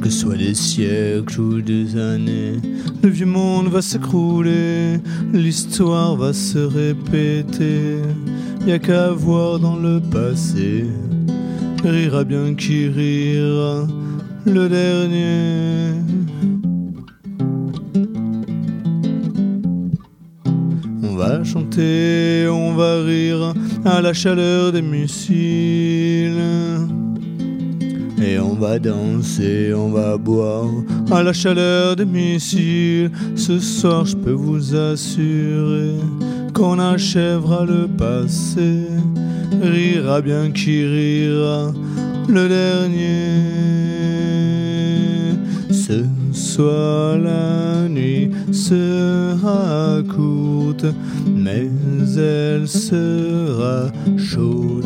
Que 0.01 0.09
ce 0.09 0.19
soit 0.19 0.37
des 0.37 0.53
siècles 0.53 1.41
ou 1.41 1.61
des 1.61 1.97
années, 1.97 2.57
le 3.03 3.09
vieux 3.09 3.25
monde 3.25 3.67
va 3.67 3.81
s'écrouler, 3.81 4.99
l'histoire 5.33 6.15
va 6.15 6.33
se 6.33 6.59
répéter. 6.59 7.97
Y 8.65 8.71
a 8.71 8.79
qu'à 8.79 9.11
voir 9.11 9.59
dans 9.59 9.75
le 9.75 9.99
passé, 9.99 10.85
rira 11.83 12.23
bien 12.23 12.55
qui 12.55 12.87
rira, 12.87 13.87
le 14.45 14.69
dernier. 14.69 16.58
Va 21.19 21.43
chanter, 21.43 22.47
on 22.47 22.75
va 22.75 23.03
rire 23.03 23.53
à 23.83 23.99
la 23.99 24.13
chaleur 24.13 24.71
des 24.71 24.81
missiles. 24.81 26.45
Et 28.21 28.39
on 28.39 28.53
va 28.53 28.79
danser, 28.79 29.73
on 29.73 29.89
va 29.89 30.17
boire 30.17 30.69
à 31.11 31.21
la 31.21 31.33
chaleur 31.33 31.97
des 31.97 32.05
missiles. 32.05 33.11
Ce 33.35 33.59
soir, 33.59 34.05
je 34.05 34.15
peux 34.15 34.37
vous 34.47 34.73
assurer 34.73 35.95
qu'on 36.53 36.79
achèvera 36.79 37.65
le 37.65 37.85
passé. 37.87 38.87
Rira 39.61 40.21
bien 40.21 40.51
qui 40.51 40.85
rira, 40.85 41.73
le 42.29 42.47
dernier. 42.47 44.18
Soir, 46.59 47.17
la 47.17 47.87
nuit 47.87 48.31
sera 48.51 50.01
courte, 50.03 50.87
mais 51.33 51.69
elle 52.17 52.67
sera 52.67 53.89
chaude. 54.17 54.83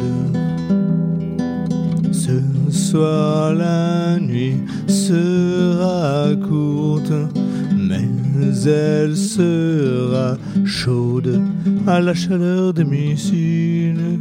Ce 2.11 2.39
soir, 2.69 3.55
la 3.55 4.19
nuit 4.19 4.57
sera 4.85 6.35
courte, 6.47 7.11
mais 7.75 8.07
elle 8.67 9.17
sera 9.17 10.37
chaude 10.65 11.41
à 11.87 11.99
la 11.99 12.13
chaleur 12.13 12.75
des 12.75 12.83
missiles. 12.83 14.19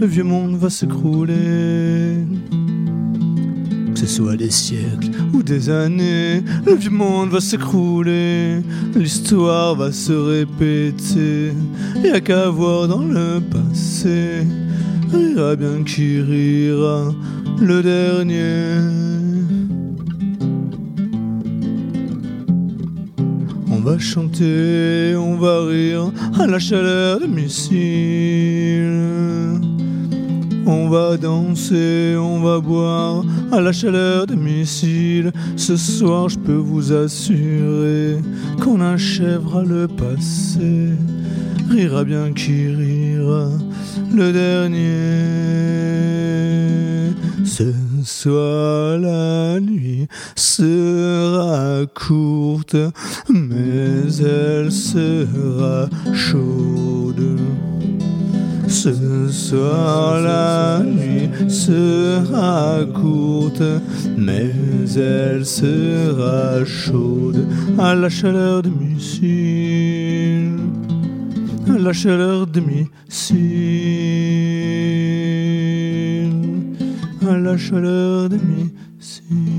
Le 0.00 0.06
vieux 0.06 0.24
monde 0.24 0.56
va 0.56 0.70
s'écrouler. 0.70 2.24
Que 3.92 3.98
ce 3.98 4.06
soit 4.06 4.36
des 4.36 4.50
siècles 4.50 5.10
ou 5.34 5.42
des 5.42 5.68
années, 5.68 6.42
le 6.64 6.74
vieux 6.74 6.90
monde 6.90 7.28
va 7.28 7.40
s'écrouler. 7.40 8.62
L'histoire 8.96 9.74
va 9.74 9.92
se 9.92 10.12
répéter. 10.12 11.52
Y 12.02 12.08
a 12.08 12.20
qu'à 12.20 12.48
voir 12.48 12.88
dans 12.88 13.04
le 13.04 13.40
passé. 13.40 14.46
Rira 15.12 15.54
bien 15.54 15.82
qui 15.84 16.20
rira, 16.20 17.12
le 17.60 17.82
dernier. 17.82 18.76
On 23.70 23.80
va 23.80 23.98
chanter, 23.98 25.14
on 25.16 25.36
va 25.36 25.66
rire 25.66 26.10
à 26.38 26.46
la 26.46 26.58
chaleur 26.58 27.20
des 27.20 27.28
missiles. 27.28 28.90
On 30.72 30.88
va 30.88 31.16
danser, 31.16 32.14
on 32.16 32.40
va 32.40 32.60
boire 32.60 33.24
à 33.50 33.60
la 33.60 33.72
chaleur 33.72 34.28
des 34.28 34.36
missiles. 34.36 35.32
Ce 35.56 35.76
soir, 35.76 36.28
je 36.28 36.38
peux 36.38 36.62
vous 36.70 36.92
assurer 36.92 38.18
qu'on 38.62 38.80
achèvera 38.80 39.64
le 39.64 39.88
passé. 39.88 40.90
Rira 41.68 42.04
bien 42.04 42.32
qui 42.32 42.68
rira, 42.68 43.48
le 44.14 44.32
dernier. 44.32 45.10
Ce 47.44 47.74
soir, 48.04 48.96
la 48.96 49.58
nuit 49.58 50.06
sera 50.36 51.84
courte, 51.96 52.76
mais 53.28 54.06
elle 54.20 54.70
sera 54.70 55.88
chaude. 56.14 57.40
Ce 58.70 59.28
soir 59.28 60.22
la 60.22 60.80
nuit 60.84 61.28
sera 61.50 62.84
courte, 62.94 63.62
mais 64.16 64.52
elle 64.96 65.44
sera 65.44 66.64
chaude 66.64 67.48
à 67.78 67.96
la 67.96 68.08
chaleur 68.08 68.62
de 68.62 68.70
missiles, 68.70 70.60
à 71.68 71.78
la 71.78 71.92
chaleur 71.92 72.46
de 72.46 72.60
missiles, 72.60 73.40
à 77.28 77.36
la 77.36 77.56
chaleur 77.56 78.28
de 78.28 78.36
missiles. 78.36 79.50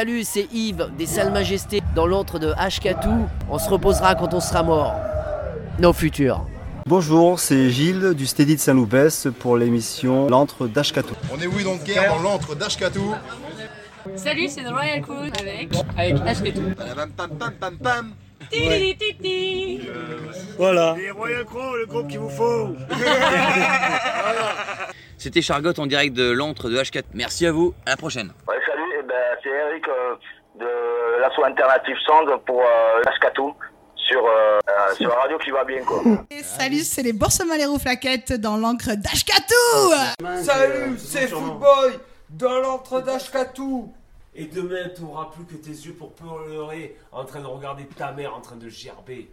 Salut, 0.00 0.24
c'est 0.24 0.48
Yves 0.50 0.88
des 0.96 1.04
Salles 1.04 1.30
Majestés 1.30 1.82
dans 1.94 2.06
l'antre 2.06 2.38
de 2.38 2.54
Ashkatou. 2.56 3.28
On 3.50 3.58
se 3.58 3.68
reposera 3.68 4.14
quand 4.14 4.32
on 4.32 4.40
sera 4.40 4.62
mort. 4.62 4.94
Nos 5.78 5.92
futurs. 5.92 6.46
Bonjour, 6.86 7.38
c'est 7.38 7.68
Gilles 7.68 8.14
du 8.14 8.24
Steady 8.24 8.54
de 8.54 8.60
Saint-Loupès 8.60 9.28
pour 9.38 9.58
l'émission 9.58 10.26
L'antre 10.30 10.68
d'Ashkatou. 10.68 11.14
On 11.30 11.38
est 11.38 11.46
oui 11.46 11.64
donc 11.64 11.84
guerre 11.84 12.14
dans 12.14 12.22
l'antre 12.22 12.54
d'Ashkatou. 12.54 13.14
Salut, 14.16 14.48
c'est 14.48 14.62
The 14.62 14.70
Royal 14.70 15.02
Crew 15.02 15.30
avec. 15.38 15.68
Avec 15.98 16.16
Ashketou. 16.26 16.62
Pam 16.78 17.10
pam 17.14 17.30
pam 17.38 17.52
pam 17.60 17.76
pam. 17.76 18.14
Voilà. 20.58 20.94
Les 20.98 21.10
Royal 21.10 21.44
Crow, 21.44 21.76
le 21.76 21.86
groupe 21.86 22.08
qu'il 22.08 22.18
vous 22.18 22.28
faut. 22.30 22.74
C'était 25.18 25.42
Chargotte 25.42 25.78
en 25.78 25.86
direct 25.86 26.14
de 26.14 26.30
l'antre 26.30 26.68
de 26.70 26.76
H4. 26.76 27.04
Merci 27.14 27.46
à 27.46 27.52
vous, 27.52 27.74
à 27.86 27.90
la 27.90 27.96
prochaine. 27.96 28.32
Ouais, 28.48 28.56
salut, 28.66 28.82
eh 28.98 29.02
ben, 29.02 29.14
c'est 29.42 29.50
Eric 29.50 29.86
euh, 29.88 30.14
de 30.58 31.20
l'asso 31.20 31.42
alternative 31.44 31.96
Sound 32.06 32.30
pour 32.46 32.60
euh, 32.62 33.02
Ashkatou 33.06 33.54
sur, 33.96 34.24
euh, 34.24 34.58
euh, 34.68 34.94
sur 34.94 35.08
la 35.08 35.16
radio 35.16 35.38
qui 35.38 35.50
va 35.50 35.64
bien 35.64 35.82
quoi. 35.84 36.02
Et 36.30 36.42
salut, 36.42 36.80
c'est 36.80 37.02
les 37.02 37.12
Boursemans 37.12 37.78
flaquettes 37.78 38.32
dans 38.32 38.56
l'encre 38.56 38.94
d'Ashkatou 38.96 39.94
Salut, 40.42 40.98
c'est 40.98 41.28
Footboy 41.28 41.98
dans 42.30 42.60
l'antre 42.60 43.00
d'Ashkatou. 43.00 43.92
Et 44.34 44.46
demain, 44.46 44.88
tu 44.94 45.02
n'auras 45.02 45.26
plus 45.26 45.44
que 45.44 45.56
tes 45.56 45.70
yeux 45.70 45.94
pour 45.94 46.12
pleurer 46.12 46.96
en 47.10 47.24
train 47.24 47.40
de 47.40 47.46
regarder 47.46 47.84
ta 47.86 48.12
mère 48.12 48.34
en 48.34 48.40
train 48.40 48.56
de 48.56 48.68
gerber. 48.68 49.28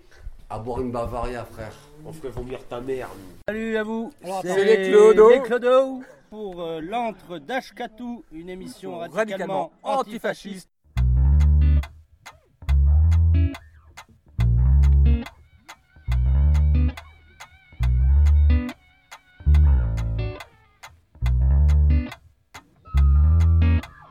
À 0.50 0.58
boire 0.58 0.82
une 0.82 0.92
Bavaria, 0.92 1.46
frère. 1.46 1.74
On 2.06 2.12
ferait 2.12 2.30
vomir 2.30 2.60
ta 2.68 2.82
mère. 2.82 3.10
nous. 3.16 3.38
Salut 3.48 3.78
à 3.78 3.84
vous. 3.84 4.12
C'est 4.42 4.64
les 4.66 4.90
Clodo. 4.90 5.30
Les 5.30 5.42
Clodo 5.42 6.02
pour 6.30 6.62
euh, 6.62 6.82
l'antre 6.82 7.38
d'Ashkatou, 7.38 8.26
une 8.32 8.50
émission 8.50 8.98
radicalement, 8.98 9.18
Radicalement 9.18 9.72
antifasciste. 9.84 10.70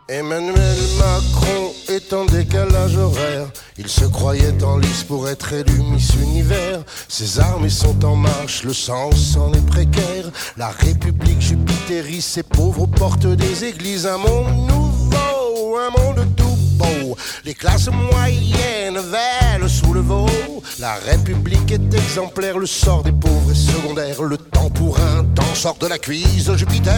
Emmanuel 0.08 0.78
Macron 0.98 1.72
est 1.88 2.12
en 2.12 2.26
décalage 2.26 2.96
horaire. 2.96 3.48
Il 3.76 3.88
se 3.88 4.04
croyait 4.04 4.62
en 4.62 4.78
lice 4.78 5.02
pour 5.02 5.28
être 5.28 5.52
élu 5.52 5.80
Miss 5.90 6.14
Univers. 6.14 6.84
Ses 7.08 7.40
armées 7.40 7.70
sont 7.70 8.04
en 8.04 8.14
marche, 8.14 8.62
le 8.62 8.72
sens 8.72 9.36
en 9.36 9.52
est 9.52 9.66
précaire. 9.66 10.30
La 10.56 10.68
République 10.68 11.40
jupitérie, 11.40 12.22
ses 12.22 12.44
pauvres 12.44 12.82
aux 12.82 12.86
portes 12.86 13.26
des 13.26 13.64
églises. 13.64 14.06
Un 14.06 14.18
monde 14.18 14.68
nouveau, 14.68 15.76
un 15.76 15.90
monde 15.90 16.24
tout 16.36 16.56
beau. 16.76 17.16
Les 17.44 17.54
classes 17.54 17.88
moyennes 17.88 18.98
veulent 18.98 19.68
sous 19.68 19.92
le 19.92 20.02
veau. 20.02 20.28
La 20.78 20.94
République 20.94 21.72
est 21.72 21.94
exemplaire, 21.94 22.58
le 22.58 22.66
sort 22.66 23.02
des 23.02 23.10
pauvres 23.10 23.50
est 23.50 23.54
secondaire. 23.54 24.22
Le 24.22 24.36
temps 24.36 24.70
pour 24.70 25.00
un 25.00 25.24
temps 25.24 25.54
sort 25.54 25.78
de 25.80 25.88
la 25.88 25.98
cuisse 25.98 26.44
de 26.44 26.56
Jupiter. 26.56 26.94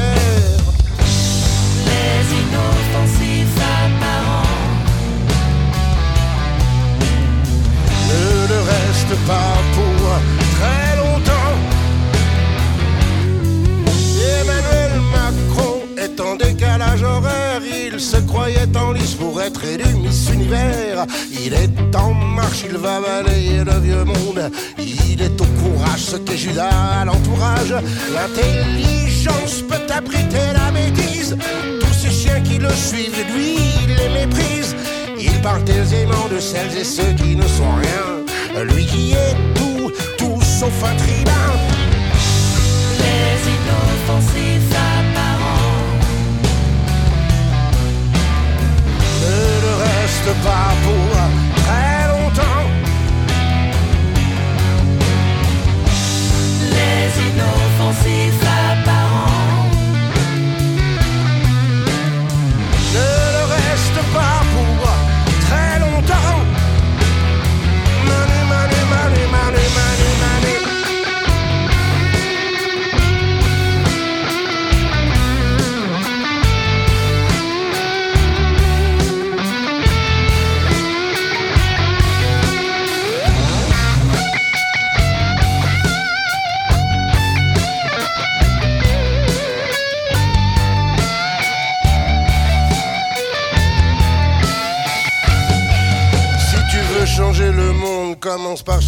Il 17.99 18.01
se 18.01 18.17
croyait 18.17 18.77
en 18.77 18.93
lice 18.93 19.15
pour 19.15 19.43
être 19.43 19.65
élu 19.65 19.85
Miss 19.97 20.31
Univers. 20.33 21.05
Il 21.33 21.53
est 21.53 21.97
en 21.97 22.15
marche, 22.15 22.65
il 22.69 22.77
va 22.77 23.01
balayer 23.01 23.65
le 23.65 23.79
vieux 23.81 24.05
monde. 24.05 24.51
Il 24.79 25.21
est 25.21 25.41
au 25.41 25.47
courage, 25.61 26.05
ce 26.05 26.17
qu'est 26.17 26.37
Judas 26.37 27.05
l'entourage. 27.05 27.75
L'intelligence 28.15 29.08
peut 29.69 29.93
abriter 29.93 30.53
la 30.53 30.71
bêtise. 30.71 31.37
Tous 31.81 31.93
ces 31.93 32.11
chiens 32.11 32.41
qui 32.41 32.59
le 32.59 32.71
suivent, 32.71 33.25
lui, 33.35 33.57
il 33.83 33.95
les 33.97 34.09
méprise. 34.09 34.77
Il 35.19 35.41
parle 35.41 35.69
aisément 35.69 36.29
de 36.31 36.39
celles 36.39 36.77
et 36.77 36.85
ceux 36.85 37.13
qui 37.15 37.35
ne 37.37 37.43
sont 37.43 37.75
rien. 37.77 38.65
Lui 38.65 38.87
qui 38.87 39.13
est 39.13 39.37
tout, 39.55 39.91
tout 40.19 40.41
sauf 40.43 40.85
un 40.85 40.95
tribun. 40.97 41.49
Les 43.03 43.39
inoffensifs 43.57 44.73
apparents. 44.73 45.89
Ne 49.23 49.41
le 49.65 49.75
reste 49.87 50.31
pas 50.45 50.71
pour 50.85 51.09
très 51.63 52.09
longtemps. 52.09 52.67
Les 56.77 57.09
inoffensifs 57.31 58.48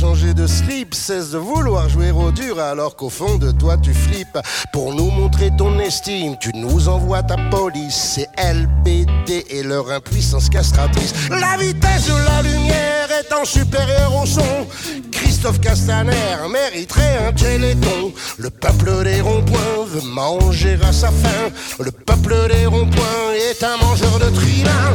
changer 0.01 0.33
de 0.33 0.47
slip. 0.47 0.95
Cesse 0.95 1.31
de 1.31 1.39
vouloir 1.39 1.89
jouer 1.91 2.11
au 2.11 2.31
dur 2.31 2.59
alors 2.59 2.97
qu'au 2.97 3.11
fond 3.11 3.37
de 3.37 3.51
toi 3.51 3.77
tu 3.77 3.93
flippes. 3.93 4.39
Pour 4.73 4.95
nous 4.95 5.11
montrer 5.11 5.51
ton 5.59 5.79
estime, 5.79 6.37
tu 6.41 6.51
nous 6.55 6.89
envoies 6.89 7.23
ta 7.23 7.37
police. 7.51 8.15
C'est 8.15 8.29
LBD 8.43 9.45
et 9.51 9.63
leur 9.63 9.91
impuissance 9.91 10.49
castratrice. 10.49 11.13
La 11.29 11.57
vitesse 11.59 12.07
de 12.07 12.15
la 12.15 12.41
lumière 12.43 13.09
étant 13.21 13.45
supérieure 13.45 14.15
au 14.23 14.25
son. 14.25 14.67
Christophe 15.13 15.61
Castaner 15.61 16.37
mériterait 16.51 17.27
un 17.29 17.33
téléthon. 17.33 18.13
Le 18.39 18.49
peuple 18.49 19.05
des 19.05 19.21
ronds-points 19.21 19.85
veut 19.87 20.09
manger 20.09 20.79
à 20.83 20.93
sa 20.93 21.09
faim. 21.09 21.51
Le 21.79 21.91
peuple 21.91 22.35
des 22.49 22.65
ronds-points 22.65 23.33
est 23.51 23.63
un 23.63 23.77
mangeur 23.77 24.19
de 24.19 24.31
tribun. 24.31 24.95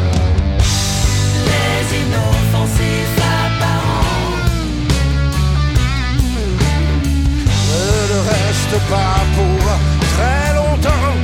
Les 1.45 1.97
inoffensifs 1.97 3.24
pas 8.89 9.23
pour 9.35 9.65
très 10.15 10.53
longtemps. 10.55 11.14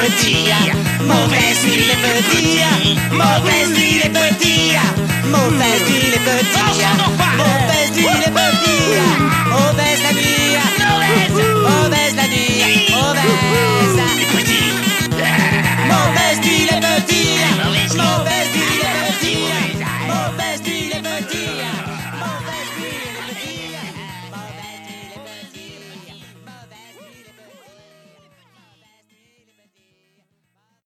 partija, 0.00 0.56
mauvais 1.06 1.56
style 1.58 1.96
partija, 2.02 2.70
mauvais 3.10 3.68
style 3.68 4.08
partija, 4.12 4.82
mauvais 5.30 5.80
stile 5.82 6.18
partija, 6.26 6.90
mauvais 7.36 7.88
stile 7.92 8.30
partija, 8.36 9.04
mauvaise 9.50 10.02
la 10.02 10.12
nuit, 10.12 11.32
mauvaise 11.64 12.16
la 12.16 12.26
nuit, 12.32 12.90
mauvaise 12.90 13.96
la 13.96 14.04
nuit. 14.36 14.59